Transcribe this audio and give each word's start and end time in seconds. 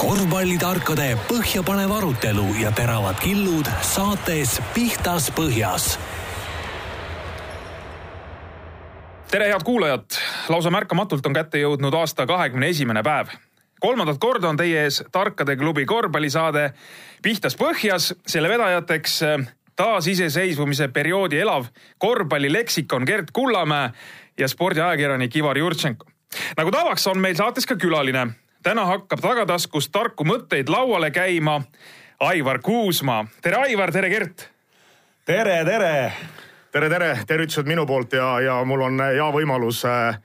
korvpallitarkade 0.00 1.10
põhjapanev 1.28 1.90
arutelu 1.92 2.46
ja 2.62 2.70
teravad 2.72 3.18
killud 3.20 3.68
saates 3.84 4.54
Pihtas 4.72 5.26
Põhjas. 5.36 5.98
tere, 9.30 9.50
head 9.52 9.64
kuulajad, 9.64 10.16
lausa 10.48 10.72
märkamatult 10.72 11.26
on 11.26 11.36
kätte 11.36 11.60
jõudnud 11.60 11.94
aasta 12.00 12.26
kahekümne 12.26 12.72
esimene 12.72 13.02
päev. 13.02 13.28
kolmandat 13.80 14.16
korda 14.18 14.48
on 14.48 14.56
teie 14.56 14.86
ees 14.86 15.02
Tarkade 15.12 15.56
klubi 15.56 15.84
korvpallisaade 15.84 16.72
Pihtas 17.22 17.56
Põhjas, 17.56 18.14
selle 18.26 18.48
vedajateks 18.48 19.22
äh, 19.22 19.48
taasiseseisvumise 19.76 20.88
perioodi 20.88 21.44
elav 21.44 21.66
korvpallileksikon 21.98 23.04
Gert 23.04 23.30
Kullamäe 23.32 23.92
ja 24.38 24.48
spordiajakirjanik 24.48 25.36
Ivar 25.36 25.58
Jurtšenko. 25.58 26.06
nagu 26.56 26.70
tavaks, 26.70 27.06
on 27.06 27.18
meil 27.18 27.36
saates 27.36 27.66
ka 27.66 27.76
külaline. 27.76 28.30
Täna 28.62 28.84
hakkab 28.86 29.20
tagataskust 29.22 29.92
tarku 29.92 30.24
mõtteid 30.28 30.68
lauale 30.68 31.10
käima 31.10 31.60
Aivar 32.20 32.58
Kuusmaa. 32.58 33.26
tere, 33.42 33.56
Aivar, 33.56 33.92
tere, 33.92 34.10
Gert. 34.10 34.50
tere, 35.24 35.64
tere. 35.64 36.12
tere, 36.72 36.88
tere, 36.88 37.18
tervitused 37.26 37.66
minu 37.66 37.86
poolt 37.86 38.12
ja, 38.12 38.40
ja 38.40 38.64
mul 38.64 38.80
on 38.80 39.00
hea 39.00 39.30
võimalus 39.32 39.84
äh, 39.84 40.18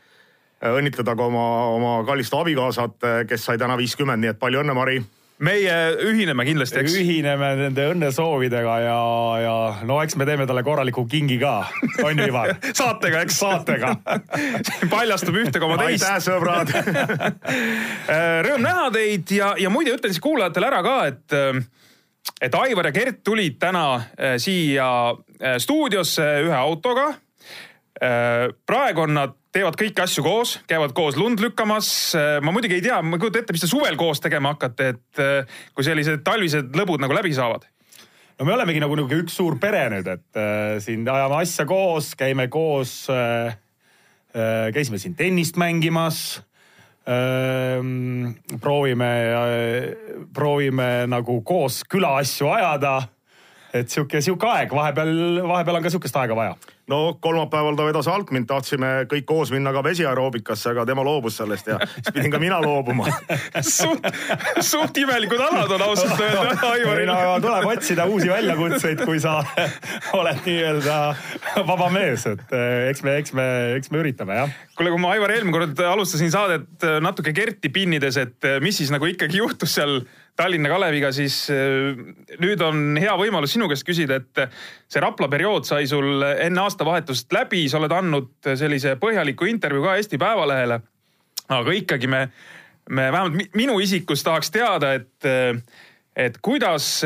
õnnitleda 0.62 1.16
ka 1.16 1.26
oma, 1.26 1.46
oma 1.76 1.94
kallist 2.06 2.34
abikaasat, 2.34 2.98
kes 3.28 3.46
sai 3.46 3.58
täna 3.58 3.78
viiskümmend, 3.78 4.22
nii 4.22 4.34
et 4.34 4.40
palju 4.40 4.62
õnne, 4.64 4.74
Mari 4.74 5.00
meie 5.44 5.76
ühineme 6.06 6.46
kindlasti, 6.48 6.80
eks. 6.80 6.94
ühineme 7.02 7.50
nende 7.60 7.88
õnnesoovidega 7.92 8.76
ja, 8.86 9.00
ja 9.44 9.56
no 9.88 9.98
eks 10.04 10.16
me 10.20 10.28
teeme 10.28 10.48
talle 10.48 10.64
korraliku 10.64 11.04
kingi 11.12 11.38
ka, 11.42 11.56
on 12.04 12.22
ju 12.22 12.30
Ivar 12.30 12.54
saatega, 12.82 13.26
eks. 13.26 13.40
saatega 13.44 13.94
paljastub 14.94 15.40
ühte 15.42 15.60
koma 15.64 15.80
teist. 15.82 16.06
aitäh, 16.08 16.22
sõbrad 16.24 16.72
Rõõm 18.48 18.64
näha 18.64 18.88
teid 18.96 19.36
ja, 19.36 19.54
ja 19.60 19.72
muide 19.74 19.98
ütlen 19.98 20.16
siis 20.16 20.24
kuulajatele 20.24 20.72
ära 20.72 20.84
ka, 20.86 21.00
et 21.12 21.40
et 22.42 22.56
Aivar 22.58 22.90
ja 22.90 22.94
Gert 22.96 23.22
tulid 23.24 23.60
täna 23.62 23.86
äh, 23.96 24.36
siia 24.42 24.88
äh, 25.12 25.58
stuudiosse 25.62 26.26
ühe 26.46 26.56
autoga. 26.58 27.12
Äh, 28.02 28.50
praegu 28.68 29.06
on 29.06 29.16
nad 29.16 29.36
teevad 29.56 29.78
kõiki 29.80 30.04
asju 30.04 30.24
koos, 30.26 30.58
käivad 30.68 30.92
koos 30.98 31.16
lund 31.20 31.40
lükkamas. 31.40 31.88
ma 32.44 32.52
muidugi 32.52 32.80
ei 32.80 32.84
tea, 32.84 33.00
ma 33.02 33.16
ei 33.16 33.24
kujuta 33.24 33.40
ette, 33.40 33.56
mis 33.56 33.64
te 33.64 33.72
suvel 33.72 33.96
koos 34.00 34.20
tegema 34.24 34.52
hakkate, 34.56 34.90
et 34.96 35.24
äh, 35.24 35.62
kui 35.74 35.88
sellised 35.88 36.26
talvised 36.28 36.76
lõbud 36.76 37.04
nagu 37.04 37.16
läbi 37.16 37.32
saavad 37.36 37.64
no 38.36 38.46
me 38.46 38.56
olemegi 38.56 38.82
nagu 38.84 38.98
niisugune 38.98 39.24
üks 39.24 39.38
suur 39.40 39.56
pere 39.62 39.86
nüüd, 39.94 40.10
et 40.12 40.40
äh, 40.40 40.76
siin 40.84 41.08
ajame 41.08 41.40
asja 41.40 41.66
koos, 41.70 42.12
käime 42.20 42.50
koos 42.52 43.06
äh,, 43.14 43.56
äh, 44.36 44.68
käisime 44.76 45.00
siin 45.00 45.16
tennist 45.16 45.60
mängimas 45.62 46.42
äh,. 47.08 47.80
proovime 48.62 49.12
äh,, 49.40 49.90
proovime 50.36 51.06
nagu 51.12 51.40
koos 51.48 51.84
külaasju 51.88 52.52
ajada. 52.58 52.98
Et 53.76 53.92
sihuke, 53.92 54.22
sihuke 54.24 54.48
aeg, 54.50 54.74
vahepeal, 54.76 55.14
vahepeal 55.48 55.82
on 55.82 55.86
ka 55.86 55.94
sihukest 55.94 56.24
aega 56.24 56.38
vaja 56.38 56.56
no 56.88 57.18
kolmapäeval 57.22 57.76
ta 57.76 57.86
vedas 57.86 58.08
Altmint, 58.08 58.48
tahtsime 58.50 58.90
kõik 59.10 59.26
koos 59.26 59.52
minna 59.54 59.74
ka 59.74 59.82
vesiaeroobikasse, 59.86 60.70
aga 60.74 60.86
tema 60.86 61.04
loobus 61.06 61.40
sellest 61.40 61.70
ja 61.72 61.80
siis 61.82 62.12
pidin 62.14 62.34
ka 62.34 62.40
mina 62.42 62.60
loobuma 62.62 63.10
suht, 63.62 64.06
suht 64.62 65.00
imelikud 65.02 65.42
alad 65.48 65.72
on 65.78 65.86
ausalt 65.88 66.22
öelda 66.22 66.70
Aivaril. 66.70 67.10
no 67.10 67.40
tuleb 67.42 67.70
otsida 67.74 68.06
uusi 68.10 68.30
väljakutseid, 68.30 69.02
kui 69.06 69.20
sa 69.24 69.40
oled 70.20 70.44
nii-öelda 70.46 71.00
vaba 71.66 71.90
mees, 71.94 72.28
et 72.30 72.54
eh, 72.54 72.92
eks 72.92 73.02
me, 73.06 73.18
eks 73.24 73.34
me, 73.38 73.48
eks 73.80 73.94
me 73.94 74.04
üritame 74.04 74.38
jah. 74.44 74.54
kuule, 74.78 74.94
kui 74.94 75.02
ma 75.02 75.16
Aivar 75.16 75.34
eelmine 75.34 75.58
kord 75.58 75.82
alustasin 75.90 76.34
saadet 76.34 76.86
eh, 76.86 77.00
natuke 77.02 77.34
Kerti 77.34 77.74
pinnides, 77.74 78.22
et 78.22 78.46
eh, 78.46 78.62
mis 78.62 78.78
siis 78.78 78.94
nagu 78.94 79.10
ikkagi 79.10 79.42
juhtus 79.42 79.74
seal 79.80 80.04
Tallinna 80.36 80.68
Kaleviga, 80.70 81.12
siis 81.16 81.46
äh, 81.54 81.96
nüüd 82.44 82.60
on 82.64 82.98
hea 83.00 83.14
võimalus 83.16 83.54
sinu 83.56 83.70
käest 83.72 83.86
küsida, 83.88 84.18
et 84.20 84.42
äh, 84.44 84.52
see 84.92 85.00
Rapla 85.04 85.30
periood 85.32 85.68
sai 85.68 85.88
sul 85.88 86.26
enne 86.28 86.64
aastavahetust 86.66 87.32
läbi, 87.32 87.64
sa 87.72 87.80
oled 87.80 87.94
andnud 87.96 88.50
sellise 88.60 88.98
põhjaliku 89.00 89.48
intervjuu 89.48 89.86
ka 89.86 89.96
Eesti 90.00 90.20
Päevalehele. 90.20 90.82
aga 91.56 91.76
ikkagi 91.78 92.10
me, 92.12 92.26
me 92.90 93.06
vähemalt 93.14 93.56
minu 93.56 93.78
isikus 93.80 94.24
tahaks 94.28 94.52
teada, 94.52 94.94
et, 95.00 95.30
äh, 95.30 95.56
et 96.16 96.38
kuidas 96.44 97.06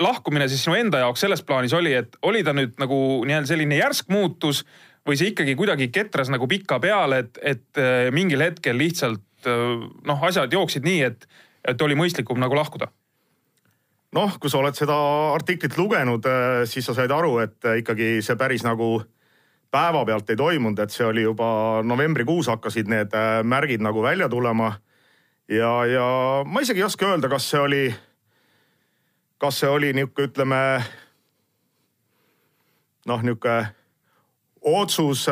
lahkumine 0.00 0.48
siis 0.48 0.64
sinu 0.64 0.78
enda 0.78 1.02
jaoks 1.04 1.20
selles 1.20 1.44
plaanis 1.44 1.76
oli, 1.76 1.92
et 1.92 2.16
oli 2.22 2.40
ta 2.44 2.56
nüüd 2.56 2.80
nagu 2.80 3.20
nii-öelda 3.28 3.52
selline 3.52 3.82
järsk 3.82 4.08
muutus 4.08 4.62
või 5.04 5.20
see 5.20 5.34
ikkagi 5.34 5.58
kuidagi 5.60 5.90
ketras 5.92 6.32
nagu 6.32 6.48
pika 6.48 6.80
peale, 6.80 7.20
et, 7.20 7.40
et 7.42 7.84
mingil 8.16 8.40
hetkel 8.40 8.80
lihtsalt 8.80 9.48
noh, 10.08 10.24
asjad 10.24 10.52
jooksid 10.52 10.88
nii, 10.88 11.04
et 11.04 11.28
et 11.64 11.82
oli 11.82 11.98
mõistlikum 11.98 12.40
nagu 12.40 12.56
lahkuda? 12.56 12.90
noh, 14.16 14.36
kui 14.42 14.50
sa 14.50 14.58
oled 14.60 14.74
seda 14.74 14.96
artiklit 15.36 15.76
lugenud, 15.78 16.26
äh, 16.26 16.62
siis 16.66 16.86
sa 16.86 16.94
said 16.96 17.12
aru, 17.14 17.38
et 17.44 17.64
äh, 17.64 17.80
ikkagi 17.82 18.18
see 18.24 18.36
päris 18.38 18.64
nagu 18.66 19.00
päevapealt 19.70 20.32
ei 20.32 20.38
toimunud, 20.38 20.78
et 20.82 20.90
see 20.90 21.06
oli 21.06 21.22
juba 21.22 21.80
novembrikuus 21.86 22.50
hakkasid 22.50 22.90
need 22.90 23.14
äh, 23.14 23.40
märgid 23.46 23.82
nagu 23.86 24.02
välja 24.02 24.28
tulema. 24.28 24.74
ja, 25.48 25.84
ja 25.86 26.06
ma 26.46 26.60
isegi 26.60 26.82
ei 26.82 26.88
oska 26.88 27.06
öelda, 27.06 27.28
kas 27.28 27.50
see 27.50 27.60
oli, 27.60 27.84
kas 29.38 29.60
see 29.60 29.70
oli 29.70 29.92
nihuke, 29.94 30.26
ütleme 30.30 30.58
noh, 33.06 33.22
nihuke 33.22 33.56
otsus, 34.60 35.24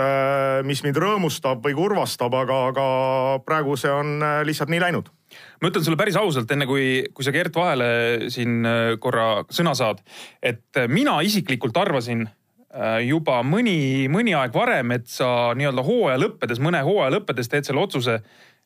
mis 0.64 0.80
mind 0.82 0.96
rõõmustab 0.96 1.60
või 1.60 1.74
kurvastab, 1.76 2.32
aga, 2.34 2.62
aga 2.70 2.86
praegu 3.44 3.76
see 3.76 3.90
on 3.92 4.22
lihtsalt 4.46 4.70
nii 4.72 4.80
läinud 4.80 5.10
ma 5.60 5.70
ütlen 5.70 5.84
sulle 5.84 5.98
päris 6.00 6.16
ausalt, 6.18 6.50
enne 6.54 6.66
kui, 6.68 7.06
kui 7.14 7.26
sa 7.26 7.34
Gert 7.34 7.54
vahele 7.56 7.88
siin 8.32 8.66
äh, 8.66 8.96
korra 9.02 9.44
sõna 9.52 9.74
saad, 9.78 10.02
et 10.42 10.80
äh, 10.80 10.88
mina 10.90 11.18
isiklikult 11.26 11.76
arvasin 11.80 12.26
äh, 12.26 13.00
juba 13.06 13.40
mõni, 13.46 14.08
mõni 14.12 14.36
aeg 14.38 14.54
varem, 14.54 14.94
et 14.96 15.08
sa 15.12 15.54
nii-öelda 15.58 15.86
hooaja 15.86 16.20
lõppedes, 16.24 16.62
mõne 16.64 16.82
hooaja 16.86 17.16
lõppedes 17.18 17.50
teed 17.52 17.68
selle 17.68 17.82
otsuse, 17.84 18.20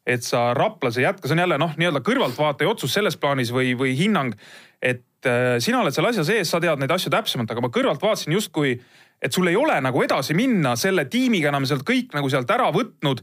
et 0.07 0.27
sa 0.27 0.51
Raplas 0.59 0.99
ei 0.99 1.07
jätka, 1.07 1.29
see 1.29 1.37
on 1.37 1.45
jälle 1.45 1.61
noh, 1.63 1.77
nii-öelda 1.79 2.03
kõrvaltvaataja 2.07 2.73
otsus 2.73 2.95
selles 2.95 3.17
plaanis 3.21 3.53
või, 3.55 3.77
või 3.79 3.95
hinnang, 3.99 4.35
et 4.83 5.07
sina 5.63 5.79
oled 5.79 5.95
seal 5.95 6.09
asja 6.09 6.25
sees, 6.27 6.51
sa 6.51 6.59
tead 6.59 6.81
neid 6.83 6.91
asju 6.91 7.13
täpsemalt, 7.15 7.53
aga 7.55 7.63
ma 7.63 7.69
kõrvalt 7.71 8.03
vaatasin 8.03 8.35
justkui, 8.35 8.73
et 9.23 9.31
sul 9.31 9.47
ei 9.47 9.55
ole 9.55 9.77
nagu 9.85 10.03
edasi 10.03 10.35
minna 10.35 10.75
selle 10.75 11.05
tiimiga 11.07 11.53
enam 11.53 11.69
sealt 11.71 11.87
kõik 11.87 12.17
nagu 12.17 12.27
sealt 12.33 12.51
ära 12.51 12.67
võtnud. 12.75 13.23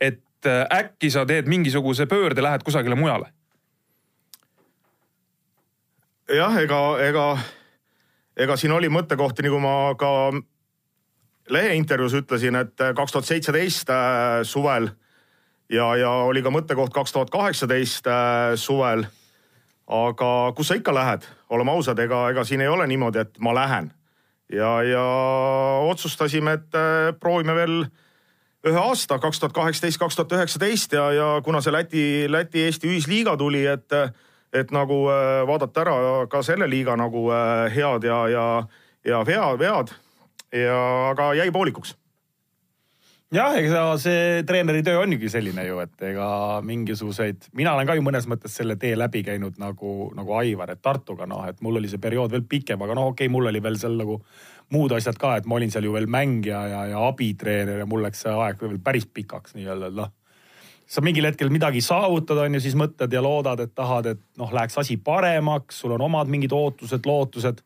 et 0.00 0.22
et 0.42 0.50
äh, 0.50 0.78
äkki 0.78 1.10
sa 1.10 1.26
teed 1.26 1.46
mingisuguse 1.46 2.06
pöörde, 2.06 2.42
lähed 2.42 2.62
kusagile 2.62 2.94
mujale? 2.94 3.30
jah, 6.32 6.56
ega, 6.62 6.80
ega, 7.04 7.26
ega 8.36 8.56
siin 8.56 8.72
oli 8.72 8.88
mõttekohti, 8.88 9.44
nagu 9.44 9.58
ma 9.60 9.92
ka 10.00 10.32
leheintervjuus 11.52 12.14
ütlesin, 12.22 12.56
et 12.56 12.84
kaks 12.96 13.12
tuhat 13.12 13.28
seitseteist 13.28 13.90
äh, 13.92 14.40
suvel 14.42 14.88
ja, 15.68 15.90
ja 15.96 16.10
oli 16.26 16.42
ka 16.42 16.50
mõttekoht 16.54 16.94
kaks 16.94 17.12
tuhat 17.12 17.30
kaheksateist 17.30 18.08
äh, 18.08 18.54
suvel. 18.56 19.06
aga 19.86 20.52
kus 20.56 20.68
sa 20.68 20.78
ikka 20.78 20.94
lähed, 20.94 21.26
oleme 21.50 21.70
ausad, 21.70 21.98
ega, 21.98 22.30
ega 22.30 22.44
siin 22.44 22.60
ei 22.60 22.70
ole 22.70 22.86
niimoodi, 22.86 23.18
et 23.18 23.38
ma 23.38 23.54
lähen 23.54 23.92
ja, 24.48 24.82
ja 24.82 25.04
otsustasime, 25.90 26.52
et 26.52 27.20
proovime 27.20 27.54
veel 27.54 27.84
ühe 28.68 28.78
aasta, 28.78 29.18
kaks 29.22 29.40
tuhat 29.40 29.54
kaheksateist, 29.56 29.98
kaks 30.00 30.18
tuhat 30.18 30.36
üheksateist 30.38 30.94
ja, 30.96 31.08
ja 31.12 31.30
kuna 31.44 31.62
see 31.64 31.74
Läti, 31.74 32.04
Läti-Eesti 32.30 32.90
ühisliiga 32.90 33.34
tuli, 33.38 33.64
et, 33.66 33.96
et 34.54 34.70
nagu 34.74 35.04
äh, 35.10 35.42
vaadata 35.48 35.82
ära 35.82 35.96
ka 36.30 36.44
selle 36.46 36.70
liiga 36.70 36.96
nagu 36.98 37.26
äh, 37.34 37.66
head 37.74 38.06
ja, 38.06 38.20
ja, 38.30 38.46
ja 39.08 39.24
vea, 39.26 39.50
vead. 39.58 39.96
Ja, 40.52 40.78
aga 41.10 41.32
jäi 41.32 41.48
poolikuks. 41.50 41.96
Jah, 43.32 43.54
ega 43.56 43.86
see 43.96 44.42
treeneri 44.44 44.82
töö 44.84 44.98
ongi 45.00 45.30
selline 45.32 45.62
ju, 45.64 45.78
et 45.80 46.02
ega 46.04 46.26
mingisuguseid, 46.68 47.46
mina 47.56 47.72
olen 47.72 47.88
ka 47.88 47.94
ju 47.96 48.02
mõnes 48.04 48.26
mõttes 48.28 48.58
selle 48.58 48.76
tee 48.76 48.92
läbi 48.92 49.22
käinud 49.24 49.56
nagu, 49.56 50.10
nagu 50.12 50.34
Aivar, 50.36 50.74
et 50.74 50.82
Tartuga 50.84 51.24
noh, 51.24 51.46
et 51.48 51.62
mul 51.64 51.80
oli 51.80 51.88
see 51.88 52.02
periood 52.02 52.34
veel 52.34 52.44
pikem, 52.44 52.84
aga 52.84 52.98
noh, 52.98 53.08
okei 53.14 53.24
okay,, 53.24 53.32
mul 53.32 53.48
oli 53.48 53.62
veel 53.64 53.80
seal 53.80 53.96
nagu 53.96 54.18
muud 54.72 54.92
asjad 54.96 55.18
ka, 55.20 55.36
et 55.36 55.46
ma 55.48 55.58
olin 55.58 55.70
seal 55.72 55.86
ju 55.88 55.94
veel 55.94 56.08
mängija 56.10 56.62
ja, 56.70 56.82
ja 56.92 57.04
abitreener 57.08 57.82
ja 57.82 57.86
mul 57.88 58.04
läks 58.06 58.24
see 58.24 58.32
aeg 58.32 58.60
veel 58.62 58.78
päris 58.84 59.06
pikaks 59.06 59.56
nii-öelda, 59.58 59.90
et 59.90 59.98
noh. 59.98 60.10
sa 60.86 61.00
mingil 61.04 61.26
hetkel 61.26 61.50
midagi 61.52 61.80
saavutad, 61.84 62.38
on 62.44 62.58
ju, 62.58 62.62
siis 62.64 62.76
mõtled 62.78 63.12
ja 63.12 63.22
loodad, 63.24 63.60
et 63.64 63.74
tahad, 63.74 64.10
et 64.12 64.20
noh, 64.40 64.52
läheks 64.52 64.78
asi 64.78 64.96
paremaks, 64.96 65.80
sul 65.80 65.96
on 65.96 66.04
omad 66.08 66.28
mingid 66.28 66.52
ootused, 66.52 67.06
lootused. 67.06 67.62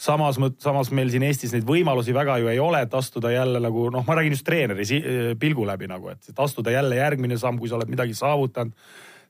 samas, 0.00 0.38
samas 0.58 0.90
meil 0.90 1.10
siin 1.12 1.22
Eestis 1.22 1.52
neid 1.52 1.66
võimalusi 1.68 2.14
väga 2.16 2.38
ju 2.40 2.48
ei 2.48 2.58
ole, 2.58 2.80
et 2.82 2.94
astuda 2.94 3.30
jälle 3.30 3.60
nagu 3.60 3.90
noh, 3.90 4.04
ma 4.06 4.14
räägin 4.16 4.32
just 4.32 4.44
treeneri 4.44 5.36
pilgu 5.38 5.66
läbi 5.66 5.86
nagu, 5.86 6.08
et 6.08 6.38
astuda 6.38 6.70
jälle 6.70 6.96
järgmine 6.96 7.36
samm, 7.38 7.58
kui 7.58 7.68
sa 7.68 7.76
oled 7.76 7.92
midagi 7.92 8.14
saavutanud 8.14 8.72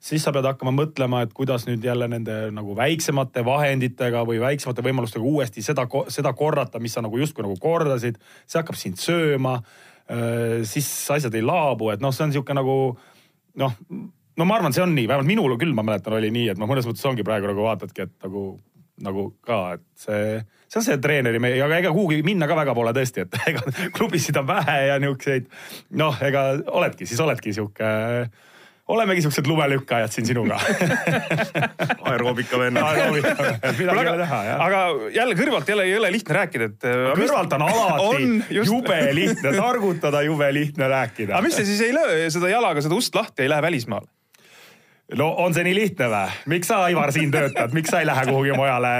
siis 0.00 0.24
sa 0.24 0.32
pead 0.32 0.48
hakkama 0.48 0.72
mõtlema, 0.74 1.22
et 1.24 1.34
kuidas 1.36 1.66
nüüd 1.68 1.84
jälle 1.84 2.08
nende 2.08 2.36
nagu 2.56 2.74
väiksemate 2.76 3.44
vahenditega 3.44 4.24
või 4.28 4.40
väiksemate 4.40 4.84
võimalustega 4.84 5.24
uuesti 5.26 5.64
seda, 5.64 5.84
seda 6.08 6.32
korrata, 6.36 6.80
mis 6.80 6.96
sa 6.96 7.04
nagu 7.04 7.20
justkui 7.20 7.44
nagu 7.44 7.58
kordasid. 7.60 8.16
see 8.46 8.60
hakkab 8.60 8.78
sind 8.80 9.00
sööma. 9.00 9.60
siis 10.64 11.10
asjad 11.10 11.34
ei 11.34 11.42
laabu, 11.42 11.90
et 11.90 12.00
noh, 12.00 12.10
see 12.10 12.24
on 12.24 12.32
sihuke 12.32 12.54
nagu 12.54 12.96
noh, 13.60 13.76
no 14.36 14.46
ma 14.48 14.56
arvan, 14.56 14.74
see 14.74 14.82
on 14.82 14.94
nii, 14.96 15.06
vähemalt 15.08 15.28
minul 15.28 15.54
küll, 15.60 15.74
ma 15.76 15.84
mäletan, 15.86 16.16
oli 16.16 16.32
nii, 16.34 16.48
et 16.52 16.58
ma 16.58 16.68
mõnes 16.70 16.88
mõttes 16.88 17.06
ongi 17.06 17.26
praegu 17.26 17.50
nagu 17.50 17.62
vaatadki, 17.62 18.06
et 18.08 18.26
nagu, 18.26 18.44
nagu 19.06 19.26
ka, 19.46 19.60
et 19.76 19.84
see, 20.00 20.40
see 20.66 20.80
on 20.80 20.86
see 20.86 21.00
treeneri, 21.02 21.40
aga 21.62 21.78
ega 21.78 21.94
kuhugi 21.94 22.24
minna 22.26 22.48
ka 22.50 22.58
väga 22.58 22.74
pole 22.74 22.94
tõesti, 22.96 23.26
et 23.26 23.40
ega 23.52 23.90
klubisid 23.96 24.40
on 24.40 24.48
vähe 24.50 24.78
ja 24.88 25.00
niisuguseid, 25.02 25.50
noh, 26.02 26.22
ega 26.26 26.46
oledki, 26.80 27.06
siis 27.06 27.20
oledki 27.22 27.54
sihuke 27.56 27.90
olemegi 28.90 29.24
siuksed 29.24 29.48
lumelükkajad 29.48 30.12
siin 30.14 30.28
sinuga 30.28 30.58
aeroobika 32.10 32.58
vennad. 32.58 33.00
midagi 33.78 33.82
ei 33.82 34.12
ole 34.12 34.20
teha, 34.22 34.40
jah. 34.48 34.62
aga 34.66 34.84
jälle 35.14 35.36
kõrvalt 35.38 35.72
jälle 35.72 35.88
ei 35.88 35.96
ole 35.98 36.12
lihtne 36.12 36.38
rääkida, 36.40 36.70
et. 36.70 36.88
kõrvalt 37.18 37.58
on 37.58 37.66
alati 37.68 38.06
on, 38.10 38.38
just... 38.50 38.72
jube 38.72 39.02
lihtne 39.16 39.52
targutada, 39.56 40.22
jube 40.26 40.52
lihtne 40.54 40.88
rääkida. 40.90 41.36
aga 41.36 41.44
mis 41.46 41.58
te 41.58 41.66
siis 41.68 41.82
ei 41.86 41.94
löö 41.94 42.30
seda 42.30 42.50
jalaga 42.52 42.82
seda 42.84 42.98
ust 42.98 43.14
lahti, 43.14 43.46
ei 43.46 43.52
lähe 43.52 43.62
välismaale? 43.62 44.10
no 45.18 45.30
on 45.42 45.54
see 45.54 45.64
nii 45.66 45.76
lihtne 45.76 46.10
või? 46.10 46.34
miks 46.54 46.70
sa, 46.70 46.82
Aivar, 46.88 47.12
siin 47.14 47.32
töötad, 47.34 47.74
miks 47.76 47.90
sa 47.92 48.02
ei 48.02 48.08
lähe 48.08 48.26
kuhugi 48.30 48.54
mujale 48.56 48.92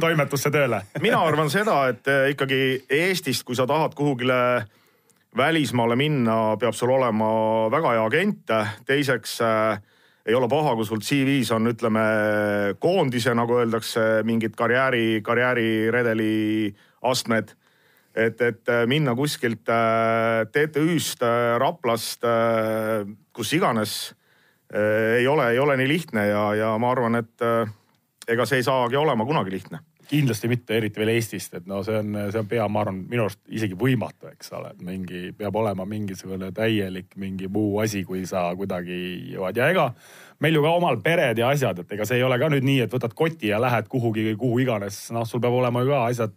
toimetusse 0.00 0.52
tööle? 0.54 0.82
mina 1.00 1.20
arvan 1.24 1.50
seda, 1.52 1.82
et 1.92 2.08
eh, 2.08 2.30
ikkagi 2.36 2.62
Eestist, 3.02 3.44
kui 3.48 3.58
sa 3.58 3.66
tahad 3.68 3.96
kuhugile 3.98 4.38
välismaale 5.36 5.96
minna, 5.96 6.56
peab 6.60 6.76
sul 6.76 6.92
olema 6.92 7.32
väga 7.72 7.96
hea 7.96 8.04
agent. 8.04 8.52
teiseks 8.86 9.40
äh, 9.40 9.80
ei 10.26 10.34
ole 10.34 10.48
paha, 10.48 10.74
kui 10.78 10.86
sul 10.86 11.02
CV-s 11.02 11.50
on, 11.56 11.66
ütleme 11.72 12.04
koondise, 12.78 13.34
nagu 13.34 13.58
öeldakse, 13.58 14.22
mingid 14.24 14.54
karjääri, 14.56 15.20
karjääriredeli 15.24 16.74
astmed. 17.02 17.56
et, 18.14 18.40
et 18.40 18.68
minna 18.86 19.14
kuskilt 19.16 19.68
äh, 19.68 20.44
TTÜ-st, 20.52 21.22
Raplast, 21.58 22.26
kus 23.32 23.52
iganes 23.52 24.12
Äh, 24.74 25.18
ei 25.18 25.26
ole, 25.28 25.50
ei 25.50 25.58
ole 25.58 25.76
nii 25.76 25.88
lihtne 25.88 26.26
ja, 26.26 26.54
ja 26.54 26.68
ma 26.80 26.90
arvan, 26.94 27.18
et 27.20 27.44
äh, 27.44 27.68
ega 28.28 28.46
see 28.48 28.62
ei 28.62 28.64
saagi 28.64 28.96
olema 28.96 29.26
kunagi 29.28 29.52
lihtne 29.52 29.82
kindlasti 30.08 30.48
mitte, 30.50 30.76
eriti 30.76 31.00
veel 31.00 31.12
Eestist, 31.14 31.54
et 31.58 31.66
no 31.70 31.82
see 31.86 31.96
on, 31.98 32.16
see 32.30 32.40
on 32.40 32.48
pea, 32.50 32.66
ma 32.68 32.82
arvan, 32.82 33.02
minu 33.10 33.26
arust 33.26 33.40
isegi 33.52 33.76
võimatu, 33.78 34.30
eks 34.32 34.52
ole, 34.58 34.72
et 34.74 34.84
mingi 34.86 35.22
peab 35.38 35.56
olema 35.60 35.86
mingisugune 35.88 36.50
täielik 36.56 37.16
mingi 37.20 37.48
muu 37.52 37.78
asi, 37.82 38.04
kui 38.08 38.24
sa 38.28 38.48
kuidagi 38.58 38.98
jõuad 39.34 39.58
ja 39.58 39.70
ega 39.72 39.88
meil 40.42 40.58
ju 40.58 40.64
ka 40.64 40.72
omal 40.78 40.98
pered 41.04 41.38
ja 41.38 41.52
asjad, 41.54 41.84
et 41.84 41.92
ega 41.96 42.06
see 42.08 42.18
ei 42.20 42.26
ole 42.26 42.38
ka 42.40 42.50
nüüd 42.52 42.66
nii, 42.66 42.80
et 42.86 42.94
võtad 42.94 43.14
koti 43.18 43.52
ja 43.52 43.60
lähed 43.62 43.88
kuhugi, 43.92 44.32
kuhu 44.38 44.62
iganes, 44.64 45.04
noh, 45.14 45.26
sul 45.28 45.42
peab 45.42 45.54
olema 45.58 45.84
ju 45.84 45.92
ka 45.92 46.02
asjad. 46.08 46.34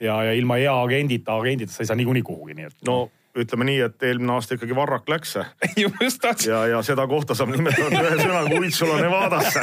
ja, 0.00 0.22
ja 0.28 0.32
ilma 0.32 0.58
hea 0.58 0.74
agendita, 0.82 1.38
agendita 1.38 1.72
sa 1.72 1.82
ei 1.82 1.90
saa 1.90 1.96
niikuinii 1.98 2.22
kuhugi, 2.22 2.54
nii 2.54 2.68
et. 2.70 2.76
no 2.86 3.00
ütleme 3.42 3.68
nii, 3.68 3.78
et 3.88 4.06
eelmine 4.08 4.34
aasta 4.34 4.56
ikkagi 4.56 4.76
varrak 4.76 5.08
läks 5.10 5.36
see. 5.36 5.44
just 6.04 6.20
tahtsin. 6.22 6.52
ja, 6.52 6.64
ja 6.74 6.82
seda 6.86 7.06
kohta 7.10 7.36
saab 7.38 7.52
nimetada 7.54 8.02
ühe 8.02 8.18
sõnaga 8.22 8.58
Uitsula 8.58 8.98
Nevadasse 9.02 9.62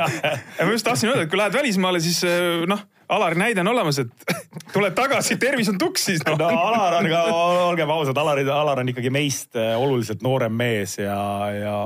ma 0.64 0.70
just 0.72 0.86
tahtsin 0.86 1.12
öelda, 1.12 1.26
et 1.26 1.32
kui 1.32 1.40
lähed 1.40 1.56
välismaale, 1.56 2.02
siis 2.04 2.22
eh, 2.28 2.64
noh, 2.70 2.82
Alari 3.14 3.36
näide 3.36 3.60
on 3.60 3.68
olemas, 3.74 4.00
et 4.00 4.36
tuled 4.74 4.96
tagasi, 4.96 5.36
tervis 5.40 5.70
on 5.72 5.78
tuks 5.80 6.08
siis 6.10 6.24
no.. 6.26 6.36
no 6.40 6.50
Alar 6.50 6.98
on 7.00 7.10
ka, 7.12 7.22
olgem 7.68 7.94
ausad, 7.94 8.18
Alar, 8.20 8.42
Alar 8.56 8.84
on 8.84 8.92
ikkagi 8.94 9.12
meist 9.14 9.56
eh, 9.60 9.74
oluliselt 9.78 10.24
noorem 10.24 10.54
mees 10.56 10.98
ja, 11.02 11.18
ja 11.54 11.78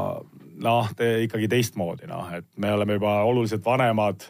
noh, 0.64 0.90
ikkagi 1.24 1.50
teistmoodi 1.50 2.08
noh, 2.10 2.32
et 2.38 2.48
me 2.56 2.72
oleme 2.74 2.98
juba 2.98 3.20
oluliselt 3.28 3.64
vanemad 3.66 4.26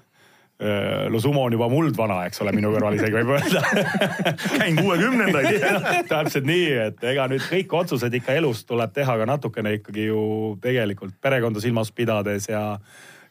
no 0.58 1.20
Sumo 1.22 1.44
on 1.46 1.54
juba 1.54 1.68
muldvana, 1.70 2.24
eks 2.26 2.40
ole, 2.42 2.50
minu 2.56 2.72
kõrval 2.74 2.96
isegi 2.96 3.14
võib 3.14 3.28
öelda 3.36 3.60
käin 4.58 4.78
kuuekümnendaid 4.80 5.60
täpselt 6.10 6.48
nii, 6.48 6.72
et 6.88 7.04
ega 7.12 7.28
nüüd 7.30 7.44
kõik 7.46 7.76
otsused 7.78 8.14
ikka 8.18 8.34
elus 8.40 8.64
tuleb 8.66 8.90
teha 8.96 9.14
ka 9.20 9.28
natukene 9.28 9.76
ikkagi 9.78 10.08
ju 10.08 10.22
tegelikult 10.62 11.14
perekonda 11.22 11.62
silmas 11.62 11.92
pidades 11.94 12.50
ja 12.50 12.64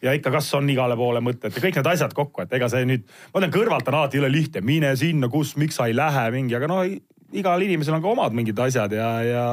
ja 0.01 0.13
ikka, 0.13 0.31
kas 0.37 0.47
on 0.55 0.69
igale 0.69 0.95
poole 0.95 1.19
mõtet 1.25 1.55
ja 1.55 1.63
kõik 1.63 1.79
need 1.79 1.89
asjad 1.89 2.13
kokku, 2.15 2.43
et 2.45 2.53
ega 2.53 2.69
see 2.71 2.85
nüüd, 2.87 3.03
ma 3.33 3.41
ütlen 3.41 3.53
kõrvalt 3.53 3.91
on 3.91 3.99
alati 3.99 4.21
jõle 4.21 4.29
lihtne, 4.31 4.61
mine 4.65 4.93
sinna, 4.99 5.29
kus, 5.33 5.55
miks 5.59 5.79
sa 5.79 5.89
ei 5.89 5.97
lähe 5.97 6.29
mingi, 6.35 6.55
aga 6.55 6.69
no 6.69 6.79
igal 7.35 7.65
inimesel 7.65 7.97
on 7.97 8.05
ka 8.05 8.13
omad 8.13 8.37
mingid 8.37 8.59
asjad 8.61 8.93
ja, 8.95 9.09
ja, 9.25 9.47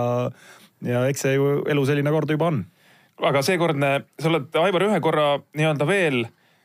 ja 0.84 1.04
eks 1.10 1.26
see 1.26 1.34
ju 1.38 1.64
elu 1.70 1.86
selline 1.88 2.12
kord 2.14 2.30
juba 2.30 2.52
on. 2.52 2.62
aga 3.24 3.42
seekordne, 3.46 3.92
sa 4.20 4.30
oled, 4.30 4.48
Aivar, 4.62 4.86
ühe 4.90 5.00
korra 5.02 5.28
nii-öelda 5.56 5.88
veel 5.88 6.24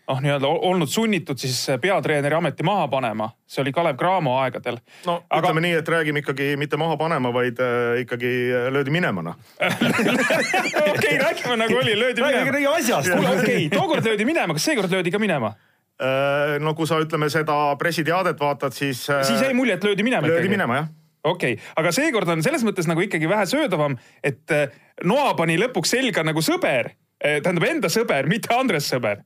noh, 0.09 0.21
nii-öelda 0.23 0.47
olnud 0.47 0.89
sunnitud 0.89 1.37
siis 1.37 1.59
peatreeneri 1.81 2.35
ameti 2.35 2.65
maha 2.65 2.87
panema. 2.87 3.29
see 3.47 3.61
oli 3.61 3.71
Kalev 3.71 3.97
Cramo 3.97 4.37
aegadel. 4.41 4.79
no 5.05 5.23
Aga... 5.29 5.41
ütleme 5.41 5.63
nii, 5.67 5.73
et 5.81 5.89
räägime 5.89 6.23
ikkagi 6.23 6.51
mitte 6.57 6.77
maha 6.77 6.97
panema, 6.97 7.33
vaid 7.33 7.59
äh, 7.63 8.01
ikkagi 8.03 8.33
löödi 8.73 8.93
minema 8.93 9.21
noh 9.21 9.35
okei, 10.93 11.17
räägime 11.17 11.57
nagu 11.63 11.77
oli, 11.81 11.99
löödi 11.99 12.21
minema. 12.21 12.51
räägime 12.51 12.75
asjast. 12.75 13.11
kuule, 13.13 13.29
okei 13.29 13.65
okay,, 13.65 13.69
tookord 13.77 14.05
löödi 14.05 14.25
minema, 14.25 14.53
kas 14.53 14.65
seekord 14.71 14.91
löödi 14.91 15.11
ka 15.11 15.19
minema? 15.19 15.53
Äh, 15.99 16.57
no 16.63 16.73
kui 16.73 16.87
sa 16.87 16.99
ütleme 17.03 17.29
seda 17.29 17.75
pressiteadet 17.79 18.39
vaatad, 18.39 18.73
siis. 18.73 19.03
Äh, 19.09 19.23
siis 19.27 19.41
jäi 19.43 19.53
mulje, 19.53 19.77
et 19.77 19.83
löödi 19.83 20.03
minema 20.03 20.27
löödi 20.27 20.45
ikkagi. 20.45 20.55
minema 20.57 20.81
jah 20.81 20.89
okei 21.23 21.53
okay., 21.53 21.65
aga 21.75 21.91
seekord 21.91 22.29
on 22.31 22.43
selles 22.43 22.63
mõttes 22.63 22.87
nagu 22.87 23.03
ikkagi 23.03 23.29
vähe 23.29 23.45
söödavam, 23.45 23.97
et 24.23 24.55
äh, 24.55 24.69
noa 25.03 25.33
pani 25.37 25.59
lõpuks 25.59 25.97
selga 25.97 26.23
nagu 26.23 26.41
sõber, 26.41 26.93
tähendab 27.19 27.65
enda 27.67 27.89
sõber, 27.91 28.29
mitte 28.31 28.53
Andres 28.55 28.87
sõber 28.87 29.19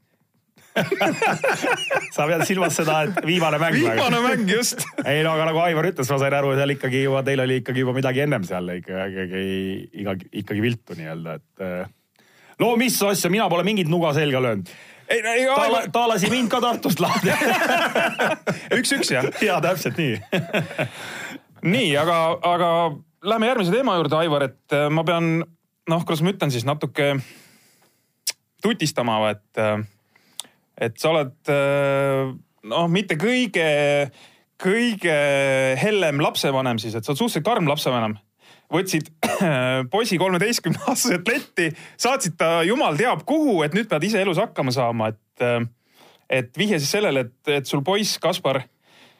sa 2.15 2.25
pead 2.29 2.43
silmas 2.47 2.77
seda, 2.77 3.01
et 3.07 3.19
viimane 3.27 3.59
mäng. 3.61 3.77
viimane 3.77 4.21
mäng, 4.23 4.47
just. 4.49 4.85
ei 5.09 5.21
no 5.25 5.35
aga 5.35 5.49
nagu 5.51 5.61
Aivar 5.63 5.89
ütles, 5.91 6.09
ma 6.09 6.19
sain 6.21 6.37
aru, 6.37 6.53
seal 6.57 6.75
ikkagi 6.75 7.03
juba, 7.05 7.23
teil 7.27 7.43
oli 7.43 7.59
ikkagi 7.61 7.83
juba 7.83 7.93
midagi 7.97 8.23
ennem 8.25 8.47
seal 8.47 8.73
ikkagi, 8.77 9.25
ikkagi, 9.25 10.31
ikkagi 10.43 10.65
viltu 10.65 10.97
nii-öelda, 10.97 11.37
et. 11.39 11.67
Eh, 11.67 12.25
no 12.63 12.73
mis 12.79 12.97
asja, 13.05 13.31
mina 13.33 13.47
pole 13.51 13.65
mingit 13.67 13.91
nuga 13.91 14.13
selga 14.17 14.41
löönud 14.43 14.73
ei, 15.13 15.19
ei, 15.19 15.45
ta, 15.45 15.81
ta 15.93 16.05
lasi 16.09 16.29
mind 16.31 16.49
ka 16.49 16.61
Tartust 16.63 17.01
lahti 17.03 17.33
üks-üks 18.79 19.11
jah? 19.13 19.27
jaa, 19.43 19.59
täpselt 19.61 19.99
nii 19.99 20.15
nii, 21.63 21.89
aga, 21.99 22.19
aga 22.47 22.69
lähme 23.23 23.49
järgmise 23.51 23.73
teema 23.73 23.95
juurde, 23.99 24.19
Aivar, 24.19 24.49
et 24.49 24.75
eh, 24.75 24.89
ma 24.91 25.05
pean, 25.07 25.37
noh, 25.89 26.05
kuidas 26.07 26.23
ma 26.25 26.33
ütlen 26.33 26.51
siis 26.53 26.65
natuke 26.67 27.13
tutistama, 28.63 29.19
et 29.33 29.59
äh, 29.59 29.83
et 30.77 30.97
sa 30.99 31.11
oled 31.13 31.51
äh, 31.51 32.33
noh, 32.69 32.89
mitte 32.91 33.17
kõige, 33.19 33.65
kõige 34.61 35.15
hellem 35.79 36.21
lapsevanem 36.23 36.79
siis, 36.81 36.95
et 36.95 37.05
sa 37.05 37.13
oled 37.13 37.21
suhteliselt 37.21 37.47
karm 37.47 37.69
lapsevanem. 37.69 38.17
võtsid 38.73 39.09
poisi 39.93 40.17
kolmeteistkümne 40.17 40.85
aastaselt 40.87 41.27
letti, 41.29 41.69
saatsid 41.97 42.37
ta 42.39 42.63
jumal 42.65 42.97
teab 42.97 43.25
kuhu, 43.27 43.61
et 43.63 43.75
nüüd 43.77 43.89
pead 43.91 44.07
ise 44.07 44.21
elus 44.23 44.41
hakkama 44.41 44.73
saama, 44.73 45.11
et, 45.13 45.45
äh, 45.45 45.59
et 46.41 46.57
vihje 46.57 46.79
siis 46.81 46.95
sellele, 46.97 47.27
et, 47.27 47.57
et 47.59 47.69
sul 47.69 47.83
poiss 47.85 48.17
Kaspar 48.21 48.63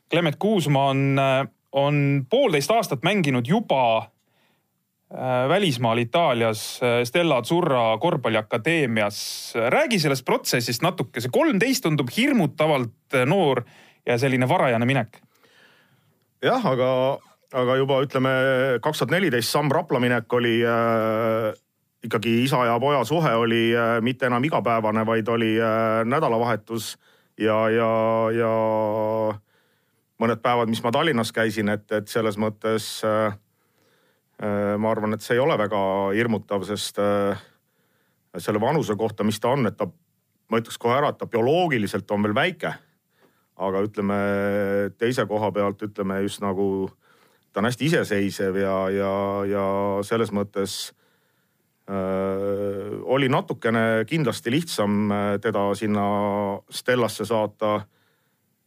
Klemet 0.10 0.40
Kuusma 0.40 0.88
on, 0.94 1.20
äh, 1.20 1.46
on 1.72 2.26
poolteist 2.30 2.72
aastat 2.72 3.06
mänginud 3.06 3.48
juba 3.50 4.10
välismaal 5.50 5.98
Itaalias 5.98 6.80
äh, 6.84 7.04
Stella 7.04 7.38
Azzurra 7.38 7.98
korvpalliakadeemias. 7.98 9.54
räägi 9.70 10.00
sellest 10.00 10.26
protsessist 10.26 10.82
natuke, 10.82 11.22
see 11.22 11.32
kolmteist 11.32 11.84
tundub 11.86 12.10
hirmutavalt 12.18 13.14
äh, 13.14 13.26
noor 13.26 13.64
ja 14.06 14.18
selline 14.18 14.50
varajane 14.50 14.86
minek. 14.86 15.22
jah, 16.42 16.66
aga, 16.66 17.20
aga 17.54 17.76
juba 17.76 18.02
ütleme 18.02 18.34
kaks 18.82 19.04
tuhat 19.04 19.14
neliteist 19.14 19.54
Sam 19.54 19.72
Rapla 19.72 20.00
minek 20.00 20.34
oli 20.34 20.58
äh, 20.66 21.54
ikkagi 22.04 22.44
isa 22.44 22.66
ja 22.66 22.80
poja 22.80 23.04
suhe 23.06 23.36
oli 23.36 23.70
äh, 23.76 24.02
mitte 24.02 24.26
enam 24.26 24.44
igapäevane, 24.44 25.06
vaid 25.06 25.28
oli 25.28 25.54
äh, 25.62 26.02
nädalavahetus 26.06 26.98
ja, 27.38 27.70
ja, 27.70 27.94
ja 28.34 28.52
mõned 30.20 30.42
päevad, 30.42 30.70
mis 30.70 30.84
ma 30.84 30.92
Tallinnas 30.92 31.32
käisin, 31.32 31.70
et, 31.70 31.92
et 31.92 32.08
selles 32.08 32.38
mõttes 32.38 33.02
äh, 33.06 33.34
Äh, 33.34 33.43
ma 34.42 34.90
arvan, 34.92 35.14
et 35.14 35.22
see 35.22 35.38
ei 35.38 35.44
ole 35.44 35.58
väga 35.60 35.80
hirmutav, 36.16 36.66
sest 36.68 36.98
äh, 37.00 37.40
selle 38.38 38.62
vanuse 38.62 38.96
kohta, 38.98 39.24
mis 39.24 39.40
ta 39.40 39.54
on, 39.54 39.68
et 39.70 39.78
ta, 39.78 39.88
ma 40.50 40.60
ütleks 40.62 40.80
kohe 40.82 40.98
ära, 40.98 41.14
et 41.14 41.20
ta 41.22 41.30
bioloogiliselt 41.30 42.10
on 42.12 42.26
veel 42.26 42.36
väike. 42.38 42.74
aga 43.64 43.84
ütleme 43.86 44.16
teise 44.98 45.28
koha 45.30 45.52
pealt 45.54 45.84
ütleme 45.86 46.16
just 46.24 46.42
nagu 46.42 46.90
ta 47.54 47.62
on 47.62 47.68
hästi 47.70 47.86
iseseisev 47.86 48.56
ja, 48.58 48.78
ja, 48.90 49.12
ja 49.46 49.66
selles 50.04 50.32
mõttes 50.34 50.90
äh, 51.86 52.98
oli 53.06 53.30
natukene 53.30 54.06
kindlasti 54.10 54.52
lihtsam 54.52 55.12
äh, 55.12 55.28
teda 55.42 55.68
sinna 55.78 56.06
Stellasse 56.70 57.30
saata 57.30 57.84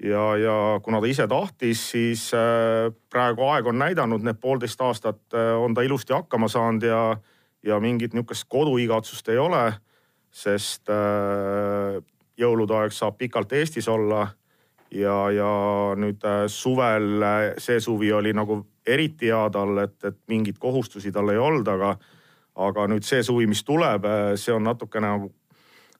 ja, 0.03 0.37
ja 0.37 0.81
kuna 0.83 1.01
ta 1.01 1.07
ise 1.07 1.27
tahtis, 1.29 1.83
siis 1.91 2.29
äh, 2.35 2.93
praegu 3.11 3.47
aeg 3.49 3.67
on 3.67 3.79
näidanud, 3.79 4.25
need 4.25 4.41
poolteist 4.41 4.81
aastat 4.81 5.23
äh, 5.35 5.55
on 5.59 5.75
ta 5.75 5.85
ilusti 5.87 6.13
hakkama 6.13 6.49
saanud 6.49 6.85
ja, 6.85 7.03
ja 7.65 7.81
mingit 7.81 8.15
niisugust 8.15 8.49
koduigatsust 8.49 9.29
ei 9.29 9.39
ole. 9.39 9.73
sest 10.37 10.91
äh, 10.93 12.03
jõulude 12.37 12.75
aeg 12.77 12.93
saab 12.93 13.17
pikalt 13.17 13.53
Eestis 13.53 13.89
olla 13.89 14.27
ja, 14.91 15.31
ja 15.33 15.53
nüüd 15.97 16.21
suvel, 16.53 17.25
see 17.59 17.81
suvi 17.81 18.13
oli 18.13 18.35
nagu 18.37 18.67
eriti 18.87 19.31
hea 19.33 19.49
tal, 19.51 19.79
et, 19.79 19.97
et 20.05 20.19
mingeid 20.29 20.59
kohustusi 20.59 21.13
tal 21.13 21.33
ei 21.33 21.41
olnud, 21.41 21.69
aga, 21.69 21.95
aga 22.69 22.87
nüüd 22.93 23.07
see 23.09 23.23
suvi, 23.25 23.47
mis 23.49 23.65
tuleb, 23.65 24.05
see 24.37 24.53
on 24.53 24.69
natukene 24.69 25.09
nagu, 25.09 25.33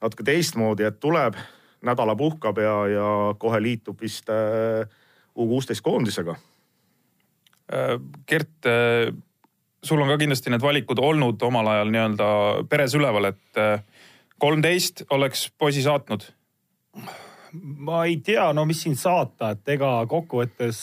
natuke 0.03 0.27
teistmoodi, 0.29 0.85
et 0.85 1.01
tuleb, 1.01 1.41
nädala 1.85 2.17
puhkab 2.17 2.59
ja, 2.63 2.75
ja 2.89 3.09
kohe 3.39 3.61
liitub 3.63 4.01
vist 4.01 4.31
U 5.37 5.45
kuusteist 5.51 5.85
koondisega. 5.85 6.33
Gert, 8.27 8.69
sul 9.85 10.01
on 10.01 10.09
ka 10.09 10.17
kindlasti 10.23 10.49
need 10.49 10.65
valikud 10.65 11.03
olnud 11.03 11.43
omal 11.45 11.69
ajal 11.75 11.93
nii-öelda 11.93 12.29
peres 12.71 12.95
üleval, 12.97 13.29
et 13.35 13.61
kolmteist 14.41 15.05
oleks 15.13 15.51
poisi 15.59 15.85
saatnud 15.85 16.25
ma 17.63 18.05
ei 18.05 18.19
tea, 18.25 18.51
no 18.53 18.65
mis 18.69 18.83
siin 18.85 18.97
saata, 18.99 19.53
et 19.55 19.75
ega 19.77 19.91
kokkuvõttes. 20.11 20.83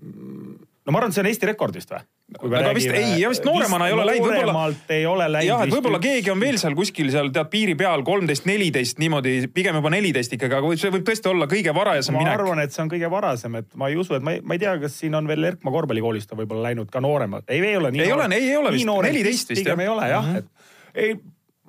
no 0.00 0.92
ma 0.92 0.98
arvan, 1.00 1.10
et 1.10 1.16
see 1.16 1.24
on 1.24 1.30
Eesti 1.30 1.50
rekordist 1.52 1.94
või? 1.94 2.04
Aga 2.38 2.72
vist 2.76 2.92
ei, 2.94 3.20
vist 3.28 3.44
nooremana 3.46 3.88
ei 3.88 3.94
ole 3.94 4.04
läinud, 4.08 4.26
võib-olla. 4.30 4.64
ei 4.94 5.06
ole 5.08 5.26
läinud. 5.30 5.48
jah, 5.48 5.64
et 5.66 5.74
võib-olla 5.74 6.00
keegi 6.02 6.32
on 6.32 6.40
veel 6.40 6.58
seal 6.60 6.76
kuskil 6.78 7.10
seal 7.12 7.28
tead 7.34 7.50
piiri 7.52 7.74
peal 7.78 8.04
kolmteist, 8.06 8.46
neliteist 8.48 9.02
niimoodi, 9.02 9.34
pigem 9.54 9.76
juba 9.80 9.92
neliteist 9.92 10.36
ikkagi, 10.38 10.58
aga 10.58 10.72
see 10.80 10.92
võib 10.94 11.04
tõesti 11.08 11.30
olla 11.32 11.48
kõige 11.50 11.74
varasem 11.76 12.16
ma 12.16 12.22
minek. 12.22 12.32
ma 12.32 12.38
arvan, 12.40 12.62
et 12.64 12.74
see 12.74 12.84
on 12.84 12.92
kõige 12.92 13.10
varasem, 13.12 13.58
et 13.60 13.68
ma 13.80 13.90
ei 13.92 13.98
usu, 14.00 14.16
et 14.18 14.24
ma 14.24 14.36
ei, 14.36 14.40
ma 14.44 14.56
ei 14.56 14.62
tea, 14.62 14.76
kas 14.82 14.96
siin 15.02 15.18
on 15.18 15.28
veel 15.30 15.50
Erkma 15.52 15.74
korvpallikoolist 15.74 16.32
on 16.32 16.42
võib-olla 16.42 16.70
läinud 16.70 16.92
ka 16.92 17.02
nooremad, 17.04 17.46
ei, 17.48 17.60
ei 17.60 17.76
ole 17.76 17.92
nii. 17.92 18.06
ei 18.06 18.16
ole, 18.16 18.30
ei, 18.32 18.48
ei 18.48 18.56
ole 18.60 18.74
vist, 18.78 18.92
neliteist 19.08 19.52
vist 19.52 19.60
jah. 19.60 19.64
pigem 19.66 19.84
ei 19.84 19.92
ole 19.92 20.08
jah 20.14 20.26
mm, 20.26 20.32
-hmm. 20.32 20.38
et 20.38 20.72
ei, 20.94 21.16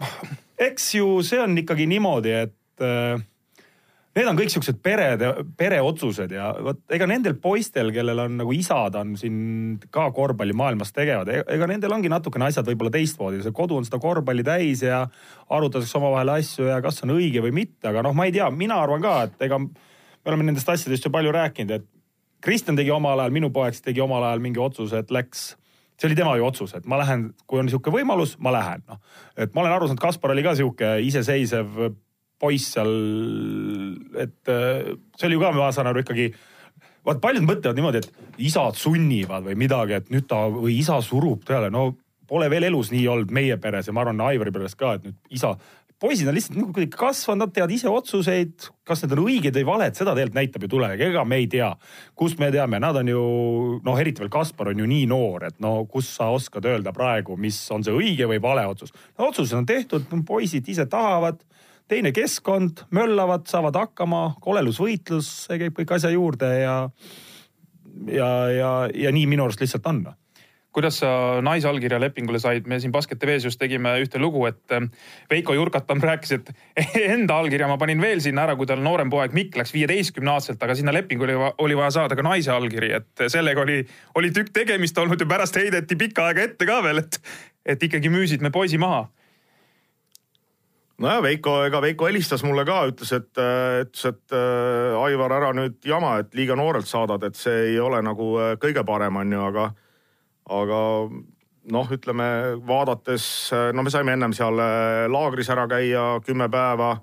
eks 0.69 0.93
ju 0.99 1.19
see 1.25 1.43
on 1.43 1.57
ikkagi 1.63 1.89
niimoodi, 1.91 2.37
et 2.45 2.83
äh, 2.85 3.19
Need 4.13 4.27
on 4.29 4.37
kõik 4.37 4.51
siuksed 4.53 4.77
perede, 4.85 5.29
pereotsused 5.57 6.33
ja 6.35 6.51
vot 6.61 6.83
ega 6.93 7.07
nendel 7.09 7.33
poistel, 7.41 7.87
kellel 7.95 8.19
on 8.21 8.35
nagu 8.43 8.51
isad 8.53 8.93
on 8.99 9.15
siin 9.17 9.79
ka 9.93 10.05
korvpallimaailmas 10.13 10.93
tegevad, 10.93 11.31
e-, 11.33 11.41
ega 11.55 11.69
nendel 11.71 11.95
ongi 11.95 12.11
natukene 12.13 12.45
asjad 12.45 12.69
võib-olla 12.69 12.93
teistmoodi, 12.93 13.41
see 13.41 13.55
kodu 13.57 13.79
on 13.79 13.87
seda 13.87 13.97
korvpalli 14.03 14.45
täis 14.45 14.83
ja 14.85 15.01
arutatakse 15.49 15.97
omavahel 15.97 16.35
asju 16.35 16.69
ja 16.69 16.77
kas 16.85 17.01
on 17.07 17.15
õige 17.15 17.41
või 17.41 17.55
mitte, 17.63 17.87
aga 17.89 18.05
noh, 18.05 18.13
ma 18.13 18.29
ei 18.29 18.35
tea, 18.35 18.51
mina 18.53 18.77
arvan 18.83 19.01
ka, 19.01 19.15
et 19.25 19.49
ega 19.49 19.57
me 19.63 20.29
oleme 20.29 20.45
nendest 20.51 20.69
asjadest 20.69 21.09
ju 21.09 21.13
palju 21.13 21.33
rääkinud, 21.33 21.73
et 21.81 21.89
Kristjan 22.43 22.77
tegi 22.77 22.93
omal 22.93 23.17
ajal, 23.17 23.33
minu 23.33 23.49
poeg 23.55 23.81
tegi 23.81 24.03
omal 24.03 24.27
ajal 24.27 24.41
mingi 24.43 24.61
otsuse, 24.61 25.01
et 25.01 25.11
läks 25.15 25.53
see 25.97 26.09
oli 26.09 26.17
tema 26.17 26.37
ju 26.37 26.45
otsus, 26.45 26.73
et 26.77 26.85
ma 26.89 26.97
lähen, 26.99 27.31
kui 27.47 27.61
on 27.61 27.65
niisugune 27.65 28.01
võimalus, 28.01 28.37
ma 28.43 28.53
lähen, 28.53 28.85
noh. 28.89 29.01
et 29.37 29.53
ma 29.55 29.63
olen 29.63 29.73
aru 29.73 29.87
saanud, 29.89 30.01
Kaspar 30.01 30.33
oli 30.33 30.43
ka 30.45 30.53
sihuke 30.57 30.97
iseseisev 31.05 31.77
poiss 32.43 32.73
seal, 32.75 32.93
et 34.19 34.51
äh, 34.51 34.93
see 35.15 35.29
oli 35.29 35.39
ju 35.39 35.43
ka, 35.45 35.53
ma 35.55 35.71
saan 35.75 35.91
aru 35.91 36.03
ikkagi 36.03 36.31
vaat 37.07 37.19
paljud 37.23 37.45
mõtlevad 37.47 37.79
niimoodi, 37.79 38.03
et 38.03 38.41
isad 38.47 38.79
sunnivad 38.79 39.45
või 39.47 39.57
midagi, 39.59 39.99
et 39.99 40.11
nüüd 40.13 40.27
ta 40.29 40.45
või 40.51 40.77
isa 40.79 40.99
surub 41.03 41.43
peale, 41.47 41.71
no 41.73 41.91
pole 42.27 42.47
veel 42.51 42.69
elus 42.69 42.91
nii 42.93 43.05
olnud 43.11 43.31
meie 43.35 43.59
peres 43.61 43.89
ja 43.89 43.95
ma 43.95 44.05
arvan 44.05 44.21
Aivari 44.23 44.53
peres 44.55 44.77
ka, 44.79 44.95
et 44.97 45.07
nüüd 45.07 45.35
isa, 45.35 45.53
poisid 46.03 46.27
on 46.27 46.35
lihtsalt 46.35 46.57
nagu 46.57 46.73
kuidagi 46.75 46.97
kasvanud, 46.99 47.45
nad 47.45 47.53
teevad 47.55 47.71
ise 47.71 47.91
otsuseid, 47.91 48.67
kas 48.87 49.03
need 49.03 49.13
on 49.15 49.21
õiged 49.23 49.55
või 49.59 49.67
valed, 49.67 49.95
seda 49.95 50.15
tegelikult 50.15 50.39
näitab 50.39 50.65
ju 50.65 50.71
tulevik, 50.73 51.03
ega 51.07 51.23
me 51.27 51.39
ei 51.39 51.47
tea. 51.51 51.69
kust 52.19 52.39
me 52.41 52.49
teame, 52.51 52.79
nad 52.83 52.97
on 52.99 53.11
ju 53.11 53.23
noh, 53.85 53.99
eriti 53.99 54.23
veel 54.23 54.31
Kaspar 54.33 54.73
on 54.73 54.83
ju 54.83 54.87
nii 54.89 55.05
noor, 55.11 55.47
et 55.47 55.59
no 55.63 55.75
kus 55.91 56.09
sa 56.17 56.31
oskad 56.35 56.67
öelda 56.67 56.95
praegu, 56.95 57.37
mis 57.37 57.59
on 57.71 57.83
see 57.83 57.95
õige 57.95 58.27
või 58.31 58.41
vale 58.43 58.65
otsus 58.67 58.91
no,. 58.95 59.29
otsused 59.29 59.57
on 59.57 59.67
tehtud, 59.69 60.07
poisid 60.27 60.67
ise 60.67 60.87
tahavad 60.91 61.43
teine 61.93 62.13
keskkond, 62.15 62.87
möllavad, 62.95 63.45
saavad 63.49 63.77
hakkama, 63.77 64.25
kolelusvõitlus, 64.43 65.29
see 65.45 65.61
käib 65.61 65.77
kõik 65.77 65.95
asja 65.97 66.11
juurde 66.13 66.49
ja, 66.63 66.75
ja, 68.09 68.33
ja, 68.53 68.73
ja 69.05 69.15
nii 69.15 69.29
minu 69.29 69.47
arust 69.47 69.63
lihtsalt 69.63 69.89
on 69.91 70.05
kuidas 70.73 70.97
sa 71.03 71.09
naisallkirja 71.45 71.99
lepingule 72.01 72.39
said, 72.41 72.65
me 72.67 72.79
siin 72.81 72.91
Basket 72.91 73.19
TV-s 73.21 73.45
just 73.45 73.59
tegime 73.61 73.91
ühte 74.01 74.17
lugu, 74.21 74.41
et 74.49 74.73
ähm, 74.73 74.89
Veiko 75.29 75.53
Jurkatam 75.53 76.01
rääkis, 76.01 76.31
et 76.39 76.49
enda 77.15 77.37
allkirja 77.37 77.69
ma 77.69 77.77
panin 77.77 78.01
veel 78.01 78.23
sinna 78.25 78.47
ära, 78.47 78.55
kui 78.57 78.65
tal 78.69 78.81
noorem 78.81 79.11
poeg 79.13 79.35
Mikk 79.37 79.59
läks 79.61 79.73
viieteistkümne 79.75 80.33
aastaselt, 80.33 80.63
aga 80.65 80.75
sinna 80.79 80.95
lepingule 80.95 81.37
oli 81.61 81.77
vaja 81.77 81.93
saada 81.99 82.17
ka 82.17 82.25
naise 82.25 82.51
allkiri, 82.53 82.89
et 82.97 83.27
sellega 83.29 83.61
oli, 83.61 83.83
oli 84.17 84.33
tükk 84.33 84.49
tegemist 84.55 84.97
olnud 84.97 85.21
ja 85.21 85.29
pärast 85.29 85.61
heideti 85.61 85.99
pikka 85.99 86.31
aega 86.31 86.47
ette 86.49 86.69
ka 86.69 86.81
veel, 86.85 87.03
et, 87.05 87.21
et 87.75 87.89
ikkagi 87.89 88.09
müüsid 88.13 88.41
me 88.41 88.49
poisi 88.53 88.81
maha 88.81 89.05
nojah, 91.01 91.21
Veiko, 91.23 91.57
ega 91.67 91.81
Veiko 91.81 92.07
helistas 92.09 92.43
mulle 92.45 92.65
ka, 92.67 92.83
ütles, 92.91 93.11
et, 93.15 93.29
ütles, 93.33 94.05
et 94.09 94.35
äh, 94.35 94.97
Aivar, 95.01 95.33
ära 95.39 95.51
nüüd 95.55 95.79
jama, 95.87 96.17
et 96.21 96.33
liiga 96.37 96.57
noorelt 96.59 96.89
saadad, 96.89 97.23
et 97.27 97.39
see 97.39 97.69
ei 97.73 97.79
ole 97.81 98.01
nagu 98.05 98.33
äh, 98.39 98.55
kõige 98.61 98.85
parem, 98.87 99.17
on 99.21 99.33
ju, 99.33 99.45
aga, 99.49 99.67
aga 100.59 100.81
noh, 101.73 101.93
ütleme 101.95 102.27
vaadates, 102.67 103.25
no 103.73 103.85
me 103.85 103.93
saime 103.93 104.17
ennem 104.17 104.35
seal 104.35 104.59
äh, 104.61 105.05
laagris 105.11 105.49
ära 105.53 105.67
käia 105.71 106.07
kümme 106.25 106.49
päeva. 106.51 106.97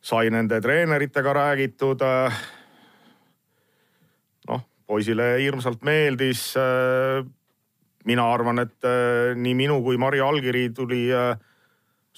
sai 0.00 0.30
nende 0.30 0.60
treeneritega 0.60 1.32
räägitud. 1.32 2.00
noh, 4.48 4.60
poisile 4.86 5.36
hirmsalt 5.42 5.82
meeldis. 5.82 6.54
mina 8.04 8.32
arvan, 8.32 8.58
et 8.58 8.86
nii 9.36 9.54
minu 9.54 9.82
kui 9.82 9.98
Marju 9.98 10.24
allkiri 10.24 10.70
tuli 10.70 11.12
äh, 11.12 11.36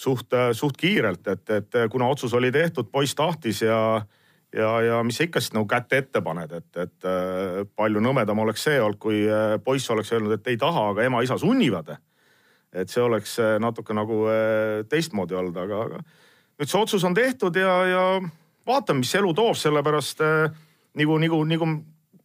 suht, 0.01 0.33
suht 0.57 0.79
kiirelt, 0.81 1.29
et, 1.29 1.51
et 1.51 1.79
kuna 1.93 2.09
otsus 2.11 2.35
oli 2.35 2.51
tehtud, 2.53 2.89
poiss 2.93 3.15
tahtis 3.19 3.63
ja, 3.63 3.81
ja, 4.57 4.71
ja 4.81 5.03
mis 5.07 5.19
sa 5.21 5.27
ikka 5.27 5.43
siis 5.43 5.55
nagu 5.57 5.69
kätte 5.71 6.01
ette 6.01 6.23
paned, 6.25 6.53
et, 6.57 6.71
et 6.85 7.09
äh, 7.09 7.61
palju 7.77 8.03
nõmedam 8.05 8.41
oleks 8.45 8.65
see 8.69 8.81
olnud, 8.81 9.01
kui 9.03 9.23
äh, 9.29 9.59
poiss 9.65 9.91
oleks 9.93 10.13
öelnud, 10.17 10.35
et 10.37 10.49
ei 10.53 10.59
taha, 10.61 10.91
aga 10.95 11.07
ema-isa 11.07 11.39
sunnivad. 11.41 11.97
et 12.73 12.89
see 12.89 13.03
oleks 13.03 13.39
äh, 13.43 13.59
natuke 13.59 13.95
nagu 13.95 14.25
teistmoodi 14.89 15.35
olnud, 15.35 15.57
aga, 15.57 15.85
aga 15.87 16.03
nüüd 16.61 16.71
see 16.71 16.81
otsus 16.81 17.05
on 17.05 17.15
tehtud 17.15 17.57
ja, 17.57 17.77
ja 17.87 18.03
vaatame, 18.67 19.05
mis 19.05 19.15
elu 19.15 19.35
toob, 19.35 19.57
sellepärast 19.57 20.21
nagu, 20.95 21.19
nagu, 21.19 21.45
nagu 21.45 21.73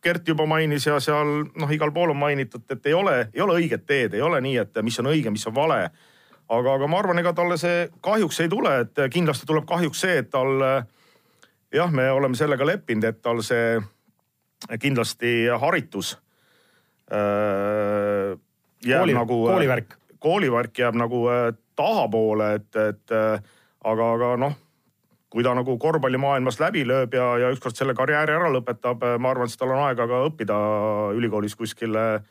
Gert 0.06 0.28
juba 0.28 0.46
mainis 0.46 0.86
ja 0.86 1.00
seal 1.02 1.48
noh, 1.58 1.72
igal 1.74 1.90
pool 1.90 2.12
on 2.14 2.20
mainitud, 2.22 2.62
et 2.70 2.86
ei 2.86 2.94
ole, 2.94 3.14
ei 3.34 3.42
ole 3.42 3.56
õiget 3.58 3.88
teed, 3.90 4.14
ei 4.14 4.22
ole 4.22 4.38
nii, 4.46 4.60
et 4.62 4.78
mis 4.86 5.00
on 5.02 5.10
õige, 5.10 5.32
mis 5.34 5.48
on 5.50 5.56
vale 5.56 5.80
aga, 6.50 6.76
aga 6.76 6.88
ma 6.88 7.00
arvan, 7.00 7.20
ega 7.20 7.34
talle 7.34 7.58
see 7.62 7.88
kahjuks 8.06 8.40
ei 8.44 8.50
tule, 8.52 8.74
et 8.86 9.06
kindlasti 9.14 9.48
tuleb 9.50 9.66
kahjuks 9.70 10.06
see, 10.06 10.20
et 10.24 10.30
tal 10.34 10.60
jah, 11.76 11.92
me 11.92 12.10
oleme 12.12 12.38
sellega 12.38 12.68
leppinud, 12.68 13.08
et 13.10 13.22
tal 13.22 13.42
see 13.46 13.80
kindlasti 14.82 15.46
haritus 15.62 16.16
äh, 17.12 18.36
jääb 18.86 19.06
Kooli, 19.06 19.14
nagu. 19.14 19.40
koolivärk. 19.48 19.98
koolivärk 20.20 20.80
jääb 20.80 20.96
nagu 20.96 21.26
äh, 21.30 21.50
tahapoole, 21.76 22.54
et, 22.54 22.76
et 22.76 23.12
äh, 23.12 23.42
aga, 23.84 24.12
aga 24.18 24.32
noh, 24.42 24.56
kui 25.30 25.44
ta 25.44 25.54
nagu 25.58 25.78
korvpallimaailmas 25.78 26.60
läbi 26.62 26.86
lööb 26.88 27.14
ja, 27.18 27.28
ja 27.42 27.52
ükskord 27.54 27.76
selle 27.78 27.94
karjääri 27.98 28.36
ära 28.38 28.50
lõpetab, 28.54 29.04
ma 29.20 29.34
arvan, 29.34 29.52
siis 29.52 29.60
tal 29.60 29.74
on 29.76 29.84
aega 29.84 30.08
ka 30.08 30.24
õppida 30.30 30.60
ülikoolis 31.18 31.58
kuskil 31.60 31.98
äh, 32.00 32.22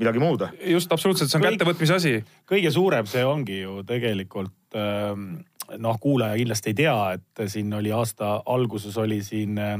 midagi 0.00 0.22
muud. 0.22 0.46
just, 0.64 0.92
absoluutselt, 0.92 1.30
see 1.30 1.40
on 1.40 1.46
kättevõtmise 1.48 1.96
asi. 1.96 2.16
kõige 2.48 2.72
suurem 2.74 3.08
see 3.10 3.24
ongi 3.26 3.60
ju 3.60 3.80
tegelikult 3.88 4.78
ähm, 4.78 5.30
noh, 5.78 6.00
kuulaja 6.00 6.38
kindlasti 6.40 6.72
ei 6.72 6.78
tea, 6.82 6.98
et 7.18 7.44
siin 7.52 7.72
oli 7.76 7.92
aasta 7.94 8.40
alguses 8.46 8.96
oli 8.98 9.20
siin 9.26 9.58
äh, 9.60 9.78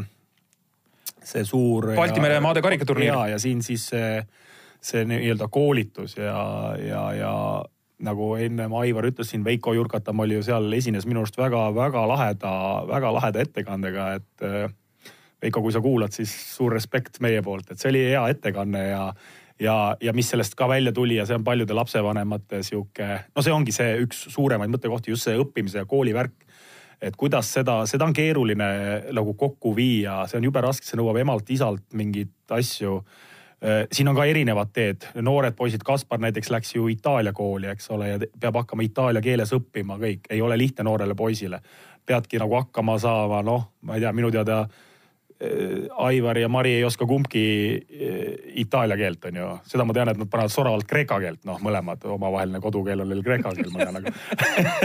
see 1.25 1.45
suur. 1.45 1.93
Balti 1.97 2.23
mere 2.23 2.41
maade 2.41 2.62
karikaturniir. 2.62 3.12
ja, 3.12 3.27
ja 3.35 3.39
siin 3.43 3.62
siis 3.62 3.87
see, 3.93 4.23
see 4.81 5.05
nii-öelda 5.09 5.49
koolitus 5.53 6.17
ja, 6.17 6.41
ja, 6.85 7.05
ja 7.17 7.35
nagu 8.00 8.35
ennem 8.41 8.75
Aivar 8.81 9.09
ütles 9.11 9.33
siin, 9.33 9.45
Veiko 9.45 9.75
Jurkatam 9.77 10.21
oli 10.25 10.39
ju 10.39 10.45
seal, 10.47 10.71
esines 10.73 11.07
minu 11.09 11.25
arust 11.25 11.37
väga-väga 11.41 12.05
laheda, 12.09 12.53
väga 12.89 13.12
laheda 13.17 13.43
ettekandega, 13.45 14.12
et 14.21 14.47
äh, 14.47 14.71
Veiko, 15.41 15.62
kui 15.65 15.73
sa 15.73 15.81
kuulad, 15.81 16.12
siis 16.12 16.33
suur 16.55 16.73
respekt 16.77 17.21
meie 17.25 17.41
poolt, 17.45 17.71
et 17.71 17.81
see 17.81 17.89
oli 17.93 18.03
hea 18.11 18.25
ettekanne 18.35 18.83
ja 18.91 19.05
ja, 19.61 19.97
ja 20.00 20.12
mis 20.12 20.31
sellest 20.31 20.55
ka 20.59 20.69
välja 20.69 20.93
tuli 20.93 21.17
ja 21.17 21.26
see 21.29 21.38
on 21.38 21.45
paljude 21.45 21.75
lapsevanemate 21.76 22.62
sihuke, 22.67 23.09
no 23.37 23.45
see 23.45 23.55
ongi 23.55 23.75
see 23.75 23.97
üks 24.05 24.26
suuremaid 24.35 24.73
mõttekohti, 24.73 25.12
just 25.14 25.29
see 25.29 25.38
õppimise 25.40 25.85
ja 25.85 25.88
koolivärk. 25.88 26.47
et 27.00 27.17
kuidas 27.17 27.49
seda, 27.52 27.87
seda 27.88 28.05
on 28.05 28.12
keeruline 28.12 28.67
nagu 29.17 29.35
kokku 29.35 29.73
viia, 29.76 30.26
see 30.29 30.37
on 30.37 30.45
jube 30.45 30.61
raske, 30.61 30.85
see 30.85 30.99
nõuab 31.00 31.17
emalt-isalt 31.23 31.87
mingeid 31.97 32.33
asju 32.52 32.99
äh, 33.64 33.87
siin 33.93 34.09
on 34.09 34.17
ka 34.17 34.26
erinevad 34.29 34.73
teed, 34.73 35.07
noored 35.14 35.57
poisid, 35.57 35.85
Kaspar 35.85 36.21
näiteks 36.21 36.50
läks 36.50 36.75
ju 36.75 36.88
Itaalia 36.93 37.33
kooli, 37.33 37.71
eks 37.73 37.90
ole, 37.90 38.09
ja 38.09 38.21
peab 38.21 38.61
hakkama 38.62 38.85
itaalia 38.85 39.25
keeles 39.25 39.52
õppima 39.57 39.97
kõik, 40.00 40.29
ei 40.31 40.43
ole 40.45 40.59
lihtne 40.59 40.85
noorele 40.85 41.14
poisile. 41.14 41.61
peadki 42.07 42.38
nagu 42.38 42.55
hakkama 42.57 42.99
saama, 42.99 43.43
noh, 43.43 43.69
ma 43.83 43.95
ei 43.95 44.00
tea, 44.00 44.12
minu 44.12 44.31
teada 44.35 44.64
Äh, 44.64 44.90
Aivar 45.97 46.37
ja 46.39 46.49
Mari 46.53 46.75
ei 46.77 46.85
oska 46.85 47.07
kumbki 47.09 47.43
äh, 47.81 48.27
itaalia 48.61 48.97
keelt, 49.01 49.25
on 49.25 49.39
ju. 49.41 49.47
seda 49.71 49.87
ma 49.89 49.97
tean, 49.97 50.11
et 50.13 50.21
nad 50.21 50.29
panevad 50.29 50.53
soravalt 50.53 50.89
kreeka 50.89 51.17
keelt, 51.23 51.41
noh, 51.49 51.57
mõlemad, 51.65 52.05
omavaheline 52.13 52.61
kodukeel 52.61 53.01
on 53.01 53.09
neil 53.09 53.23
kreeka 53.25 53.55
keel, 53.57 53.71
ma 53.73 53.87
tean, 53.87 53.97
aga 54.03 54.13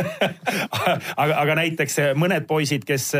aga, 1.26 1.42
aga 1.42 1.58
näiteks 1.60 2.00
äh, 2.04 2.12
mõned 2.16 2.48
poisid, 2.48 2.88
kes, 2.88 3.12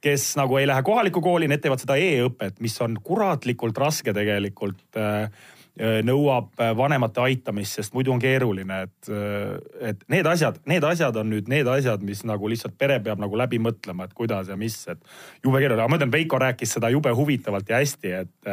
kes 0.00 0.28
nagu 0.40 0.56
ei 0.60 0.68
lähe 0.70 0.84
kohalikku 0.86 1.20
kooli, 1.24 1.50
need 1.52 1.60
teevad 1.60 1.84
seda 1.84 1.98
e-õpet, 2.00 2.56
mis 2.64 2.78
on 2.84 2.96
kuratlikult 3.04 3.76
raske 3.84 4.16
tegelikult 4.16 4.80
nõuab 5.80 6.50
vanemate 6.76 7.22
aitamist, 7.24 7.78
sest 7.78 7.94
muidu 7.96 8.12
on 8.12 8.20
keeruline, 8.20 8.82
et, 8.84 9.12
et 9.88 10.02
need 10.12 10.26
asjad, 10.28 10.58
need 10.68 10.84
asjad 10.84 11.16
on 11.16 11.30
nüüd 11.32 11.48
need 11.48 11.68
asjad, 11.70 12.02
mis 12.04 12.20
nagu 12.28 12.50
lihtsalt 12.50 12.76
pere 12.78 12.98
peab 13.00 13.22
nagu 13.22 13.38
läbi 13.40 13.60
mõtlema, 13.62 14.04
et 14.04 14.12
kuidas 14.16 14.50
ja 14.52 14.58
mis, 14.60 14.76
et 14.92 15.00
jube 15.44 15.62
keeruline, 15.62 15.80
aga 15.80 15.88
ma 15.88 15.96
ütlen, 15.96 16.12
Veiko 16.12 16.40
rääkis 16.42 16.76
seda 16.76 16.92
jube 16.92 17.14
huvitavalt 17.16 17.72
ja 17.72 17.80
hästi, 17.80 18.12
et 18.20 18.52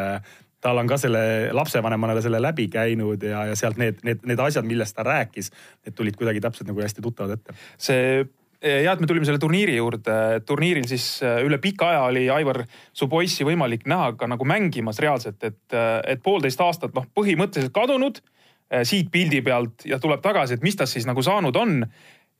tal 0.61 0.79
on 0.79 0.87
ka 0.87 0.97
selle 0.99 1.21
lapsevanemana 1.55 2.19
selle 2.23 2.41
läbi 2.41 2.67
käinud 2.71 3.23
ja, 3.23 3.45
ja 3.51 3.55
sealt 3.59 3.79
need, 3.79 4.01
need, 4.07 4.23
need 4.27 4.41
asjad, 4.43 4.67
millest 4.67 4.95
ta 4.95 5.05
rääkis, 5.07 5.51
need 5.85 5.95
tulid 5.95 6.19
kuidagi 6.19 6.43
täpselt 6.43 6.71
nagu 6.71 6.83
hästi 6.83 7.03
tuttavad 7.03 7.37
ette. 7.37 7.55
see 7.77 8.25
hea, 8.61 8.91
et 8.91 8.99
me 8.99 9.07
tulime 9.07 9.27
selle 9.27 9.39
turniiri 9.39 9.77
juurde. 9.77 10.15
turniiril 10.47 10.87
siis 10.89 11.21
äh, 11.23 11.39
üle 11.45 11.59
pika 11.63 11.91
aja 11.93 12.01
oli 12.09 12.25
Aivar 12.33 12.63
su 12.93 13.07
poissi 13.11 13.47
võimalik 13.47 13.85
näha 13.87 14.13
ka 14.19 14.27
nagu 14.27 14.45
mängimas 14.47 14.99
reaalselt, 14.99 15.43
et, 15.43 15.61
äh, 15.73 15.99
et 16.13 16.23
poolteist 16.23 16.61
aastat 16.61 16.95
noh, 16.95 17.07
põhimõtteliselt 17.15 17.73
kadunud 17.75 18.19
äh, 18.19 18.83
siit 18.83 19.11
pildi 19.11 19.41
pealt 19.45 19.87
ja 19.87 19.99
tuleb 19.99 20.23
tagasi, 20.25 20.57
et 20.57 20.65
mis 20.65 20.75
tast 20.75 20.97
siis 20.97 21.07
nagu 21.07 21.23
saanud 21.23 21.55
on. 21.55 21.85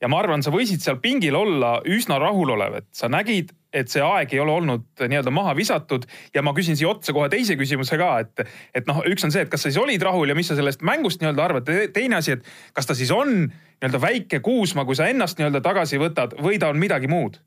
ja 0.02 0.08
ma 0.08 0.20
arvan, 0.20 0.44
sa 0.44 0.52
võisid 0.52 0.84
seal 0.84 1.00
pingil 1.04 1.36
olla 1.36 1.80
üsna 1.88 2.20
rahulolev, 2.20 2.78
et 2.80 2.88
sa 2.96 3.10
nägid, 3.12 3.52
et 3.74 3.92
see 3.92 4.02
aeg 4.02 4.34
ei 4.34 4.40
ole 4.42 4.56
olnud 4.58 5.04
nii-öelda 5.04 5.32
maha 5.34 5.54
visatud 5.58 6.08
ja 6.34 6.42
ma 6.46 6.56
küsin 6.58 6.78
siia 6.78 6.90
otsa 6.90 7.14
kohe 7.14 7.30
teise 7.30 7.58
küsimuse 7.60 8.00
ka, 8.02 8.10
et, 8.24 8.46
et 8.76 8.88
noh, 8.90 9.04
üks 9.10 9.26
on 9.28 9.34
see, 9.34 9.44
et 9.46 9.52
kas 9.52 9.62
sa 9.66 9.70
siis 9.70 9.82
olid 9.82 10.02
rahul 10.02 10.30
ja 10.30 10.38
mis 10.38 10.50
sa 10.50 10.58
sellest 10.58 10.82
mängust 10.86 11.22
nii-öelda 11.22 11.46
arvad. 11.46 11.70
teine 11.94 12.18
asi, 12.18 12.38
et 12.38 12.74
kas 12.74 12.90
ta 12.90 12.98
siis 12.98 13.12
on 13.14 13.46
nii-öelda 13.46 14.02
väike 14.02 14.42
Kuusma, 14.46 14.86
kui 14.86 14.98
sa 14.98 15.10
ennast 15.12 15.38
nii-öelda 15.38 15.62
tagasi 15.66 16.02
võtad 16.02 16.34
või 16.42 16.58
ta 16.60 16.74
on 16.74 16.82
midagi 16.82 17.12
muud? 17.12 17.38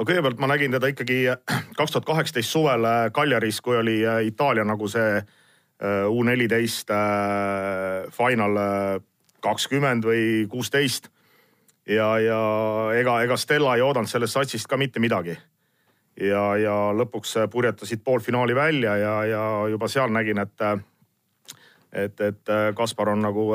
no 0.00 0.06
kõigepealt 0.08 0.40
ma 0.40 0.48
nägin 0.50 0.72
teda 0.72 0.90
ikkagi 0.90 1.20
kaks 1.78 1.94
tuhat 1.94 2.08
kaheksateist 2.08 2.50
suvel 2.50 2.88
Kaljaris, 3.12 3.60
kui 3.60 3.76
oli 3.76 4.00
äh, 4.06 4.24
Itaalia 4.30 4.64
nagu 4.64 4.88
see 4.90 5.20
äh, 5.20 6.08
U 6.08 6.24
neliteist 6.26 6.90
äh, 6.94 8.08
final 8.14 8.58
kakskümmend 9.40 10.04
või 10.04 10.24
kuusteist. 10.52 11.08
Ja, 11.90 12.08
ja 12.22 12.40
ega, 13.00 13.18
ega 13.26 13.36
Stella 13.36 13.74
ei 13.76 13.82
oodanud 13.84 14.10
sellest 14.10 14.38
satsist 14.38 14.70
ka 14.70 14.78
mitte 14.80 15.02
midagi. 15.02 15.36
ja, 16.20 16.44
ja 16.56 16.76
lõpuks 16.94 17.36
purjetasid 17.50 18.02
poolfinaali 18.04 18.54
välja 18.54 18.96
ja, 18.96 19.14
ja 19.24 19.44
juba 19.70 19.88
seal 19.88 20.10
nägin, 20.12 20.38
et, 20.38 20.66
et, 21.92 22.20
et 22.20 22.56
Kaspar 22.76 23.08
on 23.08 23.22
nagu 23.22 23.50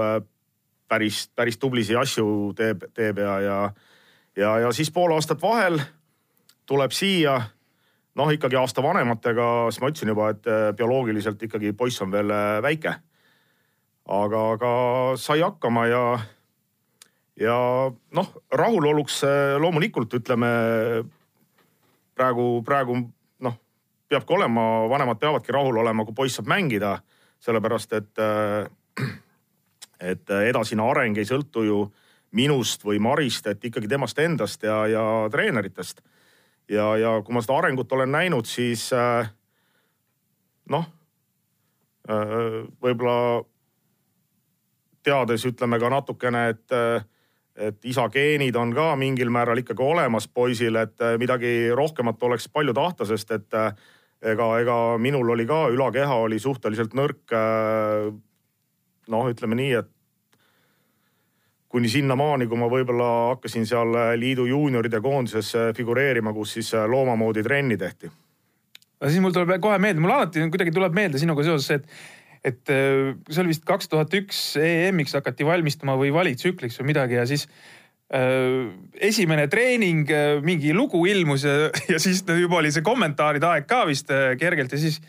päris, 0.87 1.27
päris 1.35 1.57
tublisid 1.57 1.97
asju 1.99 2.53
teeb, 2.57 2.87
teeb 2.93 3.19
ja, 3.21 3.39
ja, 3.41 3.59
ja, 4.35 4.57
ja 4.65 4.71
siis 4.71 4.91
pool 4.91 5.13
aastat 5.13 5.41
vahel 5.41 5.79
tuleb 6.65 6.93
siia 6.95 7.39
noh, 8.15 8.31
ikkagi 8.31 8.57
aasta 8.59 8.83
vanematega, 8.83 9.47
siis 9.69 9.83
ma 9.83 9.91
ütlesin 9.91 10.13
juba, 10.13 10.29
et 10.33 10.47
äh, 10.47 10.69
bioloogiliselt 10.77 11.41
ikkagi 11.47 11.73
poiss 11.77 12.01
on 12.01 12.13
veel 12.13 12.31
äh, 12.31 12.61
väike. 12.63 12.95
aga, 14.05 14.41
aga 14.53 14.71
sai 15.17 15.41
hakkama 15.41 15.87
ja, 15.89 16.03
ja 17.39 17.91
noh, 18.11 18.31
rahuloluks 18.51 19.23
äh, 19.23 19.55
loomulikult 19.59 20.13
ütleme 20.13 20.47
praegu, 22.15 22.63
praegu 22.65 22.97
noh, 23.43 23.57
peabki 24.09 24.35
olema, 24.37 24.63
vanemad 24.89 25.19
peavadki 25.19 25.55
rahul 25.55 25.81
olema, 25.83 26.05
kui 26.05 26.15
poiss 26.15 26.39
saab 26.39 26.49
mängida, 26.51 26.97
sellepärast 27.43 27.95
et 27.99 28.23
äh, 28.23 29.05
et 29.99 30.29
äh, 30.31 30.49
edasine 30.49 30.83
areng 30.83 31.17
ei 31.17 31.27
sõltu 31.27 31.65
ju 31.67 31.79
minust 32.35 32.83
või 32.83 32.99
Marist, 32.99 33.47
et 33.47 33.63
ikkagi 33.63 33.87
temast 33.87 34.19
endast 34.19 34.63
ja, 34.63 34.83
ja 34.91 35.03
treeneritest. 35.31 36.01
ja, 36.69 36.95
ja 36.97 37.21
kui 37.23 37.35
ma 37.35 37.41
seda 37.43 37.59
arengut 37.59 37.91
olen 37.91 38.11
näinud, 38.11 38.47
siis 38.49 38.89
noh 40.69 40.87
võib-olla 42.05 43.45
teades 45.05 45.45
ütleme 45.47 45.79
ka 45.79 45.89
natukene, 45.89 46.41
et, 46.49 46.75
et 47.55 47.87
isa 47.87 48.09
geenid 48.11 48.55
on 48.59 48.73
ka 48.75 48.91
mingil 48.99 49.31
määral 49.31 49.61
ikkagi 49.61 49.83
olemas 49.83 50.27
poisil, 50.27 50.75
et 50.81 51.01
äh, 51.01 51.15
midagi 51.21 51.71
rohkemat 51.75 52.23
oleks 52.23 52.49
palju 52.51 52.73
tahta, 52.75 53.07
sest 53.07 53.31
et 53.31 53.59
ega, 54.21 54.47
ega 54.59 54.77
minul 54.99 55.29
oli 55.35 55.45
ka 55.47 55.65
ülakeha 55.71 56.21
oli 56.27 56.39
suhteliselt 56.39 56.95
nõrk 56.97 57.35
noh, 59.11 59.29
ütleme 59.29 59.57
nii, 59.59 59.73
et 59.79 59.91
kuni 61.75 61.89
sinnamaani, 61.91 62.47
kui 62.47 62.59
ma 62.59 62.69
võib-olla 62.71 63.07
hakkasin 63.33 63.65
seal 63.67 63.97
liidu 64.15 64.45
juunioride 64.47 65.01
koondises 65.03 65.51
figureerima, 65.75 66.31
kus 66.33 66.53
siis 66.55 66.71
looma 66.87 67.17
moodi 67.19 67.43
trenni 67.43 67.77
tehti. 67.77 68.11
no 69.01 69.09
siis 69.09 69.21
mul 69.21 69.33
tuleb 69.35 69.59
kohe 69.61 69.79
meelde, 69.83 69.99
mul 69.99 70.13
alati 70.15 70.45
kuidagi 70.51 70.71
tuleb 70.71 70.95
meelde 70.95 71.19
sinuga 71.19 71.43
seoses 71.43 71.67
see, 71.67 71.81
et 71.81 72.14
et 72.45 72.69
äh, 72.69 73.15
see 73.29 73.41
oli 73.41 73.53
vist 73.53 73.65
kaks 73.65 73.89
tuhat 73.89 74.13
üks 74.17 74.41
EM-iks 74.61 75.17
hakati 75.17 75.47
valmistuma 75.47 75.97
või 75.99 76.11
valitsükliks 76.13 76.77
või 76.81 76.91
midagi 76.91 77.17
ja 77.17 77.25
siis 77.29 77.47
äh, 78.13 78.69
esimene 79.09 79.47
treening, 79.51 80.05
äh, 80.13 80.37
mingi 80.45 80.73
lugu 80.77 81.01
ilmus 81.09 81.47
ja, 81.47 81.71
ja 81.93 82.01
siis 82.01 82.21
juba 82.27 82.61
oli 82.61 82.73
see 82.73 82.85
kommentaaride 82.85 83.49
aeg 83.49 83.69
ka 83.69 83.83
vist 83.89 84.13
kergelt 84.39 84.75
ja 84.75 84.81
siis 84.81 85.01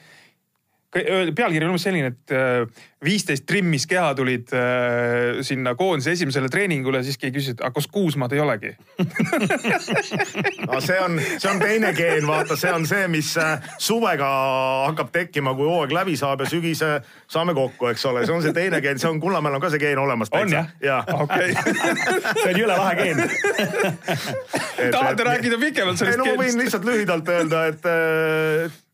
pealkiri 1.36 1.66
on 1.66 1.72
umbes 1.72 1.84
selline, 1.86 2.12
et 2.12 2.32
äh, 2.34 2.84
viisteist 3.04 3.44
trimmis 3.48 3.86
keha 3.88 4.14
tulid 4.16 4.52
äh, 4.56 5.40
sinna 5.46 5.74
koondise 5.78 6.14
esimesele 6.16 6.48
treeningule, 6.52 7.02
siis 7.04 7.18
keegi 7.20 7.36
küsis, 7.36 7.56
et 7.56 7.62
aga 7.64 7.74
kas 7.76 7.88
Kuusmaad 7.92 8.32
ei 8.32 8.40
olegi 8.42 8.72
no 10.70 10.80
see 10.84 10.98
on, 11.02 11.18
see 11.36 11.50
on 11.50 11.60
teine 11.60 11.92
geen, 11.96 12.26
vaata, 12.28 12.56
see 12.58 12.72
on 12.72 12.86
see, 12.88 13.04
mis 13.12 13.32
äh, 13.40 13.66
suvega 13.82 14.30
hakkab 14.86 15.12
tekkima, 15.14 15.54
kui 15.58 15.68
hooaeg 15.68 15.92
läbi 15.96 16.16
saab 16.18 16.44
ja 16.44 16.50
sügise 16.50 16.92
saame 17.28 17.54
kokku, 17.56 17.90
eks 17.92 18.06
ole, 18.08 18.24
see 18.26 18.36
on 18.36 18.44
see 18.46 18.56
teine 18.56 18.80
geen, 18.84 19.00
see 19.02 19.10
on 19.10 19.20
Kullamäel 19.22 19.58
on 19.58 19.64
ka 19.64 19.72
see 19.74 19.82
geen 19.82 20.00
olemas. 20.00 20.32
on 20.32 20.56
jah? 20.56 21.04
okei. 21.20 21.52
see 22.40 22.50
on 22.54 22.62
jõle 22.62 22.80
lahe 22.80 22.96
geen 23.02 23.22
tahate 24.96 25.30
rääkida 25.30 25.60
pikemalt 25.60 26.00
sellest 26.00 26.22
geenist? 26.22 26.24
no 26.24 26.32
ma 26.32 26.42
võin 26.42 26.64
lihtsalt 26.64 26.90
lühidalt 26.90 27.32
öelda, 27.36 27.64
et 27.72 28.84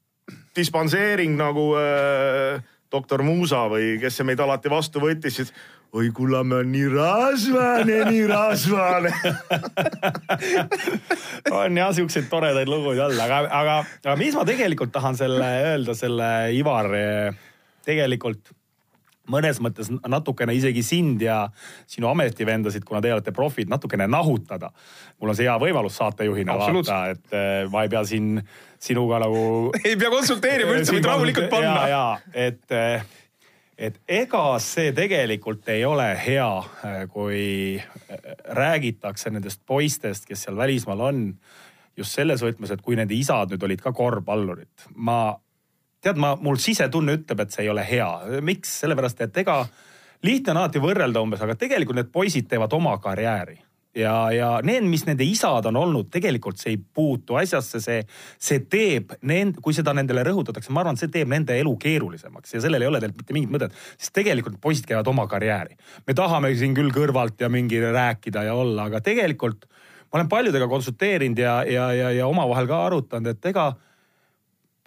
dispanseering 0.56 1.36
nagu 1.38 1.72
äh, 1.80 2.62
doktor 2.92 3.24
Muusa 3.24 3.64
või 3.72 3.96
kes 4.00 4.18
see 4.18 4.26
meid 4.28 4.40
alati 4.44 4.70
vastu 4.72 5.00
võttis, 5.02 5.38
siis 5.38 5.52
oi 5.92 6.10
Kullamäe 6.14 6.62
on 6.62 6.72
nii 6.72 6.88
rasvane, 6.92 7.98
nii 8.08 8.24
rasvane. 8.30 9.12
On 11.62 11.76
jah 11.76 11.92
siukseid 11.96 12.28
toredaid 12.32 12.68
lugusid 12.68 13.04
olla, 13.04 13.28
aga, 13.28 13.40
aga, 13.60 13.76
aga 14.04 14.16
mis 14.20 14.36
ma 14.36 14.44
tegelikult 14.48 14.92
tahan 14.92 15.18
selle 15.20 15.48
öelda, 15.72 15.96
selle 15.96 16.28
Ivar 16.56 16.88
tegelikult 17.84 18.52
mõnes 19.32 19.60
mõttes 19.64 19.90
natukene 19.90 20.54
isegi 20.56 20.84
sind 20.86 21.22
ja 21.24 21.46
sinu 21.90 22.10
ametivendasid, 22.12 22.84
kuna 22.88 23.00
te 23.02 23.12
olete 23.14 23.34
profid, 23.34 23.70
natukene 23.72 24.08
nahutada. 24.10 24.72
mul 25.20 25.32
on 25.32 25.38
see 25.38 25.48
hea 25.48 25.56
võimalus 25.60 25.96
saatejuhina 26.00 26.58
vaata, 26.58 27.00
et 27.14 27.34
äh, 27.36 27.70
ma 27.72 27.86
ei 27.86 27.90
pea 27.92 28.04
siin 28.08 28.36
sinuga 28.82 29.22
nagu. 29.22 29.42
ei 29.88 29.96
pea 29.96 30.12
konsulteerima 30.12 30.76
üldse, 30.76 30.96
võid 30.96 31.10
rahulikult 31.10 31.50
panna. 31.52 31.74
ja, 31.88 31.90
ja 31.96 32.46
et, 32.48 32.64
äh, 32.76 33.04
et 33.78 34.00
ega 34.22 34.44
see 34.62 34.92
tegelikult 34.96 35.68
ei 35.72 35.84
ole 35.88 36.12
hea, 36.26 36.50
äh, 36.86 37.02
kui 37.12 37.42
räägitakse 38.62 39.32
nendest 39.34 39.62
poistest, 39.66 40.28
kes 40.28 40.46
seal 40.46 40.58
välismaal 40.58 41.08
on 41.10 41.26
just 41.96 42.16
selles 42.16 42.42
võtmes, 42.44 42.72
et 42.72 42.82
kui 42.84 42.96
nende 42.96 43.14
isad 43.16 43.52
nüüd 43.52 43.64
olid 43.66 43.82
ka 43.84 43.92
korvpallurid. 43.96 44.88
ma 44.96 45.36
tead, 46.02 46.20
ma, 46.20 46.34
mul 46.40 46.60
sisetunne 46.60 47.16
ütleb, 47.20 47.44
et 47.44 47.54
see 47.54 47.66
ei 47.66 47.72
ole 47.72 47.84
hea. 47.86 48.10
miks? 48.44 48.78
sellepärast, 48.82 49.20
et 49.26 49.42
ega 49.44 49.62
lihtne 50.26 50.54
on 50.54 50.62
alati 50.62 50.82
võrrelda 50.82 51.22
umbes, 51.22 51.42
aga 51.42 51.58
tegelikult 51.58 51.98
need 51.98 52.10
poisid 52.14 52.48
teevad 52.50 52.72
oma 52.78 52.96
karjääri 53.02 53.58
ja, 53.96 54.14
ja 54.32 54.48
need, 54.64 54.86
mis 54.88 55.04
nende 55.06 55.24
isad 55.26 55.66
on 55.68 55.76
olnud, 55.76 56.08
tegelikult 56.12 56.60
see 56.60 56.74
ei 56.74 56.78
puutu 56.80 57.36
asjasse, 57.40 57.80
see, 57.82 58.00
see 58.40 58.62
teeb 58.72 59.14
nend-, 59.28 59.60
kui 59.64 59.76
seda 59.76 59.94
nendele 59.96 60.24
rõhutatakse, 60.28 60.72
ma 60.72 60.82
arvan, 60.84 60.98
see 61.00 61.12
teeb 61.12 61.30
nende 61.32 61.56
elu 61.60 61.74
keerulisemaks 61.80 62.56
ja 62.56 62.62
sellel 62.64 62.84
ei 62.84 62.90
ole 62.90 63.02
tegelikult 63.02 63.24
mitte 63.24 63.36
mingit 63.36 63.54
mõtet. 63.56 63.76
sest 63.98 64.14
tegelikult 64.16 64.58
poisid 64.62 64.88
käivad 64.88 65.08
oma 65.12 65.26
karjääri. 65.30 65.76
me 66.06 66.16
tahame 66.18 66.54
siin 66.56 66.74
küll 66.78 66.92
kõrvalt 66.94 67.40
ja 67.40 67.52
mingi 67.52 67.80
rääkida 67.84 68.46
ja 68.48 68.56
olla, 68.58 68.88
aga 68.90 69.00
tegelikult 69.04 69.68
ma 70.12 70.20
olen 70.20 70.28
paljudega 70.28 70.68
konsulteerinud 70.68 71.38
ja, 71.38 71.62
ja, 71.64 71.92
ja, 71.96 72.10
ja 72.12 72.26
omavahel 72.26 72.68
ka 72.68 72.84
arutanud, 72.86 73.36
et 73.36 73.52
ega 73.52 73.72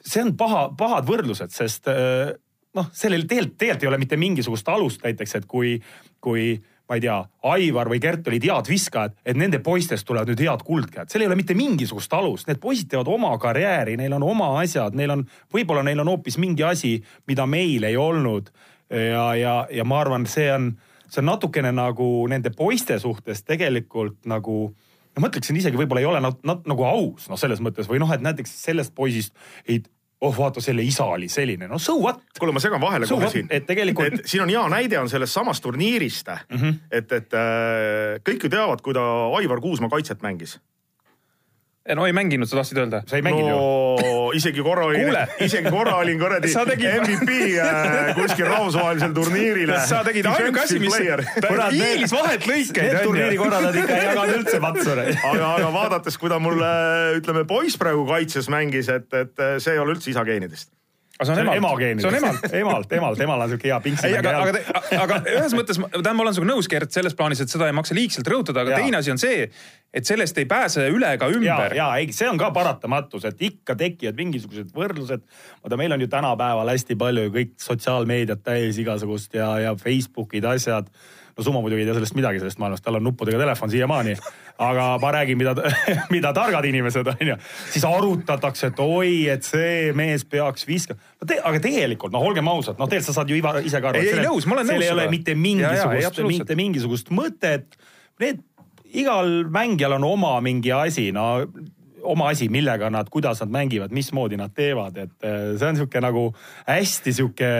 see 0.05 0.23
on 0.23 0.35
paha, 0.37 0.67
pahad 0.77 1.07
võrdlused, 1.09 1.53
sest 1.55 1.89
äh, 1.91 2.35
noh, 2.75 2.87
sellel 2.95 3.25
tegelikult, 3.29 3.57
tegelikult 3.59 3.85
ei 3.85 3.91
ole 3.91 3.99
mitte 4.01 4.19
mingisugust 4.19 4.69
alust 4.71 5.05
näiteks, 5.05 5.35
et 5.39 5.49
kui, 5.49 5.75
kui 6.23 6.55
ma 6.89 6.97
ei 6.99 7.01
tea, 7.01 7.17
Aivar 7.49 7.89
või 7.89 7.99
Gert 8.01 8.27
olid 8.29 8.45
head 8.45 8.69
viskajad, 8.69 9.15
et 9.25 9.37
nende 9.39 9.59
poistest 9.65 10.05
tulevad 10.05 10.29
nüüd 10.29 10.43
head 10.45 10.63
kuldkäed, 10.67 11.09
seal 11.09 11.25
ei 11.25 11.29
ole 11.29 11.37
mitte 11.39 11.57
mingisugust 11.57 12.13
alust, 12.13 12.49
need 12.49 12.61
poisid 12.61 12.91
teevad 12.91 13.09
oma 13.09 13.31
karjääri, 13.41 13.97
neil 13.97 14.17
on 14.19 14.25
oma 14.27 14.51
asjad, 14.61 14.97
neil 14.97 15.15
on, 15.15 15.25
võib-olla 15.53 15.85
neil 15.87 16.03
on 16.03 16.13
hoopis 16.13 16.37
mingi 16.41 16.65
asi, 16.67 16.97
mida 17.29 17.47
meil 17.49 17.87
ei 17.89 17.97
olnud. 17.97 18.51
ja, 18.89 19.31
ja, 19.35 19.55
ja 19.71 19.83
ma 19.83 20.03
arvan, 20.03 20.27
see 20.29 20.45
on, 20.53 20.75
see 21.09 21.23
on 21.23 21.31
natukene 21.31 21.71
nagu 21.73 22.27
nende 22.29 22.51
poiste 22.53 22.99
suhtes 23.01 23.41
tegelikult 23.43 24.19
nagu 24.29 24.75
no 25.15 25.23
ma 25.23 25.31
ütleksin 25.31 25.57
isegi 25.57 25.79
võib-olla 25.79 26.03
ei 26.03 26.09
ole 26.09 26.21
nat, 26.21 26.37
nat, 26.45 26.65
nagu 26.69 26.85
aus, 26.85 27.25
noh, 27.31 27.39
selles 27.39 27.63
mõttes 27.63 27.89
või 27.89 28.01
noh, 28.03 28.11
et 28.13 28.21
näiteks 28.21 28.51
sellest 28.67 28.93
poisist 28.93 29.33
ei 29.65 29.81
oh 30.21 30.37
vaata, 30.37 30.61
selle 30.63 30.83
isa 30.85 31.05
oli 31.05 31.27
selline, 31.29 31.67
no 31.67 31.79
so 31.79 31.97
what. 32.01 32.21
kuule, 32.39 32.53
ma 32.55 32.61
segan 32.63 32.81
vahele 32.81 33.07
So 33.07 33.17
kohe 33.19 33.29
siin. 33.29 33.47
Et 33.49 33.65
tegelikult- 33.67 34.23
siin 34.25 34.43
on 34.45 34.49
hea 34.49 34.63
näide 34.71 34.99
on 34.99 35.09
sellest 35.09 35.33
samast 35.33 35.63
turniirist 35.63 36.27
mm. 36.27 36.57
-hmm. 36.57 36.79
et, 36.91 37.11
et 37.11 37.33
äh, 37.33 38.21
kõik 38.29 38.47
ju 38.47 38.49
teavad, 38.49 38.81
kui 38.81 38.93
ta 38.93 39.03
Aivar 39.37 39.61
Kuusma 39.61 39.89
kaitset 39.89 40.21
mängis. 40.21 40.59
no 41.95 42.05
ei 42.05 42.13
mänginud, 42.13 42.47
sa 42.47 42.55
tahtsid 42.55 42.77
öelda? 42.77 43.03
sa 43.07 43.15
ei 43.15 43.21
mänginud 43.21 43.49
ju? 43.49 44.14
Isegi 44.37 44.63
korra 44.65 44.85
olin 44.91 45.15
isegi 45.45 45.71
korra 45.73 45.95
olin 46.01 46.19
kuradi 46.19 46.51
tegid- 46.71 46.99
MVP 47.01 47.39
äh, 47.63 48.11
kuskil 48.17 48.47
rahvusvahelisel 48.51 49.13
turniiril. 49.15 49.73
sa 49.87 50.03
tegid 50.07 50.29
ainuke 50.31 50.63
asi, 50.65 50.79
mis, 50.83 50.95
hiilis 51.73 52.13
vahet 52.15 52.47
lõikeid 52.49 52.91
Need 52.91 53.01
turniiri 53.07 53.37
korraldajad 53.41 53.81
ikka 53.81 53.97
ei 53.99 54.07
jaganud 54.11 54.39
üldse 54.41 54.61
matsure. 54.63 55.07
aga, 55.31 55.51
aga 55.57 55.73
vaadates, 55.79 56.17
kui 56.21 56.31
ta 56.31 56.39
mul 56.43 56.61
äh, 56.61 57.17
ütleme, 57.19 57.45
poiss 57.49 57.79
praegu 57.81 58.05
kaitses 58.09 58.49
mängis, 58.51 58.89
et, 58.91 59.07
et 59.13 59.39
äh, 59.41 59.57
see 59.63 59.75
ei 59.75 59.81
ole 59.83 59.95
üldse 59.97 60.11
isa 60.13 60.23
geenidest. 60.27 60.71
aga 61.15 61.27
see 61.29 61.31
see 61.31 61.41
on 61.41 61.47
on 61.47 61.55
emalt, 61.55 61.61
emageenid. 61.63 62.03
see 62.03 62.09
on 62.11 62.17
emalt. 62.19 62.47
emalt, 62.61 62.95
emalt, 62.99 63.21
emal 63.23 63.43
on 63.45 63.53
siuke 63.53 63.69
hea 63.69 63.79
pinks. 63.85 64.03
ei, 64.03 64.17
aga, 64.19 64.33
aga, 64.43 64.81
aga 65.05 65.19
ühes 65.37 65.55
mõttes, 65.55 65.79
tähendab, 65.79 66.17
ma 66.17 66.25
olen 66.25 66.35
sinuga 66.37 66.51
nõus, 66.53 66.67
Gert, 66.71 66.91
selles 66.91 67.15
plaanis, 67.15 67.43
et 67.45 67.53
seda 67.53 67.69
ei 67.71 67.75
maksa 67.77 67.95
liigselt 67.95 68.27
rõhutada, 68.27 68.65
aga 68.65 68.75
Jaa. 68.75 68.81
teine 68.83 68.99
asi 68.99 69.13
on 69.15 69.21
see, 69.21 69.45
et 69.95 70.07
sellest 70.07 70.37
ei 70.41 70.47
pääse 70.49 70.85
üle 70.91 71.13
ega 71.15 71.29
ja, 71.29 71.39
ümber. 71.39 71.75
ja 71.77 71.89
ei, 71.99 72.11
see 72.15 72.27
on 72.29 72.39
ka 72.39 72.51
paratamatus, 72.55 73.27
et 73.29 73.43
ikka 73.47 73.77
tekivad 73.79 74.17
mingisugused 74.19 74.73
võrdlused. 74.75 75.23
vaata, 75.63 75.79
meil 75.79 75.95
on 75.95 76.03
ju 76.03 76.09
tänapäeval 76.11 76.71
hästi 76.73 76.97
palju 76.99 77.27
ju 77.27 77.35
kõik 77.37 77.53
sotsiaalmeediat 77.63 78.43
täis 78.43 78.79
igasugust 78.81 79.37
ja, 79.37 79.53
ja 79.63 79.75
Facebookid, 79.79 80.43
asjad. 80.51 80.89
no 81.37 81.43
Sumo 81.43 81.61
muidugi 81.63 81.83
ei 81.83 81.87
tea 81.87 81.95
sellest 81.95 82.15
midagi, 82.15 82.41
sellest 82.43 82.59
maailmast, 82.59 82.83
tal 82.83 82.99
on 82.99 83.07
nuppudega 83.07 83.39
telefon 83.39 83.71
siiamaani. 83.71 84.15
aga 84.67 84.87
ma 85.01 85.11
räägin, 85.11 85.37
mida, 85.39 85.55
mida 86.15 86.33
targad 86.33 86.65
inimesed 86.67 87.07
on 87.11 87.27
ju, 87.31 87.37
siis 87.71 87.87
arutatakse, 87.87 88.71
et 88.71 88.79
oi, 88.79 89.29
et 89.31 89.47
see 89.47 89.93
mees 89.95 90.27
peaks 90.27 90.67
viskama 90.67 90.99
no. 90.99 91.27
Te, 91.27 91.39
aga 91.39 91.59
tegelikult 91.63 92.11
noh, 92.15 92.23
olgem 92.23 92.47
ausad, 92.51 92.75
noh, 92.79 92.91
tegelikult 92.91 93.13
sa 93.13 93.21
saad 93.21 93.31
ju 93.31 93.39
Ivar 93.39 93.61
ise 93.63 93.79
ka 93.79 93.93
aru. 93.93 94.03
Ei, 94.03 94.11
ei, 94.11 94.27
nõus, 94.27 94.47
ma 94.47 94.59
olen 94.59 94.71
seal 94.71 94.79
nõus 94.79 94.87
ei 94.89 94.95
ole 94.95 95.07
mitte 95.11 95.35
mingisugust, 95.39 96.23
mitte 96.27 96.59
mingisugust 96.59 97.11
mõtet. 97.15 97.79
Need, 98.19 98.43
igal 99.01 99.31
mängijal 99.51 99.97
on 99.97 100.05
oma 100.07 100.37
mingi 100.43 100.71
asi, 100.75 101.09
no 101.15 101.45
oma 102.05 102.29
asi, 102.29 102.49
millega 102.49 102.89
nad, 102.93 103.09
kuidas 103.09 103.41
nad 103.43 103.51
mängivad, 103.53 103.93
mismoodi 103.95 104.37
nad 104.37 104.53
teevad, 104.55 104.97
et 104.97 105.25
eh, 105.25 105.51
see 105.57 105.69
on 105.69 105.79
sihuke 105.79 106.01
nagu 106.03 106.25
hästi 106.67 107.13
sihuke, 107.17 107.51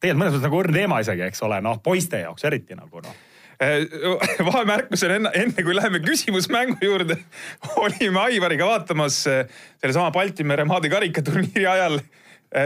tegelikult 0.00 0.20
mõnes 0.22 0.36
mõttes 0.36 0.46
nagu 0.48 0.60
õrn 0.62 0.76
teema 0.76 1.00
isegi, 1.04 1.24
eks 1.28 1.42
ole, 1.46 1.60
noh 1.64 1.80
poiste 1.84 2.22
jaoks 2.24 2.46
eriti 2.48 2.78
nagu 2.78 3.04
noh. 3.04 3.24
vahemärkusena 4.50 5.14
enne, 5.16 5.30
enne 5.32 5.62
kui 5.64 5.72
läheme 5.72 6.02
küsimusmängu 6.04 6.76
juurde, 6.84 7.16
olime 7.80 8.20
Aivariga 8.26 8.68
vaatamas 8.68 9.22
eh, 9.32 9.58
sellesama 9.80 10.12
Balti 10.12 10.44
mere 10.44 10.66
maadikariikaturniiri 10.68 11.68
ajal 11.72 12.00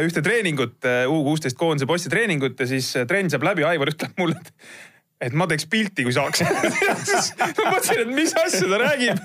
ühte 0.05 0.21
treeningut, 0.23 0.85
U 1.09 1.23
kuusteist 1.25 1.57
koondise 1.59 1.87
poiste 1.89 2.11
treeningut 2.13 2.59
ja 2.61 2.67
siis 2.69 2.91
trenn 3.09 3.31
saab 3.33 3.47
läbi, 3.47 3.65
Aivar 3.65 3.91
ütleb 3.95 4.19
mulle, 4.21 4.37
et 4.37 4.51
et 5.21 5.35
ma 5.37 5.45
teeks 5.49 5.67
pilti, 5.69 6.05
kui 6.07 6.15
saaks. 6.17 6.41
ma 7.41 7.73
mõtlesin, 7.75 8.03
et 8.07 8.13
mis 8.15 8.31
asja 8.41 8.69
ta 8.71 8.79
räägib. 8.81 9.19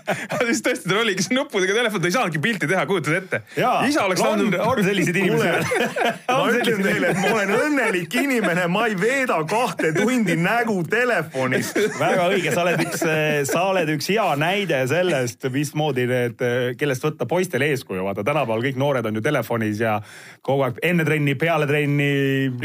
siis 0.50 0.62
tõesti 0.66 0.90
tal 0.90 1.00
oligi 1.06 1.24
see 1.24 1.38
nuppudega 1.38 1.78
telefon, 1.78 2.02
ta 2.04 2.10
ei 2.10 2.16
saanudki 2.16 2.42
pilti 2.44 2.68
teha, 2.68 2.84
kujutad 2.90 3.16
ette. 3.16 3.42
isa 3.88 4.04
oleks 4.04 4.24
on, 4.26 4.44
tahtnud. 4.44 4.58
on 4.60 4.82
selliseid 4.84 5.20
inimesi 5.22 5.46
ma 6.28 6.42
ütlen 6.52 6.84
teile, 6.84 7.12
et 7.14 7.22
ma 7.22 7.32
olen 7.32 7.54
õnnelik 7.56 8.18
inimene, 8.20 8.66
ma 8.72 8.84
ei 8.90 8.98
veeda 9.00 9.38
kahte 9.48 9.94
tundi 9.96 10.36
nägu 10.40 10.82
telefonis. 10.92 11.72
väga 11.96 12.28
õige, 12.34 12.52
sa 12.52 12.66
oled 12.66 12.84
üks, 12.84 13.06
sa 13.52 13.64
oled 13.72 13.94
üks 13.96 14.12
hea 14.12 14.28
näide 14.42 14.82
sellest, 14.92 15.48
mismoodi 15.56 16.08
need, 16.12 16.46
kellest 16.80 17.08
võtta 17.08 17.30
poistel 17.30 17.64
eeskuju, 17.70 18.04
vaata 18.04 18.26
tänapäeval 18.28 18.68
kõik 18.68 18.82
noored 18.84 19.08
on 19.08 19.22
ju 19.22 19.24
telefonis 19.24 19.80
ja 19.80 19.96
kogu 20.44 20.68
aeg 20.68 20.84
enne 20.84 21.08
trenni, 21.08 21.38
peale 21.40 21.72
trenni. 21.72 22.12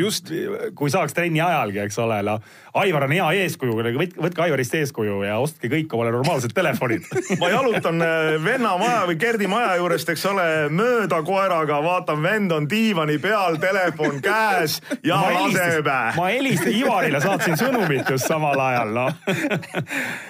Just. 0.00 0.34
kui 0.74 0.90
saaks 0.90 1.14
trenni 1.14 1.40
ajalgi, 1.44 1.78
eks 1.84 1.98
ole, 2.02 2.20
no 2.26 2.38
Aivar 2.80 3.04
on 3.04 3.12
hea 3.12 3.19
eeskuju, 3.36 3.74
võtke, 3.76 4.20
võtke 4.22 4.42
Aivarist 4.44 4.74
eeskuju 4.78 5.20
ja 5.26 5.38
ostke 5.42 5.70
kõik 5.72 5.92
omale 5.96 6.12
normaalsed 6.14 6.54
telefonid 6.56 7.06
ma 7.40 7.50
jalutan 7.52 8.02
äh, 8.04 8.34
venna 8.42 8.76
maja 8.80 9.02
või 9.08 9.18
Gerdi 9.20 9.48
maja 9.50 9.74
juurest, 9.80 10.12
eks 10.12 10.26
ole, 10.30 10.46
mööda 10.74 11.20
koeraga, 11.26 11.80
vaatan, 11.84 12.22
vend 12.24 12.54
on 12.56 12.68
diivani 12.70 13.18
peal, 13.22 13.58
telefon 13.62 14.20
käes 14.24 14.80
ja 15.06 15.20
laseb. 15.34 15.90
ma 16.16 16.30
helistasin 16.30 16.78
Ivarile, 16.80 17.20
saatsin 17.24 17.58
sõnumit 17.60 18.08
just 18.10 18.28
samal 18.30 18.60
ajal, 18.60 18.94
noh. 18.96 19.12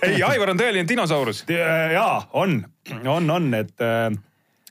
ei, 0.06 0.18
Aivar 0.26 0.54
on 0.54 0.60
tõeline 0.60 0.88
dinosaurus. 0.88 1.44
jaa, 1.50 2.16
on, 2.32 2.62
on, 3.04 3.30
on, 3.30 3.54
et 3.60 3.84
äh, 3.84 4.10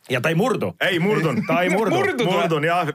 ja 0.09 0.21
ta 0.21 0.29
ei 0.29 0.35
murdu. 0.35 0.73
ei 0.81 0.99
murdun. 0.99 1.41
ta 1.49 1.61
ei 1.61 1.69
murdu. 1.69 1.95
Murdud 1.95 2.25
või? 2.25 2.37
murdun 2.37 2.67
jah, 2.67 2.93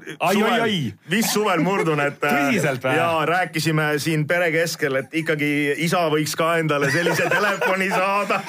vist 1.11 1.33
suvel 1.33 1.63
murdun, 1.65 2.01
et. 2.05 2.19
Tõsiselt 2.25 2.85
või? 2.85 2.97
ja 2.99 3.11
rääkisime 3.29 3.91
siin 4.03 4.27
pere 4.31 4.51
keskel, 4.55 5.01
et 5.03 5.15
ikkagi 5.23 5.51
isa 5.87 6.07
võiks 6.13 6.37
ka 6.39 6.57
endale 6.63 6.91
sellise 6.95 7.29
telefoni 7.37 7.91
saada. 7.93 8.43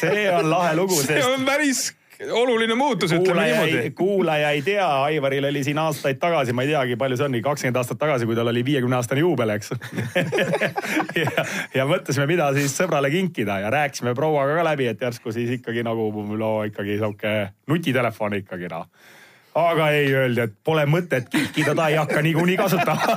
see 0.00 0.28
on 0.32 0.50
lahe 0.50 0.76
lugu, 0.78 1.00
see 1.00 1.16
sest 1.16 1.32
on 1.32 1.48
päris 1.48 1.88
oluline 2.28 2.74
muutus, 2.74 3.12
ütleme 3.12 3.44
niimoodi. 3.48 3.90
kuulaja 3.96 4.50
ei 4.50 4.62
tea, 4.62 4.86
Aivaril 5.02 5.44
oli 5.48 5.64
siin 5.64 5.78
aastaid 5.78 6.18
tagasi, 6.20 6.52
ma 6.52 6.64
ei 6.66 6.72
teagi, 6.72 6.96
palju 7.00 7.16
see 7.16 7.28
on, 7.28 7.36
kakskümmend 7.44 7.80
aastat 7.80 8.00
tagasi, 8.00 8.28
kui 8.28 8.36
tal 8.36 8.50
oli 8.52 8.64
viiekümne 8.64 8.98
aastane 8.98 9.24
juubel, 9.24 9.54
eks 9.56 9.72
ja, 11.22 11.46
ja 11.74 11.86
mõtlesime, 11.88 12.26
mida 12.30 12.50
siis 12.56 12.74
sõbrale 12.76 13.12
kinkida 13.12 13.60
ja 13.64 13.70
rääkisime 13.72 14.14
prouaga 14.18 14.58
ka 14.58 14.66
läbi, 14.72 14.90
et 14.90 15.00
järsku 15.00 15.32
siis 15.32 15.54
ikkagi 15.60 15.84
nagu 15.86 16.10
no 16.36 16.52
ikkagi 16.68 16.98
sihuke 17.00 17.34
nutitelefon 17.70 18.36
ikkagi 18.42 18.68
noh 18.72 18.90
aga 19.54 19.88
ei 19.90 20.12
öeldi, 20.14 20.44
et 20.44 20.52
pole 20.64 20.84
mõtet 20.86 21.26
kinkida, 21.30 21.74
ta 21.74 21.88
ei 21.90 21.96
hakka 21.98 22.20
niikuinii 22.22 22.56
kasutama. 22.60 23.16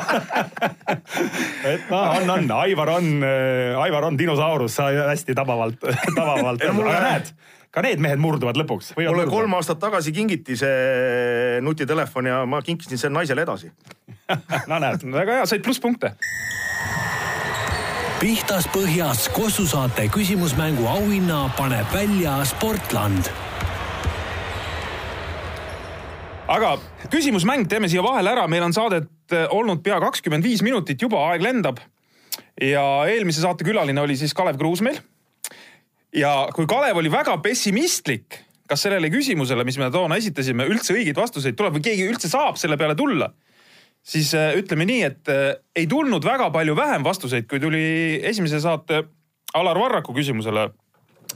et 1.74 1.92
noh, 1.92 2.16
on, 2.18 2.32
on, 2.34 2.48
Aivar 2.58 2.90
on, 2.96 3.10
Aivar 3.84 4.08
on 4.10 4.18
dinosaurus, 4.18 4.80
sa 4.80 4.90
hästi 5.12 5.36
tabavalt, 5.38 5.78
tabavalt, 6.16 6.66
mulle- 6.74 6.96
aga 6.96 7.04
näed, 7.06 7.30
ka 7.74 7.82
need 7.82 8.02
mehed 8.04 8.22
murduvad 8.22 8.58
lõpuks. 8.60 8.94
mulle 9.00 9.26
kolm 9.30 9.56
aastat 9.58 9.82
tagasi 9.82 10.14
kingiti 10.14 10.58
see 10.60 11.62
nutitelefon 11.66 12.30
ja 12.30 12.42
ma 12.46 12.62
kinkisin 12.62 13.02
selle 13.02 13.18
naisele 13.18 13.46
edasi. 13.46 13.72
no 14.70 14.80
näed, 14.80 15.06
väga 15.14 15.40
hea, 15.40 15.48
said 15.50 15.66
plusspunkte. 15.66 16.14
pihtas 18.22 18.70
põhjas 18.72 19.26
Kossu 19.34 19.66
saate 19.68 20.08
küsimusmängu 20.14 20.86
auhinna 20.88 21.48
paneb 21.58 21.90
välja 21.94 22.38
Sportland 22.48 23.32
aga 26.54 26.76
küsimusmäng 27.12 27.66
teeme 27.70 27.90
siia 27.92 28.04
vahele 28.06 28.34
ära, 28.36 28.46
meil 28.52 28.64
on 28.66 28.76
saadet 28.76 29.34
eh, 29.34 29.48
olnud 29.52 29.82
pea 29.84 30.00
kakskümmend 30.04 30.46
viis 30.46 30.62
minutit 30.66 31.02
juba, 31.02 31.26
aeg 31.32 31.44
lendab. 31.44 31.82
ja 32.62 32.84
eelmise 33.10 33.42
saate 33.42 33.66
külaline 33.66 34.02
oli 34.02 34.18
siis 34.20 34.34
Kalev 34.38 34.60
Kruus 34.62 34.82
meil. 34.86 35.00
Ja 36.18 36.34
kui 36.56 36.68
Kalev 36.70 37.00
oli 37.02 37.12
väga 37.12 37.38
pessimistlik, 37.44 38.40
kas 38.70 38.86
sellele 38.86 39.10
küsimusele, 39.14 39.66
mis 39.68 39.78
me 39.82 39.90
toona 39.94 40.18
esitasime, 40.22 40.68
üldse 40.72 40.96
õigeid 40.96 41.18
vastuseid 41.20 41.58
tuleb 41.60 41.78
või 41.78 41.88
keegi 41.90 42.08
üldse 42.10 42.32
saab 42.32 42.60
selle 42.62 42.78
peale 42.80 42.96
tulla, 43.00 43.32
siis 44.04 44.34
eh, 44.38 44.54
ütleme 44.60 44.88
nii, 44.90 45.02
et 45.10 45.34
eh, 45.34 45.50
ei 45.84 45.90
tulnud 45.90 46.24
väga 46.26 46.50
palju 46.54 46.78
vähem 46.78 47.06
vastuseid, 47.06 47.50
kui 47.50 47.62
tuli 47.64 47.84
esimese 48.24 48.62
saate 48.64 49.04
Alar 49.54 49.78
Varraku 49.78 50.16
küsimusele 50.16 50.70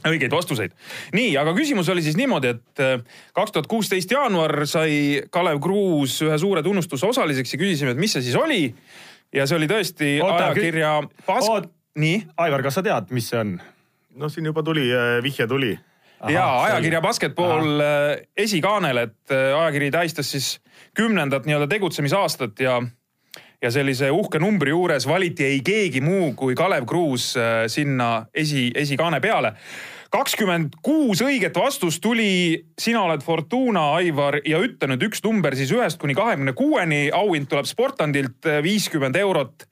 õigeid 0.07 0.33
vastuseid. 0.33 0.73
nii, 1.15 1.31
aga 1.39 1.53
küsimus 1.57 1.89
oli 1.89 2.03
siis 2.05 2.17
niimoodi, 2.19 2.53
et 2.55 2.83
äh, 2.83 3.21
kaks 3.37 3.55
tuhat 3.55 3.69
kuusteist 3.71 4.11
jaanuar 4.11 4.65
sai 4.69 5.23
Kalev 5.33 5.61
Kruus 5.63 6.19
ühe 6.25 6.37
suure 6.41 6.63
tunnustuse 6.65 7.07
osaliseks 7.07 7.55
ja 7.55 7.61
küsisime, 7.61 7.95
et 7.95 8.01
mis 8.01 8.13
see 8.13 8.25
siis 8.29 8.37
oli. 8.37 8.75
ja 9.33 9.47
see 9.47 9.57
oli 9.57 9.67
tõesti 9.67 10.11
Oota, 10.23 10.51
ajakirja 10.51 10.91
Pas- 11.25 11.49
oot-, 11.49 11.71
nii, 11.99 12.21
Aivar, 12.37 12.63
kas 12.63 12.79
sa 12.79 12.85
tead, 12.85 13.11
mis 13.15 13.29
see 13.31 13.41
on? 13.41 13.57
noh, 14.17 14.31
siin 14.31 14.49
juba 14.49 14.63
tuli, 14.65 14.89
vihje 15.23 15.47
tuli. 15.47 15.71
ja 16.33 16.45
ajakirja 16.63 17.01
Basketball 17.01 17.81
äh, 17.81 18.27
esikaanel, 18.37 18.97
et 18.97 19.31
äh, 19.31 19.53
ajakiri 19.59 19.91
tähistas 19.93 20.31
siis 20.31 20.47
kümnendat 20.97 21.45
nii-öelda 21.45 21.67
tegutsemisaastat 21.69 22.59
ja 22.59 22.81
ja 23.61 23.71
sellise 23.73 24.09
uhke 24.13 24.39
numbri 24.39 24.69
juures 24.73 25.07
valiti 25.09 25.45
ei 25.45 25.61
keegi 25.65 26.01
muu 26.05 26.31
kui 26.37 26.55
Kalev 26.55 26.85
Kruus 26.89 27.31
äh, 27.37 27.65
sinna 27.71 28.27
esi, 28.33 28.71
esikaane 28.75 29.19
peale. 29.21 29.53
kakskümmend 30.09 30.77
kuus 30.81 31.19
õiget 31.21 31.57
vastust 31.59 31.99
tuli, 32.01 32.63
sina 32.79 33.01
oled 33.03 33.21
Fortuna, 33.25 33.89
Aivar 33.97 34.37
ja 34.45 34.61
ütle 34.63 34.87
nüüd 34.93 35.03
üks 35.09 35.19
number 35.25 35.55
siis 35.55 35.73
ühest 35.75 35.99
kuni 35.99 36.15
kahekümne 36.15 36.53
kuueni, 36.55 37.09
auhind 37.11 37.49
tuleb 37.49 37.67
Sportlandilt 37.67 38.45
äh, 38.45 38.61
viiskümmend 38.63 39.17
eurot 39.19 39.67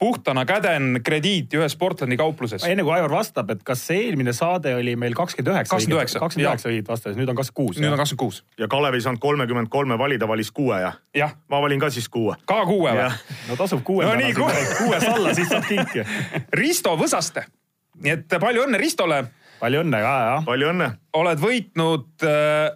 puhtana 0.00 0.44
käden 0.48 1.00
krediiti 1.04 1.58
ühes 1.60 1.74
Sportlandi 1.76 2.16
kaupluses. 2.16 2.64
enne 2.64 2.82
kui 2.86 2.92
Aivar 2.96 3.12
vastab, 3.12 3.50
et 3.52 3.60
kas 3.66 3.82
see 3.90 3.98
eelmine 4.06 4.32
saade 4.36 4.72
oli 4.74 4.94
meil 4.96 5.12
kakskümmend 5.18 5.52
üheksa? 5.54 5.74
29, 5.76 6.20
kakskümmend 6.22 6.48
üheksa 6.48 6.70
õiget 6.72 6.88
vastas, 6.88 7.16
nüüd 7.18 7.28
on 7.28 7.36
kakskümmend 7.36 7.68
kuus. 7.68 7.80
nüüd 7.82 7.92
on 7.92 8.00
kakskümmend 8.00 8.22
kuus. 8.24 8.38
ja 8.58 8.68
Kalev 8.72 8.96
ei 8.96 9.04
saanud 9.04 9.20
kolmekümmend 9.20 9.68
kolme 9.72 9.98
valida, 10.00 10.28
valis 10.28 10.50
kuue 10.56 10.80
ja 10.80 10.92
jah, 11.14 11.34
ma 11.52 11.60
valin 11.62 11.80
ka 11.80 11.90
siis 11.92 12.08
kuue. 12.08 12.34
ka 12.48 12.62
kuue 12.66 12.94
või 12.96 13.10
no 13.50 13.56
tasub 13.60 13.84
kuuendana 13.84 14.20
No 14.20 14.26
nii, 14.26 14.34
kuue- 14.34 14.66
kuues 14.80 15.04
alla, 15.08 15.34
siis 15.36 15.48
saab 15.52 15.68
kinki. 15.68 16.06
Risto 16.56 16.96
Võsaste. 16.96 17.44
nii 18.00 18.16
et 18.16 18.38
palju 18.40 18.64
õnne 18.66 18.80
Ristole, 18.80 19.24
palju 19.60 19.84
õnne 19.84 20.00
ka, 20.00 20.14
jah. 20.32 20.44
palju 20.48 20.72
õnne. 20.72 20.90
oled 21.20 21.44
võitnud 21.44 22.24
äh, 22.24 22.70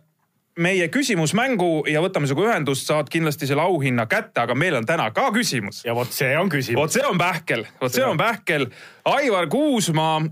meie 0.59 0.89
küsimusmängu 0.89 1.85
ja 1.91 2.03
võtame 2.05 2.29
sinuga 2.31 2.51
ühendust, 2.51 2.87
saad 2.87 3.11
kindlasti 3.11 3.49
selle 3.51 3.65
auhinna 3.65 4.07
kätte, 4.11 4.45
aga 4.45 4.55
meil 4.55 4.77
on 4.79 4.87
täna 4.87 5.11
ka 5.15 5.31
küsimus. 5.35 5.83
ja 5.85 5.95
vot 5.95 6.13
see 6.13 6.37
on 6.39 6.53
küsimus. 6.53 6.81
vot 6.81 6.95
see 6.95 7.07
on 7.07 7.19
pähkel, 7.19 7.67
vot 7.81 7.93
see 7.93 8.05
on 8.07 8.21
pähkel. 8.21 8.69
Aivar 9.05 9.49
Kuusmaa 9.51 10.23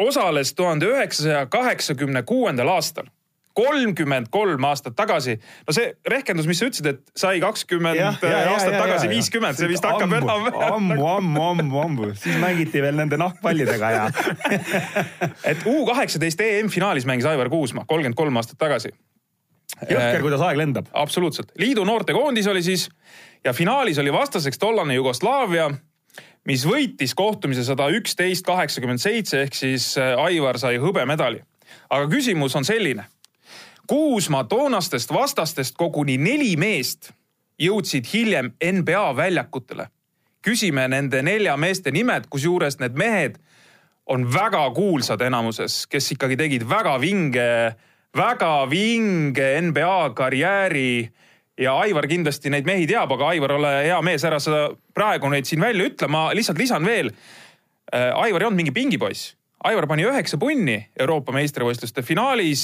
osales 0.00 0.54
tuhande 0.54 0.86
üheksasaja 0.90 1.46
kaheksakümne 1.46 2.22
kuuendal 2.22 2.68
aastal 2.68 3.10
kolmkümmend 3.54 4.26
kolm 4.30 4.64
aastat 4.64 4.96
tagasi. 4.96 5.40
no 5.66 5.74
see 5.74 5.92
rehkendus, 6.08 6.46
mis 6.46 6.60
sa 6.60 6.68
ütlesid, 6.70 6.86
et 6.86 7.00
sai 7.18 7.40
kakskümmend 7.42 8.00
aastat 8.06 8.30
ja, 8.30 8.78
tagasi 8.78 9.10
viiskümmend, 9.10 9.58
see 9.58 9.68
vist 9.70 9.84
hakkab 9.86 10.14
enam-vähem. 10.20 10.62
ammu, 10.70 10.98
ammu, 11.16 11.44
ammu, 11.50 11.82
ammu, 11.84 12.10
siis 12.20 12.38
mängiti 12.40 12.82
veel 12.82 12.98
nende 13.00 13.18
nahkpallidega 13.20 13.92
ja 13.96 14.06
et 15.50 15.66
U 15.66 15.82
kaheksateist 15.90 16.40
EM-finaalis 16.46 17.08
mängis 17.10 17.28
Aivar 17.28 17.50
Kuusma 17.52 17.84
kolmkümmend 17.86 18.18
kolm 18.18 18.40
aastat 18.40 18.60
tagasi. 18.60 18.94
Jõhker, 19.88 20.20
kuidas 20.24 20.42
aeg 20.44 20.58
lendab. 20.60 20.90
absoluutselt, 20.92 21.52
liidu 21.58 21.84
noortekoondis 21.84 22.46
oli 22.50 22.62
siis 22.62 22.88
ja 23.44 23.52
finaalis 23.52 23.98
oli 23.98 24.12
vastaseks 24.12 24.58
tollane 24.58 24.94
Jugoslaavia 24.94 25.70
mis 26.48 26.64
võitis 26.66 27.14
kohtumise 27.14 27.64
sada 27.64 27.88
üksteist, 27.92 28.44
kaheksakümmend 28.46 29.02
seitse 29.02 29.44
ehk 29.44 29.56
siis 29.56 29.92
äh, 30.00 30.16
Aivar 30.18 30.58
sai 30.58 30.78
hõbemedali. 30.80 31.42
aga 31.90 32.06
küsimus 32.10 32.56
on 32.56 32.64
selline 32.64 33.06
Kuusmaa 33.90 34.44
toonastest 34.44 35.10
vastastest 35.12 35.74
koguni 35.74 36.14
neli 36.18 36.52
meest 36.56 37.10
jõudsid 37.58 38.06
hiljem 38.12 38.52
NBA 38.62 39.16
väljakutele. 39.16 39.86
küsime 40.46 40.88
nende 40.88 41.22
nelja 41.22 41.56
meeste 41.56 41.90
nimed, 41.90 42.28
kusjuures 42.30 42.78
need 42.78 42.94
mehed 42.94 43.40
on 44.06 44.24
väga 44.32 44.62
kuulsad 44.74 45.20
enamuses, 45.20 45.86
kes 45.86 46.12
ikkagi 46.12 46.36
tegid 46.36 46.62
väga 46.68 47.00
vinge, 47.00 47.74
väga 48.16 48.70
vinge 48.70 49.50
NBA 49.60 50.14
karjääri. 50.14 51.10
ja 51.60 51.74
Aivar 51.76 52.06
kindlasti 52.08 52.50
neid 52.50 52.64
mehi 52.64 52.86
teab, 52.88 53.12
aga 53.12 53.28
Aivar, 53.34 53.52
ole 53.52 53.74
hea 53.84 53.98
mees, 54.02 54.24
ära 54.24 54.38
sa 54.40 54.70
praegu 54.94 55.28
neid 55.28 55.44
siin 55.44 55.60
välja 55.60 55.90
ütle, 55.90 56.08
ma 56.08 56.30
lihtsalt 56.32 56.58
lisan 56.58 56.84
veel. 56.84 57.12
Äh, 57.92 58.10
Aivar 58.16 58.42
ei 58.42 58.48
olnud 58.48 58.62
mingi 58.62 58.72
pingipoiss. 58.72 59.34
Aivar 59.64 59.86
pani 59.86 60.06
üheksa 60.08 60.38
punni 60.40 60.78
Euroopa 60.96 61.34
meistrivõistluste 61.36 62.02
finaalis 62.02 62.62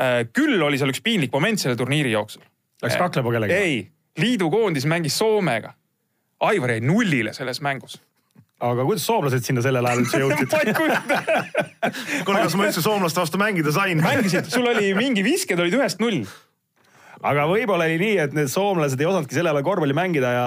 Äh, 0.00 0.22
küll 0.32 0.62
oli 0.62 0.78
seal 0.78 0.92
üks 0.92 1.02
piinlik 1.04 1.32
moment 1.34 1.60
selle 1.60 1.76
turniiri 1.78 2.12
jooksul. 2.14 2.44
Läks 2.80 2.96
kaklema 2.96 3.32
kellegagi? 3.34 3.58
ei, 3.58 3.80
liidukoondis 4.20 4.86
mängis 4.88 5.18
Soomega. 5.18 5.74
Aivar 6.46 6.76
jäi 6.76 6.80
nullile 6.80 7.34
selles 7.36 7.60
mängus 7.60 7.98
aga 8.60 8.84
kuidas 8.84 9.06
soomlased 9.08 9.46
sinna 9.46 9.64
sellel 9.64 9.86
ajal 9.88 10.04
üldse 10.04 10.20
jõudsid 10.20 10.52
ma 10.52 10.60
ei 10.64 10.76
kujuta 10.76 11.22
kuule, 12.26 12.42
kas 12.44 12.58
ma 12.58 12.68
üldse 12.68 12.84
soomlaste 12.84 13.22
vastu 13.22 13.40
mängida 13.40 13.72
sain? 13.74 14.02
mängisid, 14.04 14.50
sul 14.52 14.68
oli 14.68 14.92
mingi 14.98 15.24
visked 15.26 15.60
olid 15.60 15.78
ühest 15.80 16.02
null. 16.02 16.22
aga 17.22 17.48
võib-olla 17.50 17.88
oli 17.88 17.98
nii, 18.02 18.20
et 18.26 18.36
need 18.36 18.52
soomlased 18.52 19.00
ei 19.00 19.08
osanudki 19.08 19.38
sellel 19.38 19.56
ajal 19.56 19.68
korvpalli 19.70 19.96
mängida 19.96 20.36
ja 20.36 20.46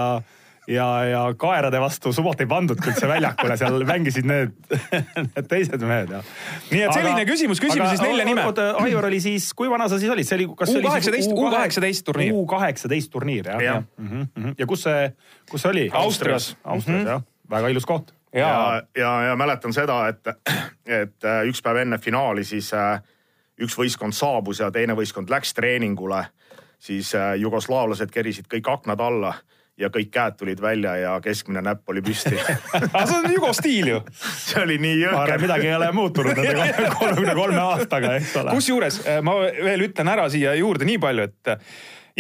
ja, 0.67 0.85
ja 1.03 1.21
kaerade 1.37 1.79
vastu 1.81 2.13
suvalt 2.15 2.41
ei 2.43 2.47
pandudki 2.47 2.91
üldse 2.91 3.07
väljakule, 3.09 3.57
seal 3.59 3.83
mängisid 3.87 4.27
need, 4.29 4.53
need 5.33 5.49
teised 5.51 5.83
mehed 5.83 6.13
ja. 6.15 6.21
nii 6.69 6.85
et 6.85 6.95
selline 6.95 7.17
aga, 7.17 7.27
küsimus, 7.27 7.59
küsime 7.63 7.89
siis 7.91 8.03
nelja 8.03 8.27
nime. 8.27 8.45
oota, 8.47 8.69
Aivar 8.83 9.09
oli 9.09 9.19
siis, 9.23 9.49
kui 9.57 9.71
vana 9.71 9.89
sa 9.91 9.99
siis 10.01 10.13
olid, 10.13 10.27
see 10.27 10.39
oli, 10.39 10.47
kas 10.59 10.71
see 10.71 10.79
oli 10.79 10.87
U 11.33 11.49
kaheksateist 11.51 12.05
turniir. 12.07 12.33
U 12.37 12.45
kaheksateist 12.49 13.11
turniir 13.11 13.51
jah 13.51 13.59
ja. 13.59 13.75
ja.? 13.75 13.83
Mm 13.97 14.09
-hmm. 14.23 14.55
ja 14.57 14.67
kus 14.69 14.87
see, 14.87 15.11
kus 15.51 15.65
see 15.65 15.73
oli? 15.73 15.85
Austrias. 15.91 16.53
Austrias 16.63 16.99
mm 16.99 17.03
-hmm. 17.03 17.11
jah, 17.11 17.27
väga 17.49 17.67
ilus 17.67 17.85
koht. 17.85 18.13
ja, 18.33 18.47
ja, 18.47 18.83
ja, 18.97 19.21
ja 19.29 19.35
mäletan 19.35 19.73
seda, 19.73 20.07
et, 20.07 20.27
et 20.85 21.25
äh, 21.25 21.41
üks 21.49 21.61
päev 21.61 21.83
enne 21.83 21.99
finaali 22.01 22.43
siis 22.43 22.71
äh, 22.73 22.99
üks 23.61 23.77
võistkond 23.77 24.15
saabus 24.17 24.63
ja 24.63 24.71
teine 24.71 24.95
võistkond 24.97 25.29
läks 25.29 25.53
treeningule, 25.53 26.25
siis 26.81 27.13
äh, 27.15 27.35
jugoslaavlased 27.41 28.11
kerisid 28.11 28.49
kõik 28.51 28.69
aknad 28.71 29.01
alla 29.01 29.33
ja 29.77 29.89
kõik 29.89 30.11
käed 30.13 30.35
tulid 30.37 30.61
välja 30.61 30.95
ja 31.01 31.13
keskmine 31.21 31.61
näpp 31.65 31.89
oli 31.89 32.01
püsti 32.05 32.35
aga 32.77 33.05
see 33.09 33.17
on 33.17 33.31
Jugo 33.33 33.53
stiil 33.57 33.89
ju. 33.89 34.03
see 34.21 34.61
oli 34.61 34.77
nii 34.81 34.99
jõhker. 35.01 35.41
midagi 35.41 35.69
ei 35.69 35.75
ole 35.79 35.89
muutunud 35.91 36.37
nende 36.37 36.69
kolmekümne 36.99 37.35
kolme 37.37 37.61
aastaga, 37.61 38.15
eks 38.19 38.35
ole. 38.41 38.53
kusjuures 38.53 39.01
ma 39.25 39.39
veel 39.41 39.89
ütlen 39.89 40.13
ära 40.13 40.29
siia 40.29 40.53
juurde 40.57 40.85
nii 40.89 41.01
palju, 41.01 41.25
et 41.29 41.57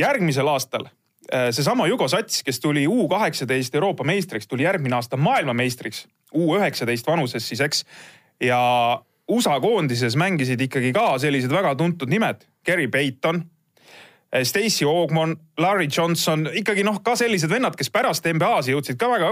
järgmisel 0.01 0.49
aastal 0.49 0.89
seesama 1.31 1.87
Jugo 1.87 2.07
Sats, 2.11 2.41
kes 2.43 2.59
tuli 2.59 2.87
U 2.87 3.07
kaheksateist 3.09 3.75
Euroopa 3.75 4.03
meistriks, 4.03 4.47
tuli 4.47 4.65
järgmine 4.67 4.95
aasta 4.97 5.17
maailmameistriks 5.17 6.05
U 6.35 6.55
üheksateist 6.57 7.07
vanuses 7.07 7.47
siis, 7.47 7.61
eks. 7.61 7.85
ja 8.41 8.59
USA 9.31 9.59
koondises 9.63 10.17
mängisid 10.19 10.61
ikkagi 10.61 10.91
ka 10.93 11.13
sellised 11.21 11.51
väga 11.53 11.75
tuntud 11.79 12.11
nimed, 12.11 12.43
Gary 12.65 12.89
Payton 12.91 13.43
Eh, 14.33 14.43
Stacey 14.43 14.85
Ogmon, 14.85 15.35
Larry 15.57 15.87
Johnson, 15.97 16.47
ikkagi 16.57 16.81
noh, 16.83 16.97
ka 17.05 17.13
sellised 17.17 17.51
vennad, 17.51 17.75
kes 17.77 17.91
pärast 17.93 18.25
NBA-si 18.25 18.73
jõudsid 18.73 18.97
ka 18.97 19.11
väga, 19.11 19.29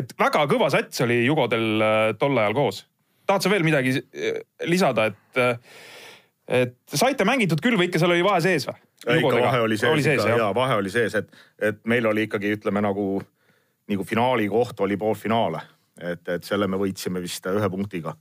et 0.00 0.10
väga 0.18 0.42
kõva 0.50 0.70
sats 0.74 1.04
oli 1.06 1.20
Jugodel 1.22 1.84
eh, 1.86 1.98
tol 2.18 2.34
ajal 2.34 2.56
koos. 2.56 2.80
tahad 3.30 3.44
sa 3.44 3.50
veel 3.52 3.62
midagi 3.62 3.92
lisada, 4.66 5.04
et, 5.06 5.38
et 6.50 6.76
saite 6.90 7.24
mängitud 7.26 7.60
küll 7.62 7.78
või 7.78 7.88
ikka 7.88 8.00
seal 8.02 8.14
oli 8.14 8.24
vahe 8.26 8.40
sees 8.42 8.66
või? 8.68 8.78
ikka 9.20 9.36
vahe 9.38 9.60
oli 9.64 9.78
sees, 9.78 9.92
oli 9.92 10.04
sees, 10.04 10.20
ikka, 10.20 10.38
jaa, 10.42 10.50
vahe 10.54 10.78
oli 10.80 10.92
sees, 10.92 11.14
et, 11.20 11.30
et 11.62 11.78
meil 11.88 12.06
oli 12.10 12.26
ikkagi 12.26 12.50
ütleme 12.58 12.82
nagu, 12.84 13.06
nagu 13.90 14.06
finaali 14.06 14.48
koht 14.50 14.80
oli 14.84 14.98
poolfinaale, 15.00 15.62
et, 16.00 16.22
et 16.28 16.46
selle 16.46 16.68
me 16.68 16.80
võitsime 16.80 17.22
vist 17.22 17.46
ühe 17.46 17.70
punktiga. 17.72 18.16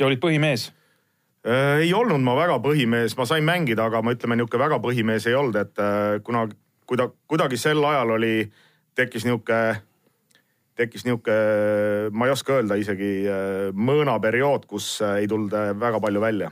ja 0.00 0.08
olid 0.08 0.22
põhimees? 0.22 0.70
Äh, 1.46 1.84
ei 1.84 1.92
olnud 1.96 2.20
ma 2.24 2.34
väga 2.36 2.58
põhimees, 2.64 3.14
ma 3.16 3.28
sain 3.28 3.44
mängida, 3.44 3.86
aga 3.88 4.02
ma 4.04 4.16
ütleme, 4.16 4.36
niisugune 4.36 4.64
väga 4.64 4.80
põhimees 4.82 5.28
ei 5.28 5.36
olnud, 5.36 5.56
et 5.60 5.78
äh, 5.80 6.18
kuna, 6.24 6.46
kuida-, 6.88 7.12
kuidagi 7.28 7.60
sel 7.60 7.80
ajal 7.84 8.16
oli, 8.16 8.34
tekkis 8.96 9.24
niisugune, 9.28 9.78
tekkis 10.80 11.04
niisugune, 11.04 12.10
ma 12.12 12.28
ei 12.28 12.34
oska 12.34 12.58
öelda 12.58 12.76
isegi, 12.80 13.12
äh, 13.28 13.70
mõõnaperiood, 13.72 14.64
kus 14.68 14.98
ei 15.12 15.28
tulnud 15.28 15.80
väga 15.80 16.00
palju 16.00 16.24
välja 16.24 16.50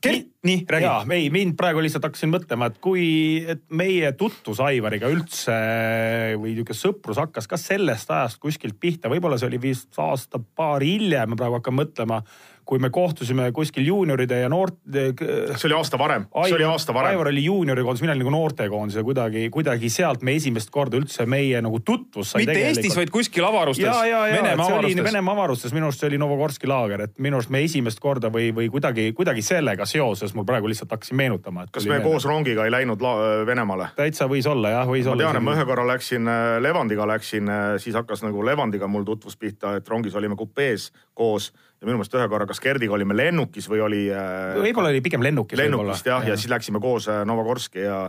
Kel-, 0.00 0.22
nii, 0.42 0.64
räägi. 0.68 0.84
jaa, 0.84 1.04
ei, 1.12 1.26
mind 1.32 1.56
praegu 1.60 1.82
lihtsalt 1.84 2.06
hakkasin 2.08 2.30
mõtlema, 2.32 2.70
et 2.70 2.78
kui, 2.80 3.02
et 3.52 3.60
meie 3.76 4.12
tutvus 4.16 4.62
Aivariga 4.64 5.10
üldse 5.12 5.56
või 6.40 6.54
niisugune 6.54 6.78
sõprus 6.78 7.20
hakkas 7.20 7.50
ka 7.50 7.58
sellest 7.60 8.08
ajast 8.16 8.40
kuskilt 8.40 8.78
pihta, 8.80 9.10
võib-olla 9.12 9.36
see 9.40 9.50
oli 9.50 9.60
vist 9.60 10.00
aasta-paar 10.00 10.86
hiljem, 10.86 11.34
ma 11.34 11.40
praegu 11.40 11.58
hakkan 11.58 11.76
mõtlema 11.82 12.22
kui 12.70 12.78
me 12.78 12.90
kohtusime 12.94 13.48
kuskil 13.52 13.88
juunioride 13.88 14.44
ja 14.44 14.48
noort. 14.48 14.76
see 14.94 15.66
oli 15.66 15.74
aasta 15.74 15.98
varem, 15.98 16.28
see 16.46 16.54
oli 16.54 16.66
aasta 16.68 16.94
varem. 16.94 17.16
Aivar 17.16 17.32
oli 17.32 17.42
juuniorikoondis, 17.44 18.02
mina 18.04 18.14
olin 18.14 18.22
nagu 18.22 18.34
noortekoondis 18.34 18.98
ja 19.00 19.02
kuidagi, 19.04 19.48
kuidagi 19.50 19.90
sealt 19.90 20.22
me 20.22 20.36
esimest 20.38 20.70
korda 20.70 21.00
üldse 21.00 21.26
meie 21.26 21.58
nagu 21.66 21.80
tutvus 21.82 22.30
sai. 22.30 22.44
mitte 22.44 22.54
tegelikult. 22.54 22.78
Eestis, 22.78 22.98
vaid 23.00 23.10
kuskil 23.10 23.46
avarustes. 23.48 23.88
Venemaa 24.36 24.68
avarustes. 24.68 25.04
Venemaa 25.08 25.34
avarustes, 25.34 25.74
minu 25.74 25.88
arust 25.88 26.04
see 26.04 26.12
oli 26.12 26.20
Novogorski 26.22 26.70
laager, 26.70 27.02
et 27.08 27.18
minu 27.18 27.40
arust 27.40 27.50
me 27.50 27.64
esimest 27.66 28.02
korda 28.02 28.30
või, 28.30 28.52
või 28.54 28.68
kuidagi, 28.70 29.08
kuidagi 29.18 29.42
sellega 29.42 29.86
seoses 29.90 30.36
mul 30.38 30.46
praegu 30.46 30.70
lihtsalt 30.70 30.94
hakkasin 30.94 31.18
meenutama. 31.18 31.66
kas 31.72 31.88
me 31.88 31.96
meelde. 31.96 32.06
koos 32.06 32.28
rongiga 32.30 32.68
ei 32.68 32.74
läinud 32.76 33.02
Venemaale? 33.46 33.90
täitsa 33.98 34.30
võis 34.30 34.46
olla 34.46 34.76
jah, 34.76 34.86
võis 34.86 35.10
ma 35.10 35.16
olla. 35.16 35.26
ma 35.26 35.32
tean, 35.32 35.42
et 35.42 35.48
ma 35.48 35.56
ühe 35.58 35.66
korra 35.72 35.88
läksin 35.90 36.30
äh, 36.30 36.52
Levandiga 36.62 37.08
läksin, 37.10 37.50
äh, 37.50 37.74
siis 37.82 37.98
hakkas 37.98 38.22
nagu 38.22 38.46
Levandiga 38.46 38.86
mul 38.86 39.08
tutvus 39.08 39.34
pihta, 39.40 39.74
et 39.80 39.90
rongis 39.90 40.14
olime 40.14 40.38
kupees 40.38 40.92
koos 41.18 41.50
ja 41.80 41.88
minu 41.88 41.98
meelest 41.98 42.16
ühe 42.18 42.26
korra 42.28 42.48
kas 42.50 42.60
Gerdiga 42.60 42.96
olime 42.96 43.16
lennukis 43.16 43.70
või 43.70 43.84
oli 43.86 44.02
äh,. 44.12 44.58
võib-olla 44.60 44.92
oli 44.92 45.00
pigem 45.04 45.24
lennukis. 45.24 45.58
lennukist 45.58 46.06
jah, 46.06 46.26
ja 46.28 46.36
siis 46.36 46.52
läksime 46.52 46.82
koos 46.82 47.08
äh, 47.08 47.24
Novogorski 47.28 47.86
ja, 47.86 48.02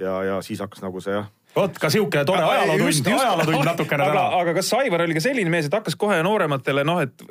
ja, 0.00 0.16
ja 0.30 0.42
siis 0.42 0.60
hakkas 0.62 0.82
nagu 0.84 1.00
see 1.04 1.14
jah 1.14 1.30
vot 1.56 1.78
ka 1.78 1.90
sihuke 1.92 2.22
tore 2.28 2.42
ajalootund, 2.42 3.08
ajalootund 3.12 3.66
natukene 3.66 4.06
täna. 4.08 4.22
aga 4.38 4.54
kas 4.56 4.70
Aivar 4.78 5.04
oli 5.04 5.16
ka 5.16 5.22
selline 5.24 5.52
mees, 5.52 5.68
et 5.68 5.74
hakkas 5.76 5.96
kohe 6.00 6.16
noorematele 6.24 6.84
noh, 6.88 7.00
et 7.04 7.24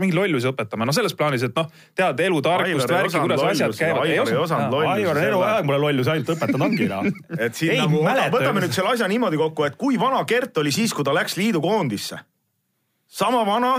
mingi 0.00 0.16
lollusi 0.16 0.50
õpetama, 0.50 0.88
no 0.88 0.94
selles 0.96 1.14
plaanis, 1.18 1.44
et 1.46 1.54
noh, 1.56 1.68
tead 1.98 2.22
elutarkust, 2.26 2.90
värki, 2.90 3.20
kuidas 3.22 3.44
asjad 3.52 3.76
käivad. 3.78 4.02
Aivar 4.02 4.32
ei 4.32 4.40
osanud 4.40 4.74
lollusi. 4.74 4.94
Aivar 4.96 5.20
on 5.20 5.28
eluaeg 5.28 5.68
mulle 5.68 5.82
lollusi 5.84 6.12
ainult 6.14 6.32
õpetanud 6.34 6.66
ongi 6.66 6.88
noh. 6.90 7.06
et 7.44 7.58
siin 7.58 7.76
ei, 7.76 7.84
nagu, 7.84 8.02
võtame 8.34 8.64
nüüd 8.64 8.74
selle 8.74 8.96
asja 8.96 9.10
niimoodi 9.10 9.38
kokku, 9.40 9.68
et 9.68 9.78
kui 9.78 10.00
vana 10.00 10.24
Gert 10.28 10.58
oli 10.58 10.74
siis, 10.74 10.94
kui 10.96 11.06
ta 11.06 11.14
läks 11.16 11.38
liidukoondisse? 11.40 12.24
sama 13.08 13.40
vana 13.46 13.70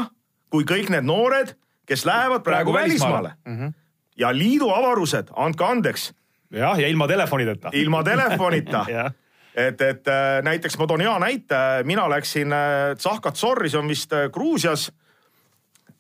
kui 0.50 0.64
kõik 0.64 0.90
need 0.90 1.06
noored 1.06 1.56
kes 1.90 2.06
lähevad 2.06 2.44
praegu, 2.44 2.72
praegu 2.72 2.74
välismaale, 2.74 3.14
välismaale. 3.16 3.34
Mm. 3.46 3.68
-hmm. 3.68 3.74
ja 4.18 4.38
liidu 4.38 4.70
avarused, 4.70 5.28
andke 5.36 5.66
andeks. 5.66 6.14
jah, 6.52 6.80
ja 6.80 6.88
ilma 6.88 7.08
telefonideta. 7.08 7.70
ilma 7.74 8.04
telefonita 8.04 8.86
et, 9.68 9.82
et 9.82 10.08
äh, 10.08 10.44
näiteks 10.44 10.78
ma 10.78 10.88
toon 10.88 11.02
hea 11.02 11.20
näite, 11.20 11.56
mina 11.84 12.10
läksin 12.10 12.54
äh, 12.54 12.96
Tsahkatsorri, 12.98 13.70
see 13.70 13.80
on 13.80 13.88
vist 13.88 14.14
äh, 14.14 14.30
Gruusias 14.30 14.92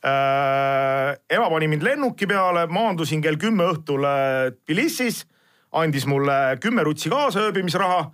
äh,. 0.05 1.17
ema 1.29 1.49
pani 1.49 1.67
mind 1.67 1.83
lennuki 1.83 2.27
peale, 2.27 2.67
maandusin 2.67 3.21
kell 3.21 3.37
kümme 3.37 3.63
õhtul 3.63 4.05
Tbilisis, 4.51 5.25
andis 5.71 6.05
mulle 6.05 6.57
kümme 6.61 6.83
rutsi 6.83 7.09
kaasa 7.09 7.39
ööbimisraha 7.39 8.11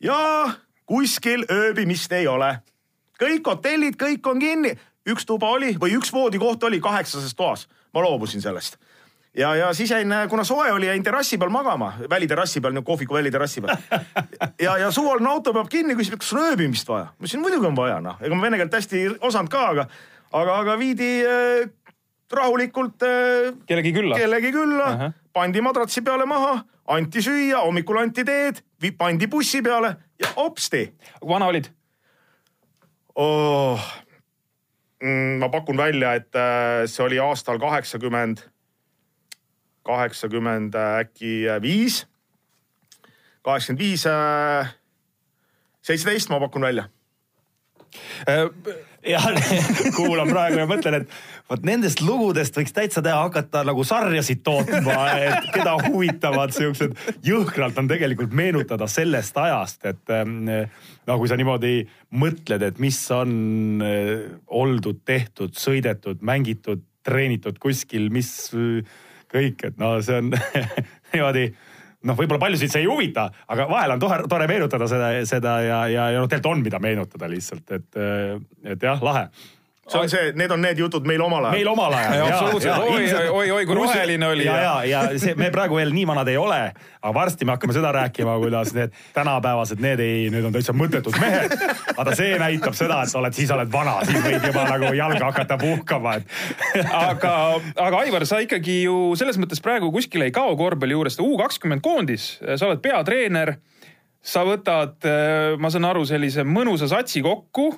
ja 0.00 0.50
kuskil 0.86 1.44
ööbimist 1.50 2.12
ei 2.12 2.26
ole. 2.26 2.58
kõik 3.22 3.46
hotellid, 3.46 3.96
kõik 3.96 4.30
on 4.30 4.38
kinni 4.38 4.78
üks 5.06 5.26
tuba 5.26 5.50
oli 5.54 5.74
või 5.80 5.96
üks 5.98 6.12
voodikoht 6.12 6.64
oli 6.68 6.80
kaheksases 6.82 7.34
toas, 7.34 7.66
ma 7.94 8.02
loobusin 8.04 8.42
sellest. 8.42 8.76
ja, 9.36 9.54
ja 9.54 9.72
siis 9.74 9.90
jäin, 9.90 10.12
kuna 10.28 10.44
soe 10.44 10.72
oli, 10.72 10.86
jäin 10.86 11.02
terrassi 11.02 11.38
peal 11.38 11.50
magama, 11.50 11.92
väliterrassi 12.10 12.60
peal, 12.60 12.74
nagu 12.76 12.86
kohviku 12.86 13.14
väliterrassi 13.14 13.60
peal. 13.60 13.76
ja, 14.66 14.76
ja 14.78 14.90
suvaline 14.90 15.30
auto 15.30 15.54
peab 15.54 15.68
kinni, 15.72 15.96
küsib, 15.98 16.18
kas 16.20 16.32
on 16.34 16.44
ööbimist 16.50 16.88
vaja. 16.88 17.10
ma 17.12 17.24
ütlesin, 17.24 17.42
muidugi 17.44 17.70
on 17.70 17.76
vaja, 17.78 18.00
noh, 18.04 18.20
ega 18.20 18.38
ma 18.38 18.48
vene 18.48 18.60
keelt 18.60 18.78
hästi 18.80 19.02
ei 19.02 19.10
osanud 19.20 19.52
ka, 19.52 19.66
aga, 19.74 19.88
aga, 20.32 20.60
aga 20.62 20.78
viidi 20.80 21.10
äh, 21.26 21.68
rahulikult 22.32 23.02
äh, 23.02 23.52
kellegi 23.66 23.92
külla. 23.92 24.16
kellegi 24.18 24.52
külla 24.52 24.88
uh, 24.88 25.00
-huh. 25.00 25.12
pandi 25.32 25.60
madratsi 25.60 26.02
peale 26.02 26.26
maha, 26.26 26.58
anti 26.86 27.22
süüa, 27.22 27.60
hommikul 27.62 27.98
anti 27.98 28.24
teed, 28.24 28.62
pandi 28.98 29.26
bussi 29.26 29.62
peale 29.62 29.96
ja 30.18 30.28
hopsti. 30.36 30.92
vana 31.28 31.46
olid 31.46 31.70
oh,? 33.14 33.80
Mm, 35.02 35.38
ma 35.42 35.48
pakun 35.52 35.76
välja, 35.76 36.14
et 36.16 36.34
äh, 36.34 36.86
see 36.88 37.04
oli 37.04 37.18
aastal 37.20 37.58
kaheksakümmend 37.60 38.46
kaheksakümmend 39.86 40.74
äkki 40.74 41.46
viis, 41.62 42.02
kaheksakümmend 43.46 43.84
viis, 43.84 44.06
äh, 44.10 44.74
seitseteist 45.84 46.32
ma 46.32 46.40
pakun 46.42 46.66
välja. 46.66 46.88
Äh, 48.28 48.48
ja 49.06 49.20
kuulan 49.96 50.32
praegu 50.32 50.58
ja 50.58 50.66
mõtlen, 50.68 51.02
et 51.02 51.14
vot 51.50 51.62
nendest 51.66 52.02
lugudest 52.02 52.56
võiks 52.58 52.74
täitsa 52.74 53.02
teha, 53.04 53.20
hakata 53.28 53.62
nagu 53.68 53.84
sarjasid 53.86 54.42
tootma, 54.46 54.96
et 55.20 55.52
keda 55.54 55.76
huvitavad 55.86 56.56
siuksed, 56.56 56.96
jõhkralt 57.24 57.78
on 57.78 57.92
tegelikult 57.92 58.34
meenutada 58.34 58.88
sellest 58.90 59.38
ajast, 59.38 59.86
et 59.92 60.16
no 61.06 61.18
kui 61.20 61.30
sa 61.30 61.38
niimoodi 61.38 61.78
mõtled, 62.18 62.66
et 62.66 62.82
mis 62.82 62.98
on 63.14 63.32
äh, 63.84 64.26
oldud, 64.46 65.02
tehtud, 65.06 65.56
sõidetud, 65.58 66.22
mängitud, 66.26 66.84
treenitud 67.06 67.60
kuskil, 67.62 68.10
mis 68.10 68.30
kõik, 69.30 69.68
et 69.68 69.78
no 69.78 69.96
see 70.02 70.18
on 70.18 70.32
niimoodi 71.14 71.48
noh, 72.06 72.14
võib-olla 72.18 72.42
paljusid 72.42 72.72
see 72.72 72.84
ei 72.84 72.90
huvita, 72.90 73.28
aga 73.52 73.66
vahel 73.70 73.96
on 73.96 74.02
tore, 74.02 74.22
tore 74.30 74.48
meenutada 74.50 74.88
seda, 74.90 75.10
seda 75.28 75.58
ja, 75.64 75.82
ja, 75.90 76.08
ja 76.14 76.22
noh, 76.22 76.30
tegelikult 76.30 76.52
on, 76.52 76.64
mida 76.66 76.82
meenutada 76.82 77.30
lihtsalt, 77.30 77.70
et, 77.78 78.02
et 78.74 78.90
jah, 78.90 79.02
lahe 79.02 79.28
see 79.88 80.00
on 80.00 80.08
see, 80.10 80.32
need 80.34 80.50
on 80.50 80.62
need 80.62 80.78
jutud 80.78 81.06
meil 81.06 81.22
omal 81.22 81.44
ajal. 81.44 81.54
meil 81.54 81.68
omal 81.70 81.94
ajal. 81.94 82.22
absoluutselt, 82.26 82.86
oi, 82.90 83.04
oi, 83.06 83.28
oi, 83.28 83.50
oi 83.50 83.66
kui 83.66 83.76
roheline 83.78 84.26
oli. 84.26 84.46
ja, 84.48 84.56
ja, 84.62 84.72
ja 84.90 85.02
see, 85.22 85.36
me 85.38 85.50
praegu 85.54 85.78
veel 85.78 85.92
nii 85.94 86.06
vanad 86.10 86.30
ei 86.32 86.38
ole, 86.40 86.58
aga 86.98 87.12
varsti 87.14 87.46
me 87.46 87.54
hakkame 87.54 87.76
seda 87.76 87.92
rääkima, 87.94 88.34
kuidas 88.42 88.72
need 88.74 88.96
tänapäevased, 89.14 89.82
need 89.82 90.02
ei, 90.02 90.26
need 90.34 90.48
on 90.48 90.56
täitsa 90.56 90.74
mõttetud 90.74 91.14
mehed. 91.22 91.54
vaata, 91.92 92.16
see 92.18 92.34
näitab 92.42 92.74
seda, 92.78 92.98
et 93.06 93.14
sa 93.14 93.20
oled, 93.22 93.38
siis 93.38 93.52
oled 93.54 93.70
vana, 93.72 94.00
siis 94.08 94.18
võid 94.26 94.48
juba 94.50 94.66
nagu 94.72 94.90
jalga 94.98 95.30
hakata 95.30 95.60
puhkama, 95.62 96.18
et 96.18 96.90
aga, 96.90 97.36
aga 97.86 98.02
Aivar, 98.02 98.26
sa 98.26 98.42
ikkagi 98.42 98.82
ju 98.88 99.14
selles 99.18 99.38
mõttes 99.38 99.62
praegu 99.62 99.92
kuskile 99.94 100.26
ei 100.26 100.34
kao 100.34 100.56
korvpalli 100.58 100.98
juurest, 100.98 101.22
U 101.22 101.38
kakskümmend 101.38 101.82
koondis, 101.82 102.36
sa 102.42 102.66
oled 102.66 102.82
peatreener 102.82 103.56
sa 104.26 104.42
võtad, 104.46 105.06
ma 105.62 105.70
saan 105.70 105.86
aru, 105.86 106.02
sellise 106.08 106.42
mõnusa 106.42 106.88
satsi 106.90 107.22
kokku 107.22 107.70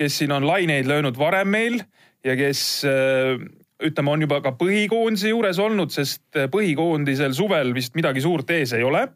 kes 0.00 0.20
siin 0.22 0.32
on 0.32 0.46
laineid 0.48 0.88
löönud 0.88 1.18
varem 1.18 1.50
meil 1.52 1.80
ja 2.24 2.36
kes 2.36 2.82
äh, 2.88 3.36
ütleme, 3.84 4.12
on 4.14 4.24
juba 4.24 4.40
ka 4.44 4.54
põhikoondise 4.56 5.32
juures 5.32 5.60
olnud, 5.60 5.92
sest 5.92 6.24
äh, 6.36 6.48
põhikoondisel 6.52 7.36
suvel 7.36 7.74
vist 7.76 7.96
midagi 7.98 8.24
suurt 8.24 8.50
ees 8.56 8.72
ei 8.76 8.84
ole. 8.86 9.08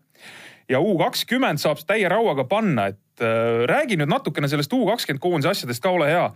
ja 0.68 0.80
U 0.80 0.96
kakskümmend 0.98 1.60
saab 1.60 1.80
täie 1.86 2.08
rauaga 2.08 2.44
panna, 2.48 2.88
et 2.92 3.24
äh, 3.24 3.64
räägi 3.68 3.98
nüüd 4.00 4.12
natukene 4.12 4.48
sellest 4.48 4.72
U 4.72 4.84
kakskümmend 4.88 5.24
koondise 5.24 5.52
asjadest 5.52 5.82
ka, 5.82 5.90
ole 5.90 6.12
hea. 6.12 6.28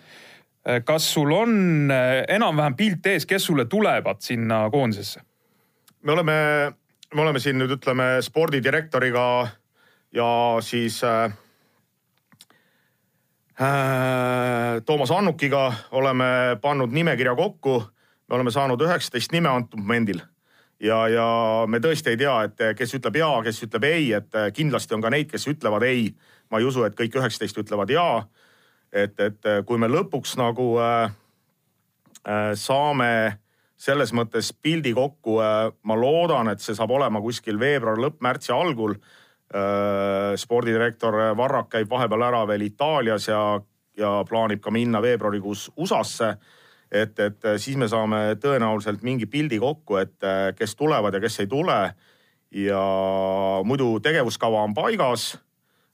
kas 0.85 1.05
sul 1.15 1.31
on 1.33 1.53
enam-vähem 2.29 2.75
pilt 2.77 3.07
ees, 3.07 3.25
kes 3.27 3.45
sulle 3.47 3.65
tulevad 3.71 4.21
sinna 4.21 4.67
koondisesse? 4.71 5.23
me 6.03 6.13
oleme, 6.13 6.35
me 7.15 7.23
oleme 7.23 7.41
siin 7.41 7.57
nüüd 7.59 7.73
ütleme 7.79 8.19
spordidirektoriga 8.23 9.25
ja 10.13 10.29
siis 10.65 11.01
äh, 11.05 11.33
Toomas 14.87 15.11
Annukiga 15.11 15.73
oleme 15.91 16.25
pannud 16.63 16.93
nimekirja 16.95 17.35
kokku. 17.35 17.83
me 18.29 18.35
oleme 18.35 18.51
saanud 18.51 18.81
üheksateist 18.81 19.33
nime 19.33 19.49
antud 19.49 19.81
momendil 19.81 20.21
ja, 20.81 20.99
ja 21.09 21.27
me 21.67 21.81
tõesti 21.83 22.13
ei 22.13 22.21
tea, 22.21 22.37
et 22.47 22.63
kes 22.79 22.95
ütleb 22.99 23.19
ja, 23.19 23.31
kes 23.43 23.63
ütleb 23.67 23.87
ei, 23.89 24.13
et 24.19 24.39
kindlasti 24.55 24.95
on 24.95 25.03
ka 25.03 25.11
neid, 25.11 25.31
kes 25.31 25.49
ütlevad 25.51 25.83
ei. 25.89 26.13
ma 26.51 26.61
ei 26.61 26.69
usu, 26.69 26.85
et 26.87 26.95
kõik 26.97 27.19
üheksateist 27.19 27.59
ütlevad 27.59 27.91
ja. 27.91 28.25
et, 28.93 29.19
et 29.21 29.51
kui 29.67 29.79
me 29.79 29.91
lõpuks 29.91 30.37
nagu 30.39 30.71
äh, 30.79 31.11
äh, 32.29 32.53
saame 32.55 33.39
selles 33.79 34.13
mõttes 34.15 34.53
pildi 34.53 34.95
kokku 34.95 35.41
äh,, 35.43 35.73
ma 35.83 35.99
loodan, 35.99 36.49
et 36.49 36.63
see 36.63 36.79
saab 36.79 36.91
olema 36.95 37.21
kuskil 37.23 37.59
veebruar 37.59 37.99
lõpp, 37.99 38.23
märtsi 38.23 38.55
algul 38.55 38.97
Äh, 38.99 39.18
spordidirektor 40.37 41.15
Varrak 41.37 41.71
käib 41.73 41.89
vahepeal 41.91 42.23
ära 42.27 42.43
veel 42.49 42.67
Itaalias 42.67 43.29
ja, 43.29 43.61
ja 43.97 44.11
plaanib 44.29 44.61
ka 44.61 44.73
minna 44.75 45.01
veebruarikuus 45.03 45.71
USA-sse. 45.77 46.35
et, 46.91 47.19
et 47.19 47.49
siis 47.57 47.77
me 47.77 47.89
saame 47.89 48.37
tõenäoliselt 48.41 49.03
mingi 49.05 49.27
pildi 49.27 49.59
kokku, 49.61 49.99
et 50.01 50.25
äh, 50.25 50.55
kes 50.57 50.77
tulevad 50.77 51.15
ja 51.15 51.21
kes 51.21 51.41
ei 51.41 51.47
tule. 51.47 51.95
ja 52.51 52.83
muidu 53.65 54.01
tegevuskava 54.01 54.63
on 54.63 54.75
paigas. 54.75 55.39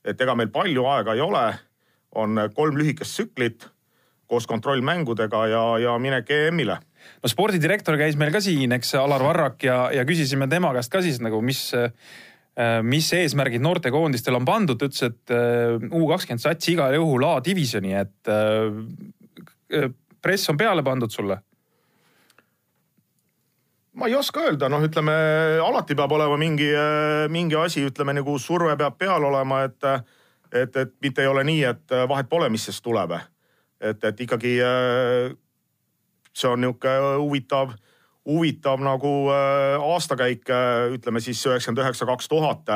et 0.03 0.21
ega 0.21 0.35
meil 0.35 0.49
palju 0.49 0.85
aega 0.85 1.13
ei 1.13 1.21
ole. 1.21 1.53
on 2.15 2.49
kolm 2.55 2.77
lühikest 2.77 3.11
tsüklit 3.11 3.69
koos 4.27 4.47
kontrollmängudega 4.47 5.47
ja, 5.47 5.77
ja 5.77 5.97
minek 5.99 6.29
EM-ile 6.29 6.77
no 7.23 7.29
spordidirektor 7.29 7.97
käis 7.97 8.15
meil 8.15 8.31
ka 8.31 8.41
siin, 8.41 8.71
eks 8.71 8.95
Alar 8.95 9.23
Varrak 9.23 9.63
ja, 9.63 9.91
ja 9.91 10.05
küsisime 10.05 10.47
tema 10.47 10.73
käest 10.73 10.91
ka 10.91 11.01
siis 11.01 11.19
nagu, 11.21 11.41
mis 11.41 11.71
Äh, 11.73 11.91
mis 12.87 13.09
eesmärgid 13.13 13.63
noortekoondistel 13.63 14.37
on 14.37 14.45
pandud, 14.47 14.79
ütles, 14.87 15.01
et 15.03 15.33
äh, 15.33 15.75
U 15.91 16.05
kakskümmend 16.07 16.43
sats 16.43 16.69
igal 16.71 16.95
juhul 16.95 17.25
A-divisjoni, 17.27 17.91
et 17.99 18.31
äh, 18.31 19.89
press 20.23 20.51
on 20.51 20.59
peale 20.59 20.83
pandud 20.85 21.11
sulle? 21.11 21.41
Ma 23.95 24.07
ei 24.07 24.15
oska 24.15 24.43
öelda, 24.47 24.67
noh, 24.71 24.83
ütleme 24.83 25.13
alati 25.63 25.95
peab 25.95 26.11
olema 26.11 26.35
mingi, 26.39 26.67
mingi 27.31 27.55
asi, 27.55 27.85
ütleme 27.87 28.11
nagu 28.17 28.33
surve 28.43 28.73
peab 28.79 28.97
peal 28.99 29.23
olema, 29.23 29.61
et, 29.69 29.87
et, 30.51 30.75
et 30.75 30.91
mitte 31.03 31.23
ei 31.23 31.31
ole 31.31 31.45
nii, 31.47 31.61
et 31.63 31.95
vahet 32.11 32.27
pole, 32.27 32.49
mis 32.51 32.65
sest 32.67 32.83
tuleb. 32.83 33.15
et, 33.79 34.03
et 34.03 34.19
ikkagi 34.25 34.57
see 36.35 36.51
on 36.51 36.59
niisugune 36.59 37.15
huvitav 37.21 37.71
huvitav 38.25 38.81
nagu 38.81 39.13
äh, 39.29 39.81
aastakäik, 39.81 40.49
äh, 40.49 40.93
ütleme 40.95 41.21
siis 41.21 41.45
üheksakümmend 41.45 41.83
üheksa, 41.83 42.07
kaks 42.09 42.27
tuhat 42.27 42.71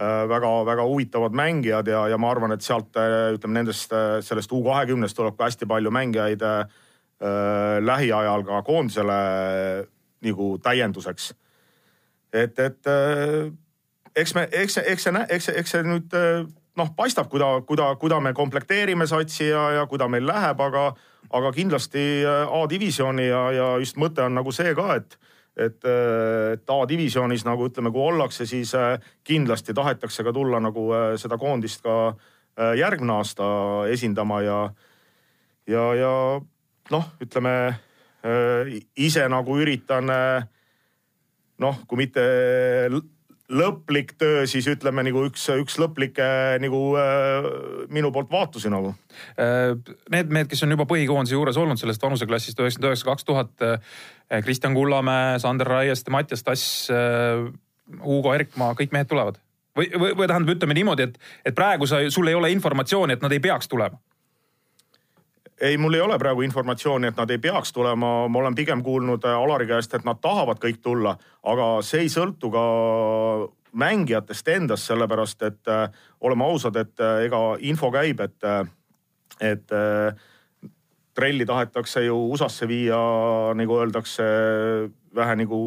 väga-väga 0.00 0.82
äh, 0.82 0.88
huvitavad 0.88 1.34
mängijad 1.36 1.88
ja, 1.90 2.06
ja 2.08 2.18
ma 2.18 2.30
arvan, 2.30 2.54
et 2.54 2.64
sealt 2.64 2.96
ütleme 3.34 3.58
nendest, 3.58 3.92
sellest 4.24 4.52
U 4.52 4.62
kahekümnest 4.64 5.16
tuleb 5.16 5.36
ka 5.36 5.50
hästi 5.50 5.68
palju 5.68 5.90
mängijaid 5.92 6.44
äh, 6.46 6.62
lähiajal 7.84 8.46
ka 8.48 8.62
koondisele 8.62 9.18
nagu 10.24 10.58
täienduseks. 10.62 11.34
et, 12.32 12.58
et 12.58 12.86
äh, 12.86 13.52
eks 14.16 14.34
me, 14.34 14.48
eks 14.52 14.78
eks 14.78 15.04
see, 15.04 15.16
eks 15.28 15.46
see, 15.46 15.58
eks 15.58 15.70
see 15.70 15.82
nüüd 15.84 16.14
noh, 16.76 16.90
paistab, 16.96 17.30
kuida, 17.30 17.62
kuida, 17.66 17.94
kuida 18.00 18.20
me 18.20 18.32
komplekteerime 18.36 19.06
satsi 19.06 19.48
ja, 19.48 19.70
ja 19.80 19.86
kuida 19.90 20.08
meil 20.08 20.26
läheb, 20.26 20.60
aga 20.60 20.90
aga 21.30 21.52
kindlasti 21.54 22.04
äh, 22.24 22.48
A-divisjoni 22.60 23.28
ja, 23.28 23.42
ja 23.54 23.66
just 23.82 23.98
mõte 24.00 24.24
on 24.24 24.34
nagu 24.38 24.54
see 24.54 24.74
ka, 24.78 24.94
et 24.98 25.18
et, 25.60 25.82
äh, 25.84 26.54
et 26.54 26.70
A-divisjonis 26.72 27.44
nagu 27.44 27.66
ütleme, 27.68 27.90
kui 27.92 28.02
ollakse, 28.06 28.46
siis 28.48 28.72
äh, 28.78 28.94
kindlasti 29.26 29.74
tahetakse 29.76 30.24
ka 30.24 30.32
tulla 30.32 30.60
nagu 30.62 30.88
seda 31.20 31.38
koondist 31.38 31.82
ka 31.84 32.14
järgmine 32.76 33.14
aasta 33.14 33.44
esindama 33.88 34.40
ja, 34.44 34.56
ja, 35.70 35.84
ja 35.96 36.14
noh, 36.90 37.06
ütleme 37.22 37.52
ise 39.00 39.22
nagu 39.32 39.54
üritan 39.62 40.10
noh, 41.62 41.78
kui 41.88 42.02
mitte 42.02 42.24
lõplik 43.50 44.14
töö, 44.20 44.44
siis 44.50 44.68
ütleme 44.70 45.02
nagu 45.06 45.24
üks, 45.26 45.48
üks 45.58 45.76
lõplikke 45.80 46.26
nagu 46.62 46.80
äh, 47.00 47.48
minu 47.92 48.12
poolt 48.14 48.30
vaatusi 48.32 48.70
nagu. 48.72 48.94
Äh, 49.40 49.74
need 50.14 50.32
mehed, 50.32 50.50
kes 50.50 50.62
on 50.66 50.76
juba 50.76 50.86
põhikoondise 50.90 51.36
juures 51.36 51.58
olnud 51.60 51.80
sellest 51.80 52.02
vanuseklassist 52.02 52.60
üheksakümmend 52.62 52.92
üheksa, 52.92 53.08
kaks 53.10 53.26
tuhat, 53.28 53.52
äh, 53.66 54.42
Kristjan 54.44 54.76
Kullamäe, 54.76 55.38
Sander 55.42 55.66
Raieste, 55.66 56.12
Mattias 56.14 56.46
Tass, 56.46 56.90
Hugo 58.04 58.34
Erkmaa, 58.36 58.76
kõik 58.78 58.94
mehed 58.94 59.10
tulevad? 59.10 59.40
või, 59.76 59.88
või, 59.94 60.14
või 60.18 60.26
tähendab, 60.26 60.54
ütleme 60.54 60.74
niimoodi, 60.76 61.08
et, 61.08 61.18
et 61.46 61.54
praegu 61.56 61.86
sa, 61.90 62.02
sul 62.10 62.28
ei 62.30 62.36
ole 62.38 62.50
informatsiooni, 62.54 63.14
et 63.16 63.22
nad 63.24 63.32
ei 63.34 63.42
peaks 63.42 63.70
tulema 63.70 63.98
ei, 65.60 65.76
mul 65.78 65.94
ei 65.94 66.00
ole 66.00 66.18
praegu 66.18 66.42
informatsiooni, 66.42 67.10
et 67.10 67.16
nad 67.16 67.30
ei 67.30 67.38
peaks 67.38 67.72
tulema, 67.72 68.28
ma 68.28 68.38
olen 68.38 68.54
pigem 68.54 68.82
kuulnud 68.82 69.24
äh, 69.24 69.36
Alari 69.36 69.66
käest, 69.68 69.94
et 69.94 70.04
nad 70.08 70.20
tahavad 70.20 70.60
kõik 70.62 70.80
tulla, 70.82 71.16
aga 71.42 71.70
see 71.86 72.04
ei 72.06 72.12
sõltu 72.12 72.50
ka 72.54 72.64
mängijatest 73.72 74.48
endast, 74.48 74.88
sellepärast 74.88 75.46
et 75.46 75.70
äh, 75.70 75.86
oleme 76.20 76.44
ausad, 76.44 76.76
et 76.80 77.00
äh, 77.00 77.26
ega 77.28 77.42
info 77.60 77.92
käib, 77.94 78.20
et, 78.24 78.38
äh, 78.44 78.66
et 79.52 79.72
äh, 79.76 80.26
trelli 81.14 81.46
tahetakse 81.46 82.04
ju 82.06 82.16
USA-sse 82.32 82.68
viia, 82.68 82.98
nagu 83.58 83.80
öeldakse, 83.82 84.24
vähe 85.14 85.36
nagu 85.42 85.60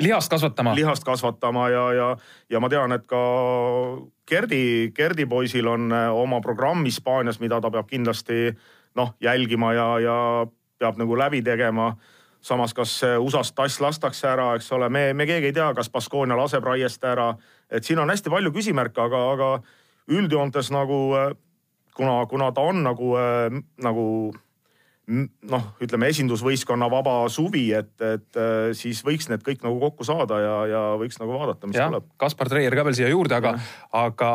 lihast 0.00 0.30
kasvatama. 0.30 0.74
lihast 0.74 1.04
kasvatama 1.04 1.68
ja, 1.68 1.92
ja, 1.92 2.16
ja 2.50 2.60
ma 2.60 2.68
tean, 2.68 2.92
et 2.92 3.06
ka 3.06 3.20
Gerdi, 4.28 4.92
Gerdi 4.94 5.26
poisil 5.26 5.66
on 5.68 5.92
äh, 5.92 6.08
oma 6.14 6.40
programm 6.40 6.84
Hispaanias, 6.84 7.40
mida 7.40 7.60
ta 7.60 7.70
peab 7.70 7.88
kindlasti 7.90 8.50
noh, 8.96 9.14
jälgima 9.20 9.74
ja, 9.74 9.88
ja 10.00 10.16
peab 10.78 10.98
nagu 10.98 11.18
läbi 11.18 11.42
tegema. 11.42 11.96
samas, 12.40 12.72
kas 12.74 13.02
USA-st 13.20 13.54
tass 13.54 13.80
lastakse 13.80 14.28
ära, 14.28 14.54
eks 14.56 14.72
ole, 14.72 14.88
me, 14.88 15.12
me 15.12 15.26
keegi 15.28 15.50
ei 15.50 15.52
tea, 15.52 15.74
kas 15.76 15.90
Baskonia 15.92 16.36
laseb 16.36 16.64
raiest 16.64 17.04
ära. 17.04 17.34
et 17.70 17.84
siin 17.84 17.98
on 17.98 18.10
hästi 18.10 18.30
palju 18.30 18.52
küsimärke, 18.52 19.00
aga, 19.00 19.18
aga 19.32 19.50
üldjoontes 20.08 20.70
nagu 20.70 21.00
kuna, 21.94 22.26
kuna 22.26 22.52
ta 22.52 22.60
on 22.60 22.82
nagu, 22.82 23.14
nagu 23.82 24.06
noh, 25.10 25.64
ütleme 25.82 26.10
esindusvõistkonna 26.12 26.86
vaba 26.90 27.14
suvi, 27.32 27.64
et, 27.74 27.92
et 28.04 28.38
äh, 28.38 28.70
siis 28.76 29.00
võiks 29.06 29.26
need 29.30 29.42
kõik 29.46 29.64
nagu 29.64 29.80
kokku 29.82 30.06
saada 30.06 30.38
ja, 30.42 30.54
ja 30.70 30.82
võiks 31.00 31.18
nagu 31.20 31.34
vaadata, 31.34 31.70
mis 31.70 31.78
ja, 31.78 31.88
tuleb. 31.90 32.06
Kaspar 32.20 32.50
Treier 32.50 32.76
ka 32.76 32.84
veel 32.86 32.96
siia 32.98 33.10
juurde, 33.10 33.34
aga, 33.40 33.56
aga 33.96 34.30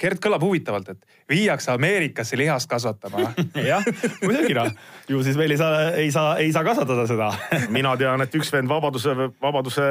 Gerd 0.00 0.22
kõlab 0.24 0.46
huvitavalt, 0.46 0.94
et 0.94 1.18
viiakse 1.28 1.72
Ameerikasse 1.74 2.38
lihast 2.38 2.70
kasvatama 2.70 3.26
jah, 3.70 3.84
muidugi 4.22 4.56
noh, 4.56 4.70
ju 5.10 5.20
siis 5.26 5.36
veel 5.38 5.52
ei 5.56 5.60
saa, 5.60 5.82
ei 6.00 6.12
saa, 6.14 6.36
ei 6.42 6.54
saa 6.54 6.64
kasvatada 6.66 7.06
seda. 7.10 7.30
Mina 7.76 7.96
tean, 8.00 8.24
et 8.24 8.38
üks 8.40 8.52
vend 8.54 8.70
Vabaduse, 8.72 9.12
Vabaduse 9.42 9.86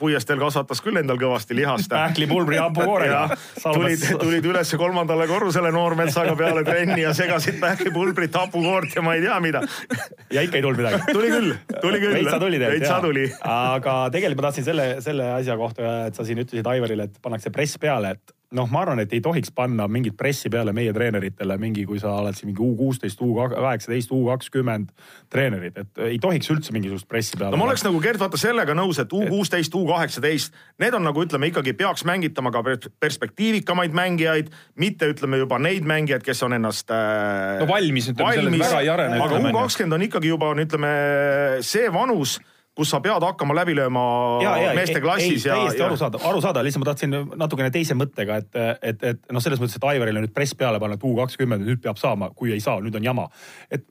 puiesteel 0.00 0.40
kasvatas 0.40 0.80
küll 0.84 1.02
endal 1.02 1.20
kõvasti 1.20 1.58
lihast. 1.58 1.92
pähklipulbri 1.96 2.62
hapukoorega. 2.62 3.26
tulid, 3.66 4.08
tulid 4.22 4.50
ülesse 4.54 4.80
kolmandale 4.80 5.28
korrusele 5.28 5.74
noormetsaga 5.74 6.36
peale 6.38 6.64
trenni 6.64 7.02
ja 7.04 7.12
segasid 7.16 7.60
pähklipulbrit, 7.60 8.40
hapukoort 8.40 8.96
ja 8.96 9.04
ma 9.04 9.18
ei 9.18 9.24
tea 9.26 9.36
mida 9.42 9.65
ja 10.34 10.44
ikka 10.46 10.58
ei 10.58 10.64
tulnud 10.64 10.80
midagi. 10.80 11.02
tuli 11.16 11.32
küll, 11.32 11.52
tuli 11.80 12.00
küll. 12.02 12.16
veitsa 12.18 12.38
tuli 12.42 12.60
tegelikult. 12.60 12.80
veitsa 12.80 13.00
tuli. 13.04 13.26
aga 13.56 13.98
tegelikult 14.14 14.40
ma 14.42 14.48
tahtsin 14.48 14.68
selle, 14.68 14.88
selle 15.04 15.28
asja 15.36 15.58
kohta, 15.60 15.92
et 16.10 16.18
sa 16.18 16.26
siin 16.28 16.42
ütlesid 16.44 16.70
Aivarile, 16.70 17.08
et 17.10 17.20
pannakse 17.22 17.52
press 17.54 17.78
peale, 17.82 18.16
et 18.16 18.36
noh, 18.54 18.68
ma 18.70 18.82
arvan, 18.84 19.00
et 19.02 19.12
ei 19.16 19.20
tohiks 19.22 19.50
panna 19.54 19.88
mingit 19.90 20.14
pressi 20.18 20.50
peale 20.52 20.70
meie 20.76 20.92
treeneritele 20.94 21.56
mingi, 21.58 21.82
kui 21.88 21.98
sa 21.98 22.12
oled 22.20 22.36
siin 22.36 22.52
mingi 22.52 22.62
U 22.62 22.76
kuusteist, 22.78 23.20
U 23.24 23.32
kaheksateist, 23.34 24.12
U 24.14 24.22
kakskümmend 24.28 24.92
treenerid, 25.32 25.80
et 25.82 26.02
ei 26.06 26.20
tohiks 26.22 26.50
üldse 26.54 26.74
mingisugust 26.76 27.08
pressi 27.10 27.38
peale. 27.38 27.56
no 27.56 27.60
ma 27.60 27.66
oleks 27.68 27.82
nagu 27.86 28.00
Gerd 28.02 28.22
vaata 28.22 28.38
sellega 28.40 28.76
nõus, 28.78 29.00
et 29.02 29.12
U 29.16 29.24
kuusteist, 29.26 29.74
U 29.74 29.82
kaheksateist, 29.90 30.54
need 30.82 30.94
on 30.94 31.06
nagu 31.08 31.26
ütleme 31.26 31.50
ikkagi 31.50 31.74
peaks 31.78 32.06
mängitama 32.06 32.54
ka 32.54 32.62
perspektiivikamaid 33.02 33.96
mängijaid, 33.96 34.52
mitte 34.78 35.10
ütleme 35.10 35.42
juba 35.42 35.58
neid 35.62 35.86
mängijaid, 35.88 36.22
kes 36.26 36.44
on 36.46 36.54
ennast 36.58 36.92
äh,. 36.94 37.62
no 37.62 37.70
valmis, 37.70 38.12
ütleme, 38.14 38.60
väga 38.62 38.84
ei 38.84 38.92
arene. 38.92 39.22
aga 39.22 39.42
U 39.42 39.54
kakskümmend 39.58 39.98
on 39.98 40.06
ikkagi 40.06 40.30
juba 40.30 40.54
ütleme 40.54 40.92
see 41.66 41.90
vanus 41.92 42.38
kus 42.76 42.92
sa 42.92 43.00
pead 43.00 43.24
hakkama 43.24 43.56
läbi 43.56 43.74
lööma 43.76 44.04
ja, 44.44 44.54
ja, 44.60 44.72
meeste 44.76 45.00
klassis. 45.00 45.46
täiesti 45.48 45.82
arusaadav, 45.82 46.24
arusaadav, 46.28 46.66
lihtsalt 46.66 46.84
ma 46.84 46.88
tahtsin 46.90 47.18
natukene 47.40 47.70
teise 47.74 47.96
mõttega, 47.96 48.40
et, 48.42 48.58
et, 48.84 49.04
et 49.12 49.22
noh, 49.32 49.42
selles 49.44 49.62
mõttes, 49.62 49.78
et 49.78 49.86
Aivarile 49.88 50.20
nüüd 50.24 50.34
press 50.36 50.56
peale 50.58 50.80
panna, 50.82 50.98
et 50.98 51.06
U 51.06 51.14
kakskümmend 51.16 51.64
nüüd 51.64 51.80
peab 51.84 52.00
saama, 52.00 52.30
kui 52.36 52.52
ei 52.52 52.60
saa, 52.60 52.82
nüüd 52.84 52.98
on 53.00 53.06
jama. 53.06 53.28
et 53.72 53.86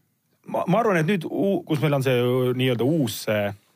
ma, 0.45 0.65
ma 0.69 0.83
arvan, 0.83 1.01
et 1.01 1.09
nüüd, 1.09 1.25
kus 1.65 1.81
meil 1.81 1.97
on 1.97 2.05
see 2.05 2.19
nii-öelda 2.61 2.85
uus, 2.85 3.23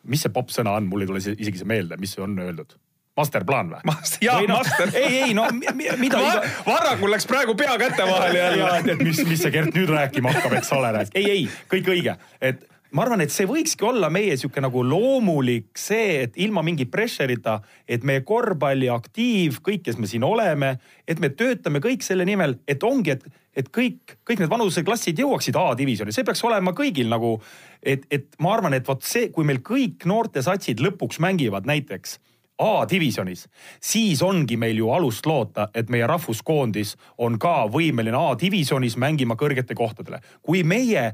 mis 0.10 0.22
see 0.26 0.34
popp 0.36 0.54
sõna 0.54 0.78
on, 0.78 0.86
mul 0.92 1.04
ei 1.04 1.10
tule 1.10 1.24
isegi 1.24 1.64
see 1.64 1.70
meelde, 1.70 1.98
mis 2.02 2.14
on 2.22 2.38
öeldud 2.46 2.78
masterplaan 3.20 3.74
või? 3.74 3.96
jaa, 4.24 4.40
no, 4.48 4.60
master. 4.60 4.92
ei, 5.02 5.22
ei 5.26 5.34
no 5.36 5.48
mida 5.54 6.22
Va. 6.24 6.36
Varrakul 6.68 7.12
läks 7.12 7.28
praegu 7.30 7.56
pea 7.60 7.76
käte 7.82 8.06
vahele 8.08 8.40
jälle. 8.46 8.72
et, 8.78 8.92
et 8.94 9.04
mis, 9.04 9.24
mis 9.28 9.42
see 9.42 9.52
Gert 9.54 9.76
nüüd 9.76 9.92
rääkima 9.92 10.34
hakkab, 10.36 10.60
eks 10.62 10.74
ole. 10.78 10.94
ei, 11.14 11.26
ei, 11.26 11.48
kõik 11.72 11.90
õige, 11.96 12.16
et 12.40 12.64
ma 12.92 13.04
arvan, 13.06 13.22
et 13.22 13.34
see 13.34 13.48
võikski 13.50 13.86
olla 13.86 14.10
meie 14.14 14.36
sihuke 14.40 14.62
nagu 14.64 14.82
loomulik 14.86 15.78
see, 15.78 16.24
et 16.26 16.38
ilma 16.42 16.64
mingi 16.66 16.88
pressure'ita, 16.90 17.60
et 17.88 18.06
meie 18.08 18.24
korvpalliaktiiv, 18.28 19.60
kõik, 19.66 19.84
kes 19.86 20.00
me 20.02 20.10
siin 20.10 20.26
oleme, 20.26 20.76
et 21.08 21.22
me 21.22 21.30
töötame 21.30 21.82
kõik 21.84 22.06
selle 22.06 22.26
nimel, 22.28 22.58
et 22.70 22.84
ongi, 22.84 23.18
et, 23.18 23.44
et 23.54 23.70
kõik, 23.76 24.18
kõik 24.28 24.42
need 24.42 24.52
vanuseklassid 24.52 25.22
jõuaksid 25.22 25.60
A-divisjoni, 25.60 26.16
see 26.16 26.26
peaks 26.28 26.44
olema 26.48 26.74
kõigil 26.78 27.12
nagu, 27.12 27.36
et, 27.84 28.08
et 28.10 28.34
ma 28.42 28.56
arvan, 28.58 28.78
et 28.78 28.88
vot 28.88 29.06
see, 29.06 29.30
kui 29.34 29.46
meil 29.48 29.62
kõik 29.66 30.08
noortesatsid 30.10 30.82
lõpuks 30.84 31.22
mängivad 31.24 31.70
näiteks 31.70 32.18
A-divisjonis, 32.60 33.46
siis 33.80 34.20
ongi 34.26 34.58
meil 34.60 34.82
ju 34.82 34.90
alust 34.92 35.28
loota, 35.30 35.70
et 35.72 35.88
meie 35.94 36.08
rahvuskoondis 36.10 36.98
on 37.24 37.38
ka 37.40 37.70
võimeline 37.72 38.18
A-divisjonis 38.20 38.98
mängima 39.00 39.38
kõrgete 39.40 39.78
kohtadele. 39.80 40.20
kui 40.42 40.64
meie 40.68 41.14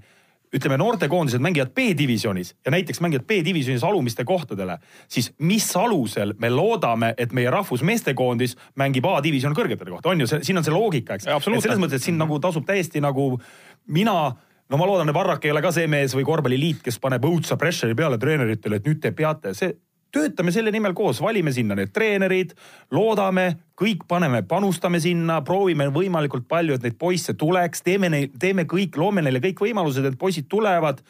ütleme, 0.56 0.78
noortekoondised 0.80 1.44
mängivad 1.44 1.74
B-divisjonis 1.76 2.54
ja 2.66 2.74
näiteks 2.74 3.02
mängivad 3.04 3.28
B-divisjonis 3.28 3.84
alumiste 3.84 4.26
kohtadele, 4.28 4.78
siis 5.12 5.32
mis 5.40 5.68
alusel 5.76 6.34
me 6.40 6.50
loodame, 6.54 7.14
et 7.18 7.36
meie 7.36 7.52
rahvusmeestekoondis 7.54 8.56
mängib 8.80 9.08
A-divisjon 9.12 9.56
kõrgetele 9.58 9.94
kohta, 9.94 10.14
on 10.14 10.24
ju, 10.24 10.30
siin 10.42 10.58
on 10.58 10.66
see 10.66 10.76
loogika, 10.76 11.20
eks. 11.20 11.30
selles 11.46 11.82
mõttes, 11.82 12.00
et 12.00 12.10
siin 12.10 12.20
nagu 12.22 12.40
tasub 12.44 12.66
täiesti 12.68 13.04
nagu 13.04 13.34
mina 13.88 14.16
no 14.70 14.78
ma 14.82 14.88
loodan, 14.90 15.10
et 15.10 15.16
Varrak 15.16 15.46
ei 15.46 15.54
ole 15.54 15.62
ka 15.62 15.72
see 15.76 15.90
mees 15.92 16.16
või 16.18 16.26
korvpalliliit, 16.28 16.82
kes 16.86 16.98
paneb 17.02 17.26
õudsa 17.28 17.58
pressure'i 17.62 17.98
peale 17.98 18.18
treeneritele, 18.22 18.80
et 18.80 18.88
nüüd 18.90 19.02
te 19.04 19.12
peate, 19.16 19.54
see 19.58 19.76
töötame 20.14 20.52
selle 20.56 20.72
nimel 20.72 20.94
koos, 20.98 21.22
valime 21.24 21.52
sinna 21.56 21.76
need 21.78 21.92
treenerid, 21.96 22.54
loodame, 22.96 23.48
kõik 23.80 24.06
paneme, 24.08 24.44
panustame 24.48 25.02
sinna, 25.04 25.42
proovime 25.46 25.90
võimalikult 25.94 26.48
palju, 26.52 26.78
et 26.78 26.86
neid 26.86 26.98
poisse 27.00 27.36
tuleks, 27.38 27.84
teeme 27.86 28.10
neil, 28.12 28.30
teeme 28.40 28.68
kõik, 28.70 28.98
loome 29.00 29.26
neile 29.26 29.42
kõik 29.44 29.66
võimalused, 29.68 30.06
et 30.08 30.20
poisid 30.20 30.48
tulevad 30.52 31.02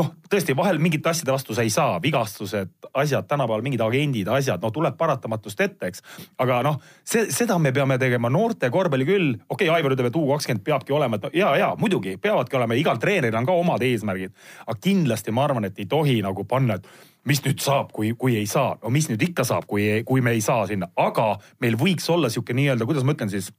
noh, 0.00 0.10
tõesti 0.30 0.54
vahel 0.56 0.78
mingite 0.82 1.10
asjade 1.10 1.32
vastu 1.32 1.54
sa 1.56 1.64
ei 1.64 1.72
saa, 1.72 1.96
vigastused, 2.02 2.72
asjad, 2.92 3.26
tänapäeval 3.28 3.64
mingid 3.64 3.82
agendid, 3.84 4.28
asjad, 4.32 4.60
no 4.62 4.70
tuleb 4.74 4.96
paratamatust 4.98 5.60
ette, 5.64 5.90
eks. 5.90 6.04
aga 6.42 6.60
noh, 6.66 6.78
see, 7.06 7.26
seda 7.32 7.58
me 7.62 7.72
peame 7.76 7.98
tegema 8.02 8.30
noorte 8.32 8.70
korvpalli 8.72 9.08
küll. 9.08 9.32
okei 9.48 9.68
okay,, 9.68 9.72
Aivar 9.76 9.96
ütleb, 9.96 10.10
et 10.10 10.20
U 10.20 10.26
kakskümmend 10.32 10.64
peabki 10.66 10.94
olema, 10.96 11.20
et 11.20 11.36
ja, 11.40 11.50
ja 11.56 11.72
muidugi 11.80 12.16
peavadki 12.20 12.58
olema, 12.60 12.76
igal 12.78 13.00
treeneril 13.02 13.40
on 13.40 13.48
ka 13.48 13.56
omad 13.56 13.84
eesmärgid. 13.86 14.34
aga 14.66 14.78
kindlasti 14.82 15.34
ma 15.34 15.46
arvan, 15.48 15.68
et 15.68 15.78
ei 15.80 15.88
tohi 15.90 16.20
nagu 16.24 16.44
panna, 16.44 16.76
et 16.76 16.88
mis 17.26 17.40
nüüd 17.42 17.62
saab, 17.62 17.90
kui, 17.92 18.12
kui 18.18 18.36
ei 18.38 18.46
saa, 18.46 18.76
no 18.82 18.92
mis 18.92 19.08
nüüd 19.10 19.22
ikka 19.30 19.44
saab, 19.48 19.66
kui, 19.66 19.88
kui 20.06 20.20
me 20.20 20.36
ei 20.36 20.44
saa 20.44 20.66
sinna, 20.68 20.90
aga 20.96 21.36
meil 21.64 21.78
võiks 21.80 22.06
olla 22.12 22.30
sihuke 22.30 22.54
nii-öelda, 22.54 22.86
kuidas 22.86 23.06
ma 23.06 23.16
ütlen 23.16 23.32
siis 23.32 23.50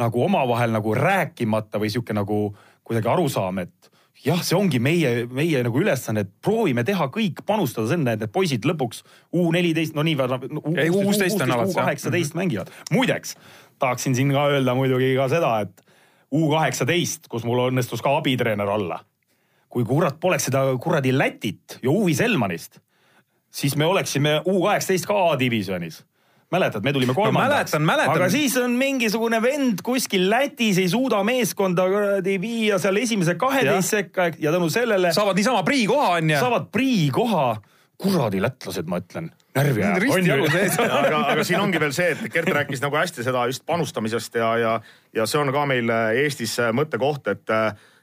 nagu 0.00 0.22
omavahel 0.24 0.72
nagu 0.72 0.94
rääkimata 0.96 1.80
või 1.80 1.90
sihuke 1.92 2.16
nagu 2.16 2.42
kuidagi 2.86 3.08
arusaam, 3.12 3.60
et 3.62 3.90
jah, 4.24 4.40
see 4.44 4.56
ongi 4.58 4.80
meie, 4.82 5.26
meie 5.26 5.62
nagu 5.66 5.80
ülesanne, 5.80 6.24
et 6.26 6.32
proovime 6.44 6.84
teha 6.86 7.08
kõik, 7.12 7.44
panustada 7.48 7.92
sinna, 7.92 8.14
et 8.14 8.24
need 8.24 8.32
poisid 8.34 8.66
lõpuks 8.68 9.04
U 9.36 9.48
neliteist, 9.54 9.94
no 9.96 10.04
nii 10.06 10.16
väga 10.18 10.40
U 10.40 10.72
kuusteist 11.04 11.40
on 11.40 11.54
alati 11.54 11.74
U 11.74 11.78
kaheksateist 11.78 12.34
mhm. 12.34 12.42
mängivad. 12.42 12.72
muideks 12.92 13.36
tahaksin 13.80 14.16
siin 14.16 14.32
ka 14.34 14.48
öelda 14.52 14.74
muidugi 14.76 15.14
ka 15.16 15.30
seda, 15.32 15.54
et 15.64 15.86
U 16.30 16.50
kaheksateist, 16.52 17.30
kus 17.30 17.46
mul 17.48 17.68
õnnestus 17.70 18.04
ka 18.04 18.12
abitreener 18.20 18.68
olla 18.68 19.00
kui 19.70 19.86
kurat 19.86 20.18
poleks 20.20 20.48
seda 20.48 20.64
kuradi 20.82 21.12
Lätit 21.14 21.78
ja 21.82 21.92
Uvi 21.92 22.14
Selmanist, 22.18 22.80
siis 23.54 23.76
me 23.78 23.86
oleksime 23.86 24.40
U 24.50 24.64
kaheksateist 24.64 25.06
ka 25.08 25.16
A-divisjonis 25.30 26.02
mäletad, 26.50 26.84
me 26.84 26.92
tulime 26.92 27.14
kolmandaks 27.14 27.74
no,. 27.78 27.96
aga 28.12 28.28
siis 28.32 28.56
on 28.60 28.74
mingisugune 28.78 29.40
vend 29.42 29.82
kuskil 29.86 30.28
Lätis 30.30 30.80
ei 30.82 30.88
suuda 30.90 31.22
meeskonda 31.26 31.86
kuradi 31.90 32.38
viia 32.42 32.78
seal 32.82 32.98
esimese 33.00 33.36
kaheteist 33.38 33.96
sekka 33.96 34.30
ja 34.38 34.52
tänu 34.52 34.70
sellele. 34.70 35.12
saavad 35.14 35.38
niisama 35.38 35.62
prii 35.66 35.86
koha 35.86 36.08
on 36.18 36.30
ju. 36.30 36.40
saavad 36.40 36.70
prii 36.72 37.10
koha. 37.14 37.56
kuradi 38.00 38.40
lätlased, 38.42 38.88
ma 38.88 38.98
ütlen 39.02 39.28
närvi 39.54 39.84
ajab. 39.84 40.82
aga, 41.00 41.22
aga 41.34 41.44
siin 41.44 41.60
ongi 41.60 41.80
veel 41.82 41.92
see, 41.92 42.14
et 42.14 42.32
Gert 42.32 42.48
rääkis 42.56 42.82
nagu 42.82 42.96
hästi 42.96 43.26
seda 43.26 43.44
just 43.50 43.66
panustamisest 43.66 44.40
ja, 44.40 44.50
ja, 44.58 44.74
ja 45.14 45.26
see 45.28 45.40
on 45.42 45.52
ka 45.54 45.66
meil 45.68 45.92
Eestis 46.24 46.56
mõttekoht, 46.74 47.30
et 47.34 47.56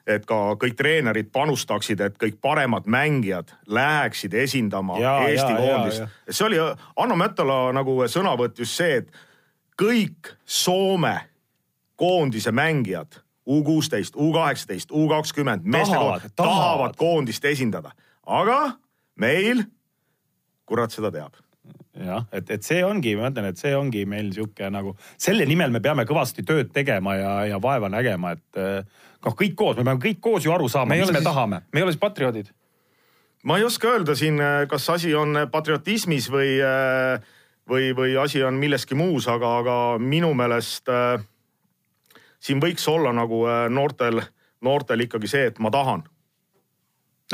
et 0.08 0.26
ka 0.28 0.56
kõik 0.60 0.78
treenerid 0.80 1.30
panustaksid, 1.36 2.02
et 2.02 2.18
kõik 2.20 2.40
paremad 2.42 2.88
mängijad 2.88 3.52
läheksid 3.68 4.34
esindama 4.34 5.00
ja, 5.02 5.18
Eesti 5.28 5.54
koondist. 5.58 6.20
see 6.30 6.46
oli 6.48 6.60
Anno 6.96 7.18
Mätola 7.20 7.60
nagu 7.76 8.00
sõnavõtt 8.08 8.60
just 8.64 8.80
see, 8.80 9.02
et 9.04 9.12
kõik 9.78 10.34
Soome 10.46 11.16
koondise 12.00 12.52
mängijad 12.52 13.22
U 13.48 13.62
kuusteist, 13.64 14.16
U 14.16 14.34
kaheksateist, 14.36 14.92
U 14.92 15.08
kakskümmend, 15.08 15.64
meestekoond 15.64 16.28
tahavad, 16.36 16.36
tahavad. 16.36 16.96
koondist 17.00 17.46
esindada, 17.48 17.94
aga 18.26 18.74
meil, 19.16 19.64
kurat 20.68 20.92
seda 20.92 21.12
teab. 21.16 21.38
Jah, 21.98 22.28
et, 22.36 22.50
et 22.54 22.64
see 22.68 22.84
ongi, 22.86 23.16
ma 23.18 23.32
ütlen, 23.32 23.48
et 23.50 23.58
see 23.58 23.72
ongi 23.74 24.04
meil 24.06 24.30
sihuke 24.36 24.68
nagu, 24.70 24.92
selle 25.18 25.48
nimel 25.50 25.72
me 25.74 25.80
peame 25.82 26.04
kõvasti 26.06 26.44
tööd 26.46 26.70
tegema 26.76 27.16
ja, 27.18 27.32
ja 27.54 27.62
vaeva 27.64 27.90
nägema, 27.90 28.36
et 28.36 28.60
noh, 29.26 29.36
kõik 29.38 29.56
koos, 29.58 29.78
me 29.78 29.86
peame 29.88 30.04
kõik 30.04 30.22
koos 30.24 30.46
ju 30.46 30.54
aru 30.54 30.70
saama, 30.72 30.96
mis 30.96 31.08
me 31.10 31.20
siis, 31.20 31.28
tahame. 31.28 31.62
me 31.74 31.82
ei 31.82 31.86
ole 31.86 31.94
siis 31.96 32.02
patrioodid. 32.02 32.52
ma 33.44 33.58
ei 33.58 33.66
oska 33.68 33.94
öelda 33.96 34.16
siin, 34.16 34.42
kas 34.70 34.90
asi 34.94 35.16
on 35.16 35.48
patriotismis 35.52 36.30
või, 36.34 36.58
või, 37.70 37.94
või 37.98 38.18
asi 38.22 38.44
on 38.44 38.60
milleski 38.60 38.96
muus, 38.96 39.28
aga, 39.32 39.58
aga 39.62 39.78
minu 40.00 40.34
meelest 40.38 40.90
äh, 40.90 41.24
siin 42.40 42.62
võiks 42.64 42.88
olla 42.92 43.14
nagu 43.16 43.46
noortel, 43.70 44.22
noortel 44.62 45.08
ikkagi 45.08 45.32
see, 45.32 45.50
et 45.52 45.60
ma 45.64 45.74
tahan 45.74 46.06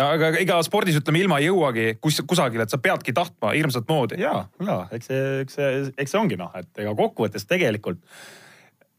aga 0.01 0.31
ega 0.41 0.57
spordis 0.65 0.97
ütleme 0.97 1.21
ilma 1.21 1.37
ei 1.41 1.49
jõuagi 1.51 1.97
kus, 2.01 2.21
kusagile, 2.25 2.65
et 2.65 2.73
sa 2.73 2.79
peadki 2.81 3.13
tahtma 3.13 3.53
hirmsat 3.53 3.85
moodi. 3.89 4.17
ja, 4.21 4.47
ja 4.63 4.77
eks 4.95 5.09
see, 5.11 5.25
eks 5.43 5.59
see, 5.59 5.83
eks 5.97 6.15
see 6.15 6.19
ongi 6.19 6.39
noh, 6.39 6.49
et 6.57 6.81
ega 6.81 6.95
kokkuvõttes 6.97 7.45
tegelikult 7.49 8.01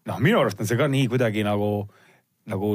noh, 0.09 0.21
minu 0.23 0.39
arust 0.41 0.61
on 0.61 0.71
see 0.71 0.79
ka 0.79 0.89
nii 0.91 1.09
kuidagi 1.11 1.45
nagu, 1.47 1.89
nagu, 2.51 2.75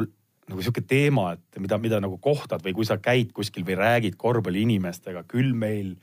nagu 0.49 0.63
sihuke 0.63 0.83
teema, 0.87 1.33
et 1.35 1.59
mida, 1.61 1.77
mida 1.81 1.99
nagu 2.03 2.17
kohtad 2.21 2.63
või 2.65 2.73
kui 2.77 2.87
sa 2.87 2.97
käid 3.01 3.33
kuskil 3.35 3.65
või 3.67 3.77
räägid 3.79 4.17
korvpalliinimestega, 4.19 5.25
küll 5.29 5.53
meil 5.57 5.95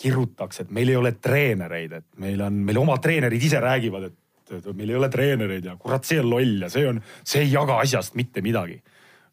kirutakse, 0.00 0.64
et 0.64 0.72
meil 0.72 0.88
ei 0.88 0.96
ole 0.96 1.12
treenereid, 1.20 1.92
et 1.92 2.06
meil 2.22 2.40
on, 2.44 2.62
meil 2.64 2.80
oma 2.80 2.96
treenerid 3.02 3.42
ise 3.44 3.60
räägivad, 3.60 4.08
et 4.08 4.70
meil 4.74 4.94
ei 4.94 4.98
ole 4.98 5.10
treenereid 5.12 5.68
ja 5.68 5.76
kurat, 5.78 6.06
see 6.08 6.20
on 6.22 6.30
loll 6.30 6.64
ja 6.64 6.70
see 6.72 6.86
on, 6.88 7.02
see 7.26 7.44
ei 7.44 7.52
jaga 7.52 7.78
asjast 7.84 8.16
mitte 8.18 8.42
midagi. 8.42 8.80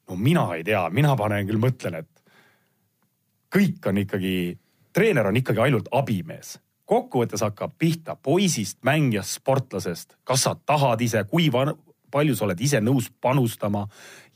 no 0.10 0.16
mina 0.16 0.46
ei 0.56 0.64
tea, 0.64 0.86
mina 0.90 1.16
panen 1.20 1.48
küll, 1.48 1.60
mõtlen, 1.60 2.00
et 2.04 2.18
kõik 3.54 3.90
on 3.90 4.04
ikkagi, 4.04 4.58
treener 4.94 5.28
on 5.28 5.40
ikkagi 5.40 5.64
ainult 5.68 5.90
abimees. 5.92 6.60
kokkuvõttes 6.88 7.42
hakkab 7.44 7.74
pihta 7.78 8.16
poisist, 8.16 8.78
mängijast, 8.84 9.40
sportlasest, 9.40 10.16
kas 10.24 10.44
sa 10.44 10.56
tahad 10.56 11.02
ise, 11.02 11.24
kui 11.28 11.52
van, 11.52 11.74
palju 12.12 12.36
sa 12.36 12.46
oled 12.46 12.62
ise 12.62 12.82
nõus 12.84 13.10
panustama 13.22 13.88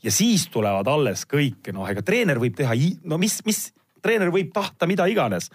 ja 0.02 0.10
siis 0.10 0.48
tulevad 0.52 0.88
alles 0.88 1.24
kõik, 1.28 1.72
noh, 1.72 1.88
ega 1.88 2.02
treener 2.02 2.40
võib 2.42 2.56
teha, 2.58 2.74
no 3.04 3.18
mis, 3.18 3.40
mis, 3.46 3.70
treener 4.02 4.32
võib 4.34 4.52
tahta 4.54 4.86
mida 4.90 5.06
iganes. 5.06 5.50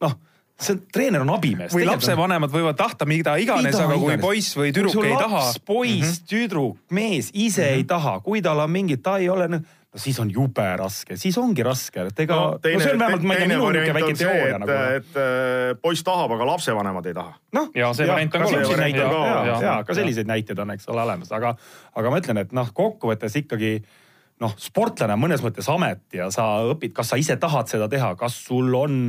noh 0.00 0.16
see 0.56 0.78
treener 0.92 1.20
on 1.20 1.30
abimees. 1.34 1.74
või 1.74 1.84
lapsevanemad 1.84 2.52
võivad 2.52 2.78
tahta 2.78 3.04
mida 3.08 3.36
iganes, 3.36 3.76
aga 3.76 3.98
kui 3.98 4.14
iganes. 4.14 4.22
poiss 4.22 4.56
või 4.56 4.70
tüdruk 4.72 5.04
ei 5.04 5.12
laps, 5.12 5.24
taha. 5.24 5.42
poiss 5.68 5.96
mm, 6.00 6.12
-hmm. 6.12 6.28
tüdruk, 6.30 6.78
mees 6.90 7.30
ise 7.32 7.62
mm 7.62 7.68
-hmm. 7.68 7.76
ei 7.76 7.84
taha, 7.84 8.20
kui 8.20 8.42
tal 8.42 8.64
on 8.64 8.70
mingid, 8.70 9.02
ta 9.02 9.18
ei 9.18 9.28
ole 9.28 9.48
no 9.96 10.02
siis 10.02 10.18
on 10.20 10.30
jube 10.32 10.64
raske, 10.76 11.16
siis 11.16 11.36
ongi 11.40 11.64
raske, 11.64 12.06
et 12.10 12.24
ega 12.26 12.36
no, 12.36 12.56
teine, 12.62 12.78
no 12.78 12.84
see 12.84 12.94
on 12.94 13.02
vähemalt, 13.02 13.26
ma 13.26 13.34
ei 13.34 13.40
tea, 13.40 13.48
minu 13.50 13.68
niisugune 13.72 13.94
väike 13.96 14.16
teooria 14.20 14.58
nagu. 14.60 14.78
et 15.00 15.20
äh, 15.22 15.70
poiss 15.82 16.04
tahab, 16.06 16.34
aga 16.36 16.48
lapsevanemad 16.52 17.08
ei 17.08 17.16
taha. 17.16 17.36
noh, 17.56 17.70
ja 17.74 17.92
see 17.96 18.08
variant 18.10 18.36
on 18.36 18.44
ka 18.44 18.50
olemas. 18.52 19.46
ja, 19.48 19.60
ja 19.64 19.76
ka 19.88 19.96
selliseid 19.96 20.28
näiteid 20.28 20.60
on, 20.62 20.74
eks 20.76 20.90
ole, 20.92 21.04
olemas, 21.06 21.32
aga, 21.32 21.54
aga 21.96 22.12
ma 22.12 22.20
ütlen, 22.20 22.42
et 22.44 22.52
noh, 22.56 22.68
kokkuvõttes 22.76 23.38
ikkagi 23.40 23.78
noh, 24.44 24.52
sportlane 24.60 25.16
on 25.16 25.24
mõnes 25.24 25.44
mõttes 25.44 25.68
amet 25.72 26.04
ja 26.16 26.28
sa 26.34 26.46
õpid, 26.74 26.92
kas 26.96 27.14
sa 27.14 27.20
ise 27.20 27.38
tahad 27.40 27.72
seda 27.72 27.88
teha, 27.92 28.12
kas 28.20 28.36
sul 28.50 28.74
on 28.76 29.00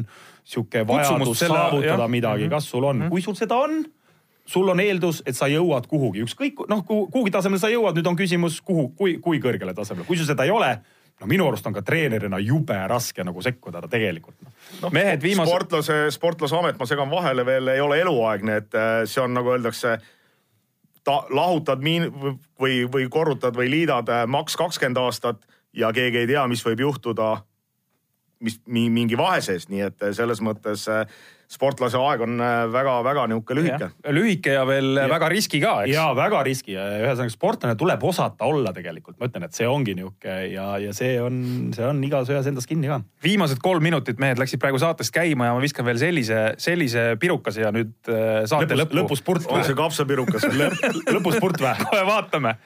sihuke 0.48 0.86
vajadus 0.88 1.44
selle, 1.44 1.60
saavutada 1.60 2.06
jah. 2.06 2.12
midagi, 2.12 2.48
kas 2.52 2.70
sul 2.72 2.86
on 2.86 2.96
mm, 2.96 3.08
-hmm. 3.08 3.12
kui 3.12 3.22
sul 3.22 3.36
seda 3.36 3.60
on 3.60 3.82
sul 4.48 4.70
on 4.72 4.80
eeldus, 4.80 5.22
et 5.28 5.36
sa 5.36 5.50
jõuad 5.52 5.88
kuhugi, 5.92 6.24
ükskõik 6.24 6.62
noh, 6.72 6.86
kuhugi 6.88 7.34
tasemele 7.36 7.60
sa 7.60 7.72
jõuad, 7.72 7.98
nüüd 7.98 8.08
on 8.08 8.20
küsimus, 8.20 8.62
kuhu, 8.64 8.90
kui, 8.96 9.18
kui 9.24 9.42
kõrgele 9.44 9.76
tasemele, 9.76 10.08
kui 10.08 10.20
sul 10.20 10.30
seda 10.30 10.48
ei 10.48 10.54
ole 10.56 10.78
no 11.20 11.28
minu 11.30 11.48
arust 11.50 11.66
on 11.68 11.76
ka 11.76 11.82
treenerina 11.86 12.40
jube 12.42 12.78
raske 12.90 13.26
nagu 13.26 13.42
sekkuda 13.42 13.82
tegelikult 13.90 14.38
no.. 14.44 14.52
No, 14.82 14.92
mehed 14.94 15.24
viimase. 15.24 15.50
sportlase, 15.50 15.98
sportlase 16.14 16.58
amet, 16.60 16.78
ma 16.80 16.88
segan 16.90 17.10
vahele 17.12 17.46
veel, 17.46 17.74
ei 17.74 17.82
ole 17.82 18.00
eluaegne, 18.04 18.62
et 18.62 18.78
äh, 18.78 19.02
see 19.10 19.24
on 19.24 19.34
nagu 19.38 19.56
öeldakse. 19.56 19.98
ta 21.08 21.22
lahutad 21.30 21.80
miin- 21.80 22.12
või, 22.60 22.84
või 22.92 23.10
korrutad 23.10 23.56
või 23.56 23.70
liidad 23.72 24.10
äh, 24.10 24.26
maks 24.28 24.58
kakskümmend 24.60 24.98
aastat 25.02 25.48
ja 25.74 25.92
keegi 25.94 26.24
ei 26.24 26.28
tea, 26.28 26.48
mis 26.48 26.66
võib 26.66 26.80
juhtuda. 26.80 27.38
mis 28.40 28.60
mingi 28.68 29.18
vahe 29.18 29.42
sees, 29.42 29.70
nii 29.70 29.82
et 29.82 30.04
äh, 30.04 30.14
selles 30.14 30.42
mõttes 30.42 30.86
sportlase 31.48 32.00
aeg 32.00 32.24
on 32.26 32.42
väga-väga 32.74 33.24
äh, 33.24 33.30
niisugune 33.32 33.62
lühike. 33.62 33.88
lühike 34.12 34.56
ja 34.58 34.66
veel 34.68 35.00
ja. 35.00 35.06
väga 35.12 35.30
riski 35.32 35.62
ka, 35.64 35.74
eks. 35.86 35.94
ja 35.96 36.10
väga 36.18 36.42
riski 36.48 36.76
ja 36.76 36.88
ühesõnaga 37.06 37.32
sportlane 37.32 37.78
tuleb 37.80 38.04
osata 38.04 38.50
olla 38.52 38.74
tegelikult, 38.76 39.16
ma 39.20 39.30
ütlen, 39.30 39.48
et 39.48 39.56
see 39.56 39.70
ongi 39.70 39.96
niisugune 39.96 40.38
ja, 40.52 40.68
ja 40.84 40.94
see 40.98 41.16
on, 41.24 41.40
see 41.76 41.88
on 41.88 42.04
igas 42.04 42.32
ühes 42.34 42.52
endas 42.52 42.68
kinni 42.68 42.92
ka. 42.92 43.00
viimased 43.24 43.64
kolm 43.64 43.86
minutit 43.88 44.20
mehed 44.20 44.42
läksid 44.42 44.62
praegu 44.64 44.82
saatest 44.84 45.16
käima 45.16 45.48
ja 45.48 45.56
ma 45.56 45.64
viskan 45.64 45.88
veel 45.88 46.02
sellise, 46.04 46.44
sellise 46.62 47.10
pirukase 47.22 47.64
ja 47.64 47.72
nüüd 47.76 48.12
äh, 48.12 48.44
saate 48.50 48.76
lõppu. 48.76 49.00
lõpuspurt. 49.02 49.48
on 49.48 49.64
see 49.64 49.78
kapsapirukas 49.78 50.48
lõpuspurt 50.52 51.64
või? 51.64 51.76
kohe 51.88 52.08
vaatame 52.12 52.58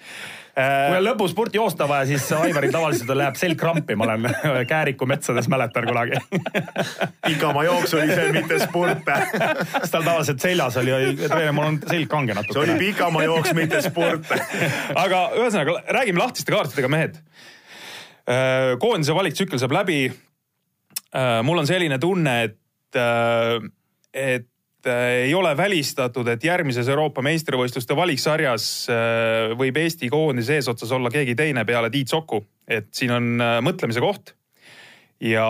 kui 0.56 0.97
on 0.97 1.06
lõpus 1.06 1.32
spurti 1.32 1.60
joosta 1.60 1.88
vaja, 1.88 2.08
siis 2.10 2.26
Aivaril 2.36 2.74
tavaliselt 2.74 3.12
läheb 3.16 3.38
selg 3.39 3.60
krampi, 3.60 3.95
ma 3.95 4.08
olen 4.10 4.28
Kääriku 4.72 5.08
metsades 5.10 5.47
mäletan 5.52 5.88
kunagi 5.88 6.20
pikamaa 7.28 7.64
jooks 7.70 7.95
oli 7.95 8.10
see, 8.12 8.28
mitte 8.36 8.60
spurt 8.64 9.08
siis 9.80 9.93
tal 9.93 10.04
tavaliselt 10.04 10.43
seljas 10.43 10.78
oli, 10.82 10.93
mul 11.56 11.70
on 11.70 11.80
selg 11.86 12.12
kange 12.12 12.36
natuke. 12.38 12.58
see 12.58 12.66
oli 12.66 12.78
pikamaa 12.82 13.24
jooks, 13.30 13.56
mitte 13.58 13.82
spurt 13.86 14.28
aga 14.95 15.24
ühesõnaga 15.39 15.80
räägime 15.97 16.22
lahtiste 16.22 16.54
kaartidega, 16.54 16.91
mehed. 16.91 17.18
Äh, 18.30 18.76
koondise 18.82 19.16
valiktsükkel 19.16 19.60
saab 19.62 19.74
läbi. 19.76 20.04
Äh, 21.16 21.39
mul 21.47 21.64
on 21.64 21.70
selline 21.70 21.97
tunne, 22.02 22.36
et, 22.47 22.99
et 24.14 24.51
Äh, 24.88 25.27
ei 25.27 25.34
ole 25.34 25.57
välistatud, 25.57 26.27
et 26.27 26.43
järgmises 26.43 26.88
Euroopa 26.89 27.21
meistrivõistluste 27.21 27.93
valiksarjas 27.95 28.65
äh, 28.89 29.51
võib 29.57 29.77
Eesti 29.77 30.09
koondise 30.09 30.55
eesotsas 30.57 30.91
olla 30.95 31.11
keegi 31.13 31.36
teine 31.38 31.61
peale 31.69 31.91
Tiit 31.93 32.09
Soku, 32.09 32.39
et 32.65 32.88
siin 32.97 33.13
on 33.13 33.27
äh, 33.38 33.59
mõtlemise 33.61 34.01
koht. 34.01 34.34
ja, 35.21 35.45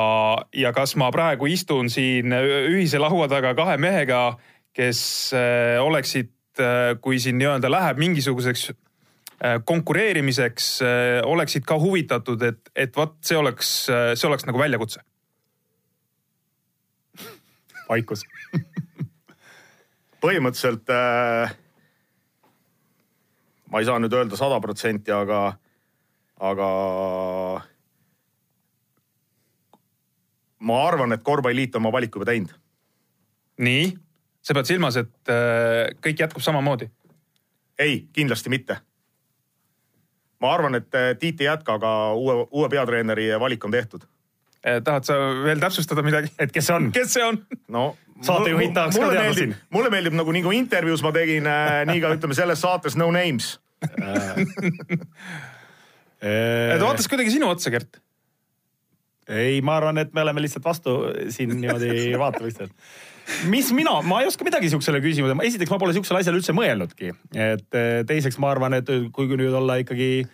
ja 0.51 0.73
kas 0.75 0.97
ma 0.99 1.07
praegu 1.15 1.47
istun 1.47 1.87
siin 1.89 2.33
ühise 2.35 2.99
laua 2.99 3.29
taga 3.31 3.53
kahe 3.55 3.77
mehega, 3.79 4.35
kes 4.75 5.31
oleksid, 5.79 6.31
kui 6.99 7.19
siin 7.19 7.37
nii-öelda 7.39 7.71
läheb 7.71 8.01
mingisuguseks 8.03 8.73
konkureerimiseks, 9.65 10.67
oleksid 11.23 11.63
ka 11.67 11.79
huvitatud, 11.79 12.43
et, 12.43 12.59
et 12.75 12.99
vot 12.99 13.15
see 13.23 13.39
oleks, 13.39 13.71
see 13.87 14.27
oleks 14.27 14.47
nagu 14.47 14.59
väljakutse. 14.59 14.99
vaikus 17.87 18.27
põhimõtteliselt 20.21 20.91
äh, 20.93 21.55
ma 23.71 23.81
ei 23.81 23.87
saa 23.87 23.99
nüüd 24.01 24.13
öelda 24.13 24.37
sada 24.39 24.59
protsenti, 24.63 25.13
aga, 25.15 25.41
aga 26.39 26.69
ma 30.61 30.79
arvan, 30.87 31.15
et 31.15 31.25
korvpalliliit 31.25 31.75
on 31.75 31.85
oma 31.85 31.95
valiku 31.97 32.19
juba 32.19 32.31
teinud. 32.31 32.53
nii, 33.61 33.91
sa 34.41 34.57
pead 34.57 34.69
silmas, 34.69 34.97
et 35.01 35.33
äh, 35.33 35.89
kõik 36.03 36.25
jätkub 36.25 36.45
samamoodi? 36.45 36.91
ei, 37.79 38.07
kindlasti 38.13 38.53
mitte. 38.53 38.77
ma 40.39 40.53
arvan, 40.53 40.75
et 40.75 40.95
äh, 40.95 41.13
Tiit 41.17 41.41
ei 41.41 41.49
jätka, 41.49 41.79
aga 41.79 42.13
uue, 42.13 42.45
uue 42.51 42.69
peatreeneri 42.69 43.31
valik 43.39 43.65
on 43.65 43.71
tehtud 43.71 44.05
Eh, 44.05 44.10
tahad 44.61 45.07
sa 45.07 45.17
veel 45.43 45.61
täpsustada 45.61 46.03
midagi? 46.05 46.31
et 46.39 46.51
kes 46.53 46.69
see 46.69 46.75
on? 46.77 46.91
kes 46.95 47.13
see 47.17 47.25
on? 47.25 47.39
no 47.73 47.91
saatejuhid 48.25 48.73
tahaks 48.75 48.99
ka 48.99 49.09
teada 49.09 49.33
siin. 49.37 49.55
mulle 49.73 49.89
meeldib 49.93 50.15
nagu, 50.17 50.33
nagu 50.35 50.53
intervjuus 50.55 51.03
ma 51.05 51.11
tegin 51.15 51.49
äh,, 51.49 51.81
nii 51.89 52.01
ka 52.03 52.13
ütleme 52.17 52.37
selles 52.37 52.61
saates 52.63 52.97
No 52.99 53.09
Names 53.13 53.55
et 56.21 56.81
vaatas 56.83 57.07
kuidagi 57.09 57.33
sinu 57.33 57.49
otsa, 57.49 57.71
Gert. 57.73 57.97
ei, 59.25 59.57
ma 59.65 59.79
arvan, 59.79 59.97
et 60.03 60.13
me 60.13 60.21
oleme 60.21 60.43
lihtsalt 60.45 60.67
vastu 60.67 60.99
siin 61.33 61.55
niimoodi 61.57 62.13
vaatamistelt 62.21 62.75
mis 63.49 63.71
mina, 63.73 63.95
ma 64.05 64.21
ei 64.21 64.29
oska 64.29 64.45
midagi 64.45 64.69
siuksele 64.69 65.01
küsimusele, 65.01 65.47
esiteks 65.47 65.71
ma 65.73 65.81
pole 65.81 65.95
siuksele 65.97 66.21
asjale 66.21 66.37
üldse 66.41 66.53
mõelnudki, 66.57 67.09
et 67.37 67.69
teiseks 68.09 68.37
ma 68.41 68.51
arvan, 68.53 68.73
et 68.77 68.89
kui 69.15 69.29
nüüd 69.33 69.53
olla 69.55 69.77
ikkagi 69.81 70.09
äh, 70.25 70.31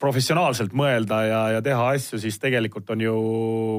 professionaalselt 0.00 0.72
mõelda 0.76 1.18
ja, 1.28 1.40
ja 1.56 1.60
teha 1.64 1.90
asju, 1.92 2.18
siis 2.22 2.38
tegelikult 2.40 2.88
on 2.94 3.02
ju 3.04 3.16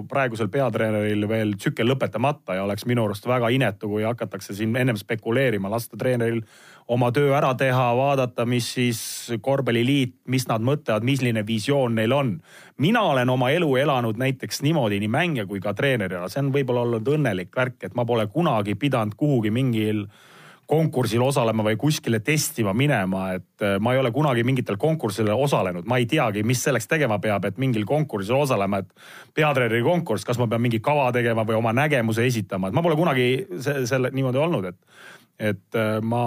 praegusel 0.10 0.52
peatreeneril 0.54 1.26
veel 1.30 1.56
tsükkel 1.58 1.90
lõpetamata 1.90 2.60
ja 2.60 2.66
oleks 2.68 2.86
minu 2.90 3.08
arust 3.08 3.26
väga 3.26 3.50
inetu, 3.50 3.90
kui 3.90 4.06
hakatakse 4.06 4.54
siin 4.58 4.76
ennem 4.78 5.00
spekuleerima, 5.02 5.72
lasta 5.74 5.98
treeneril 5.98 6.44
oma 6.94 7.10
töö 7.16 7.34
ära 7.38 7.54
teha, 7.58 7.88
vaadata, 7.98 8.46
mis 8.46 8.70
siis 8.76 9.02
korvpalliliit, 9.42 10.20
mis 10.30 10.46
nad 10.50 10.62
mõtlevad, 10.66 11.06
milline 11.08 11.46
visioon 11.48 11.98
neil 11.98 12.14
on. 12.14 12.36
mina 12.78 13.02
olen 13.02 13.30
oma 13.30 13.50
elu 13.50 13.76
elanud 13.82 14.18
näiteks 14.18 14.62
niimoodi 14.62 15.00
nii 15.00 15.10
mängija 15.10 15.46
kui 15.46 15.60
ka 15.60 15.74
treenerina, 15.74 16.30
see 16.30 16.44
on 16.46 16.54
võib-olla 16.54 16.86
olnud 16.86 17.08
õnnelik 17.08 17.56
värk, 17.56 17.84
et 17.84 17.96
ma 17.96 18.06
pole 18.06 18.28
kunagi 18.28 18.76
pidanud 18.76 19.18
kuhugi 19.18 19.50
mingil 19.50 20.06
äh, 20.06 20.31
konkursil 20.70 21.22
osalema 21.26 21.66
või 21.66 21.78
kuskile 21.80 22.22
testima 22.24 22.74
minema, 22.78 23.32
et 23.38 23.66
äh, 23.66 23.78
ma 23.84 23.95
ei 23.95 24.01
ole 24.01 24.12
kunagi 24.16 24.45
mingitel 24.47 24.78
konkurssidel 24.82 25.36
osalenud, 25.36 25.88
ma 25.89 25.99
ei 26.01 26.07
teagi, 26.09 26.45
mis 26.47 26.64
selleks 26.64 26.88
tegema 26.91 27.20
peab, 27.24 27.45
et 27.49 27.59
mingil 27.62 27.86
konkursil 27.89 28.38
osalema, 28.39 28.82
et 28.82 29.36
peatreeneri 29.38 29.84
konkurss, 29.86 30.28
kas 30.28 30.39
ma 30.41 30.47
pean 30.51 30.64
mingi 30.64 30.82
kava 30.84 31.09
tegema 31.16 31.45
või 31.47 31.59
oma 31.59 31.76
nägemuse 31.76 32.26
esitama, 32.28 32.70
et 32.70 32.78
ma 32.78 32.86
pole 32.86 32.99
kunagi 32.99 33.28
selle 33.59 34.14
niimoodi 34.16 34.41
olnud, 34.41 34.72
et, 34.72 34.80
et 35.51 35.80
äh, 35.80 35.99
ma 36.03 36.24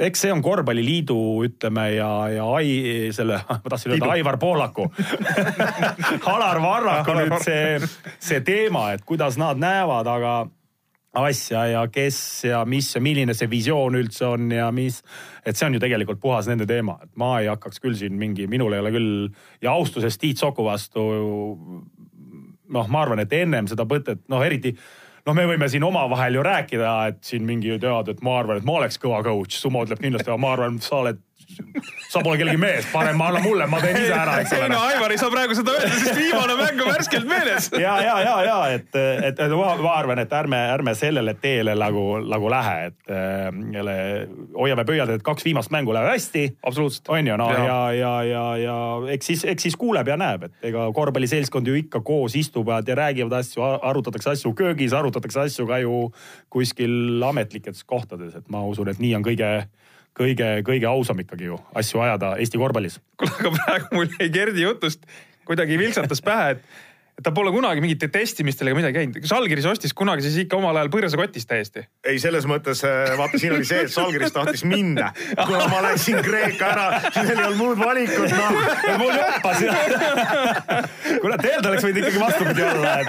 eks 0.00 0.22
see 0.24 0.32
on 0.32 0.40
korvpalliliidu, 0.44 1.16
ütleme 1.48 1.86
ja, 1.94 2.10
ja 2.32 2.46
ai, 2.56 3.10
selle, 3.16 3.40
ma 3.48 3.60
tahtsin 3.72 3.94
öelda 3.96 4.12
Aivar 4.14 4.38
Poolaku 4.40 4.88
Alar 6.34 6.62
Varraku 6.62 7.18
nüüd 7.18 7.36
see, 7.44 7.76
see 8.20 8.40
teema, 8.46 8.90
et 8.94 9.04
kuidas 9.08 9.38
nad 9.40 9.60
näevad, 9.60 10.08
aga 10.08 10.34
asja 11.12 11.64
ja 11.66 11.82
kes 11.90 12.44
ja 12.46 12.64
mis 12.64 12.92
ja 12.94 13.00
milline 13.02 13.34
see 13.34 13.50
visioon 13.50 13.98
üldse 13.98 14.26
on 14.28 14.50
ja 14.54 14.70
mis. 14.70 15.00
et 15.44 15.56
see 15.56 15.66
on 15.66 15.74
ju 15.74 15.82
tegelikult 15.82 16.20
puhas 16.22 16.46
nende 16.46 16.66
teema, 16.70 16.98
et 17.02 17.10
ma 17.18 17.38
ei 17.40 17.48
hakkaks 17.50 17.82
küll 17.82 17.96
siin 17.98 18.14
mingi, 18.18 18.46
minul 18.46 18.72
ei 18.72 18.82
ole 18.82 18.92
küll 18.94 19.12
ja 19.62 19.72
austusest 19.72 20.20
Tiit 20.20 20.38
Soku 20.38 20.64
vastu 20.64 21.04
noh, 22.70 22.88
ma 22.88 23.02
arvan, 23.02 23.22
et 23.24 23.32
ennem 23.34 23.66
seda 23.70 23.86
mõtet, 23.88 24.22
noh 24.30 24.44
eriti 24.46 24.76
noh, 25.26 25.34
me 25.34 25.46
võime 25.50 25.68
siin 25.70 25.84
omavahel 25.84 26.38
ju 26.38 26.44
rääkida, 26.46 26.92
et 27.10 27.24
siin 27.26 27.44
mingi 27.48 27.74
tead, 27.82 28.12
et 28.12 28.22
ma 28.26 28.38
arvan, 28.40 28.60
et 28.60 28.68
ma 28.68 28.78
oleks 28.78 29.00
kõva 29.02 29.22
coach, 29.26 29.58
Sumo 29.58 29.82
ütleb 29.86 30.00
kindlasti, 30.02 30.30
ma 30.38 30.54
arvan, 30.54 30.78
sa 30.84 31.02
oled 31.02 31.20
sa 32.10 32.22
pole 32.24 32.38
kellegi 32.40 32.58
mees, 32.60 32.86
parem 32.92 33.20
anna 33.22 33.40
mulle, 33.44 33.66
ma 33.70 33.80
teen 33.82 33.98
ise 34.00 34.14
ära, 34.14 34.38
eks 34.42 34.54
ole. 34.56 34.66
ei 34.66 34.72
no 34.72 34.80
Aivar 34.88 35.14
ei 35.14 35.20
saa 35.20 35.30
praegu 35.32 35.56
seda 35.58 35.74
öelda, 35.76 35.90
sest 35.94 36.18
viimane 36.18 36.56
mäng 36.58 36.82
on 36.82 36.90
värskelt 36.90 37.28
meeles. 37.30 37.70
ja, 37.78 37.94
ja, 38.02 38.16
ja, 38.24 38.34
ja 38.46 38.58
et, 38.74 38.88
et, 38.96 39.42
et 39.46 39.54
ma, 39.54 39.72
ma 39.80 39.94
arvan, 39.98 40.22
et 40.22 40.34
ärme, 40.40 40.58
ärme 40.74 40.94
sellele 40.98 41.34
teele 41.40 41.74
nagu, 41.78 42.04
nagu 42.26 42.50
lähe, 42.52 42.90
et 42.90 43.12
jälle 43.76 43.96
hoiame 44.56 44.84
pöialt, 44.88 45.14
et 45.14 45.26
kaks 45.26 45.46
viimast 45.46 45.72
mängu 45.74 45.94
lähevad 45.94 46.16
hästi. 46.16 46.46
absoluutselt. 46.62 47.08
on 47.08 47.30
ju, 47.32 47.36
no 47.40 47.50
ja, 47.52 47.64
ja, 47.64 47.80
ja, 47.92 48.14
ja, 48.24 48.44
ja 48.64 48.78
eks 49.14 49.32
siis, 49.32 49.44
eks 49.54 49.68
siis 49.68 49.78
kuuleb 49.80 50.10
ja 50.10 50.18
näeb, 50.20 50.48
et 50.48 50.70
ega 50.72 50.88
korvpalliseltskond 50.96 51.70
ju 51.70 51.78
ikka 51.78 52.02
koos 52.06 52.36
istuvad 52.38 52.88
ja 52.88 52.98
räägivad 52.98 53.38
asju, 53.40 53.62
arutatakse 53.62 54.34
asju 54.34 54.54
köögis, 54.58 54.96
arutatakse 54.96 55.46
asju 55.46 55.68
ka 55.70 55.78
ju 55.82 56.00
kuskil 56.50 57.22
ametlikes 57.30 57.84
kohtades, 57.84 58.34
et 58.34 58.50
ma 58.50 58.64
usun, 58.66 58.90
et 58.90 58.98
nii 59.02 59.14
on 59.18 59.26
kõige 59.26 59.50
kõige, 60.20 60.52
kõige 60.66 60.88
ausam 60.90 61.24
ikkagi 61.24 61.48
ju 61.48 61.58
asju 61.80 62.04
ajada 62.04 62.34
Eesti 62.42 62.60
korvpallis. 62.60 63.00
kuule, 63.20 63.34
aga 63.40 63.52
praegu 63.56 63.96
mul 63.96 64.14
jäi 64.18 64.30
Gerdi 64.34 64.64
jutust 64.66 65.04
kuidagi 65.48 65.78
vilksatas 65.80 66.22
pähe, 66.22 66.56
et 66.56 66.64
et 67.20 67.24
ta 67.26 67.32
pole 67.36 67.50
kunagi 67.52 67.82
mingite 67.84 68.08
testimistel 68.08 68.70
ega 68.70 68.78
midagi 68.78 68.96
käinud. 68.96 69.18
kas 69.20 69.32
Algiris 69.36 69.66
ostis 69.68 69.92
kunagi 69.96 70.24
siis 70.24 70.38
ikka 70.46 70.56
omal 70.56 70.76
ajal 70.80 70.88
põõrasa 70.92 71.18
kotis 71.20 71.44
täiesti? 71.48 71.82
ei, 72.08 72.16
selles 72.22 72.46
mõttes 72.48 72.80
äh, 72.88 73.12
vaata, 73.20 73.36
siin 73.40 73.52
oli 73.56 73.66
see, 73.68 73.82
et 73.84 73.92
Žalgiris 73.92 74.32
tahtis 74.32 74.64
minna. 74.64 75.10
kuna 75.36 75.66
ma 75.68 75.82
läksin 75.84 76.16
Kreeka 76.24 76.70
ära, 76.72 76.86
siis 77.10 77.28
neil 77.28 77.36
ei 77.36 77.44
olnud 77.50 77.60
muud 77.60 77.78
valikut, 77.82 78.32
noh. 78.32 78.52
mul 79.02 79.12
joppas 79.18 79.58
kuule, 81.20 81.36
tegelikult 81.42 81.68
oleks 81.72 81.84
võinud 81.84 82.00
ikkagi 82.00 82.22
vastupidi 82.24 82.64
olla, 82.70 82.94
et, 83.02 83.08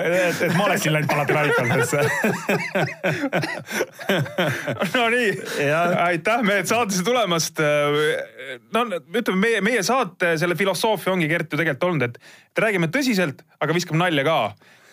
et, 0.00 0.42
et 0.48 0.58
ma 0.58 0.66
oleksin 0.66 0.96
läinud 0.96 1.10
Panathinaikosesse 1.12 2.00
no 4.96 5.06
nii, 5.14 5.30
aitäh 6.08 6.42
mehed 6.50 6.66
saatesse 6.70 7.06
tulemast. 7.06 7.62
no 8.74 8.84
ütleme, 8.90 9.38
meie, 9.38 9.62
meie 9.70 9.86
saate 9.86 10.34
selle 10.40 10.58
filosoofia 10.58 11.14
ongi 11.14 11.30
Gert 11.30 11.52
ju 11.52 11.62
tegelikult 11.62 11.90
olnud, 11.92 12.10
et, 12.10 12.36
et 12.50 12.66
räägime 12.66 12.90
tõsiselt 12.92 13.46
aga 13.60 13.76
viskab 13.76 13.98
nalja 14.00 14.24
ka. 14.26 14.38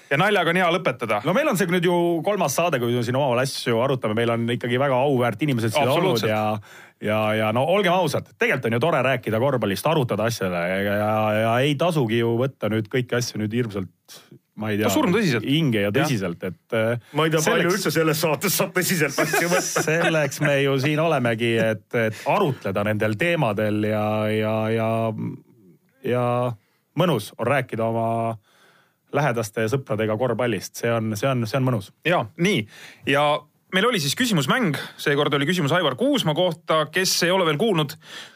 Ja 0.09 0.17
naljaga 0.17 0.49
on 0.49 0.57
hea 0.57 0.67
lõpetada. 0.73 1.19
no 1.21 1.35
meil 1.37 1.47
on 1.51 1.57
see 1.57 1.69
nüüd 1.69 1.85
ju 1.85 1.95
kolmas 2.25 2.55
saade, 2.57 2.79
kui 2.81 2.95
me 2.95 3.03
siin 3.05 3.17
omavahel 3.19 3.43
asju 3.43 3.77
arutame, 3.83 4.17
meil 4.17 4.33
on 4.33 4.47
ikkagi 4.49 4.79
väga 4.81 4.97
auväärt 5.05 5.43
inimesed 5.45 5.75
siin 5.75 5.91
olnud 5.91 6.25
ja 6.25 6.43
ja, 7.03 7.19
ja 7.37 7.51
no 7.55 7.63
olgem 7.69 7.93
ausad, 7.93 8.27
tegelikult 8.37 8.71
on 8.71 8.75
ju 8.75 8.81
tore 8.83 9.03
rääkida 9.05 9.39
korvpallist, 9.39 9.85
arutada 9.87 10.25
asjale 10.27 10.63
ja, 10.65 10.79
ja, 10.97 11.13
ja 11.43 11.53
ei 11.63 11.77
tasugi 11.79 12.19
ju 12.23 12.33
võtta 12.41 12.71
nüüd 12.73 12.89
kõiki 12.91 13.19
asju 13.19 13.43
nüüd 13.43 13.53
hirmsalt 13.55 13.93
ma 14.59 14.73
ei 14.73 14.79
tea 14.81 14.89
no,, 14.91 15.21
hinge 15.45 15.83
ja 15.85 15.91
tõsiselt, 15.95 16.41
et. 16.43 16.59
Äh, 16.75 16.99
ma 17.15 17.25
ei 17.27 17.33
tea, 17.33 17.41
palju 17.45 17.71
üldse 17.71 17.93
selles 17.95 18.19
saates 18.19 18.57
saab 18.59 18.73
tõsiselt 18.75 19.21
asju 19.23 19.51
võtta. 19.51 19.83
selleks 19.87 20.41
me 20.43 20.57
ju 20.65 20.75
siin 20.83 20.99
olemegi, 20.99 21.53
et, 21.63 21.85
et 21.95 22.23
arutleda 22.29 22.83
nendel 22.89 23.15
teemadel 23.19 23.87
ja, 23.87 24.03
ja, 24.33 24.55
ja, 24.73 24.89
ja 26.03 26.25
mõnus 26.99 27.31
on 27.37 27.47
rääkida 27.53 27.87
oma 27.87 28.09
lähedaste 29.15 29.65
ja 29.65 29.71
sõpradega 29.71 30.17
korvpallist, 30.17 30.81
see 30.81 30.91
on, 30.93 31.13
see 31.17 31.29
on, 31.29 31.47
see 31.49 31.57
on 31.59 31.65
mõnus. 31.65 31.93
ja 32.05 32.23
nii. 32.37 32.65
Ja 33.09 33.23
meil 33.73 33.87
oli 33.89 34.01
siis 34.01 34.15
küsimusmäng, 34.17 34.77
seekord 34.97 35.33
oli 35.33 35.47
küsimus 35.49 35.73
Aivar 35.75 35.95
Kuusma 35.99 36.33
kohta, 36.37 36.85
kes 36.93 37.15
ei 37.27 37.31
ole 37.31 37.45
veel 37.45 37.59
kuulnud, 37.61 37.93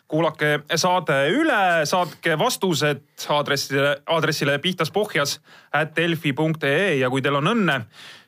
kuulake 0.08 0.60
saade 0.76 1.20
üle, 1.34 1.86
saatke 1.90 2.38
vastused 2.40 3.04
aadressile, 3.34 3.98
aadressile 4.06 4.58
pihtaspohjas 4.62 5.40
at 5.74 5.96
delfi.ee 5.98 6.96
ja 7.00 7.10
kui 7.10 7.22
teil 7.26 7.40
on 7.42 7.54
õnne, 7.56 7.80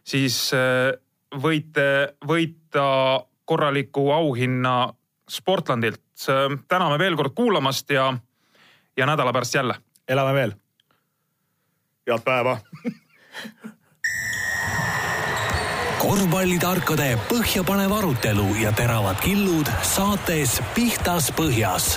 siis 0.05 0.49
äh, 0.57 0.93
võite 1.41 2.15
võita 2.25 2.85
korraliku 3.45 4.09
auhinna 4.11 4.93
Sportlandilt. 5.29 6.01
täname 6.67 6.99
veel 6.99 7.15
kord 7.15 7.33
kuulamast 7.35 7.89
ja, 7.89 8.13
ja 8.97 9.05
nädala 9.05 9.33
pärast 9.33 9.55
jälle. 9.55 9.75
Elame 10.07 10.33
veel. 10.33 10.53
Head 12.05 12.23
päeva. 12.25 12.57
Korvpallitarkade 15.99 17.15
põhjapanev 17.29 17.95
arutelu 17.97 18.45
ja 18.61 18.71
teravad 18.77 19.17
killud 19.23 19.69
saates 19.81 20.59
Pihtas 20.75 21.31
Põhjas 21.33 21.95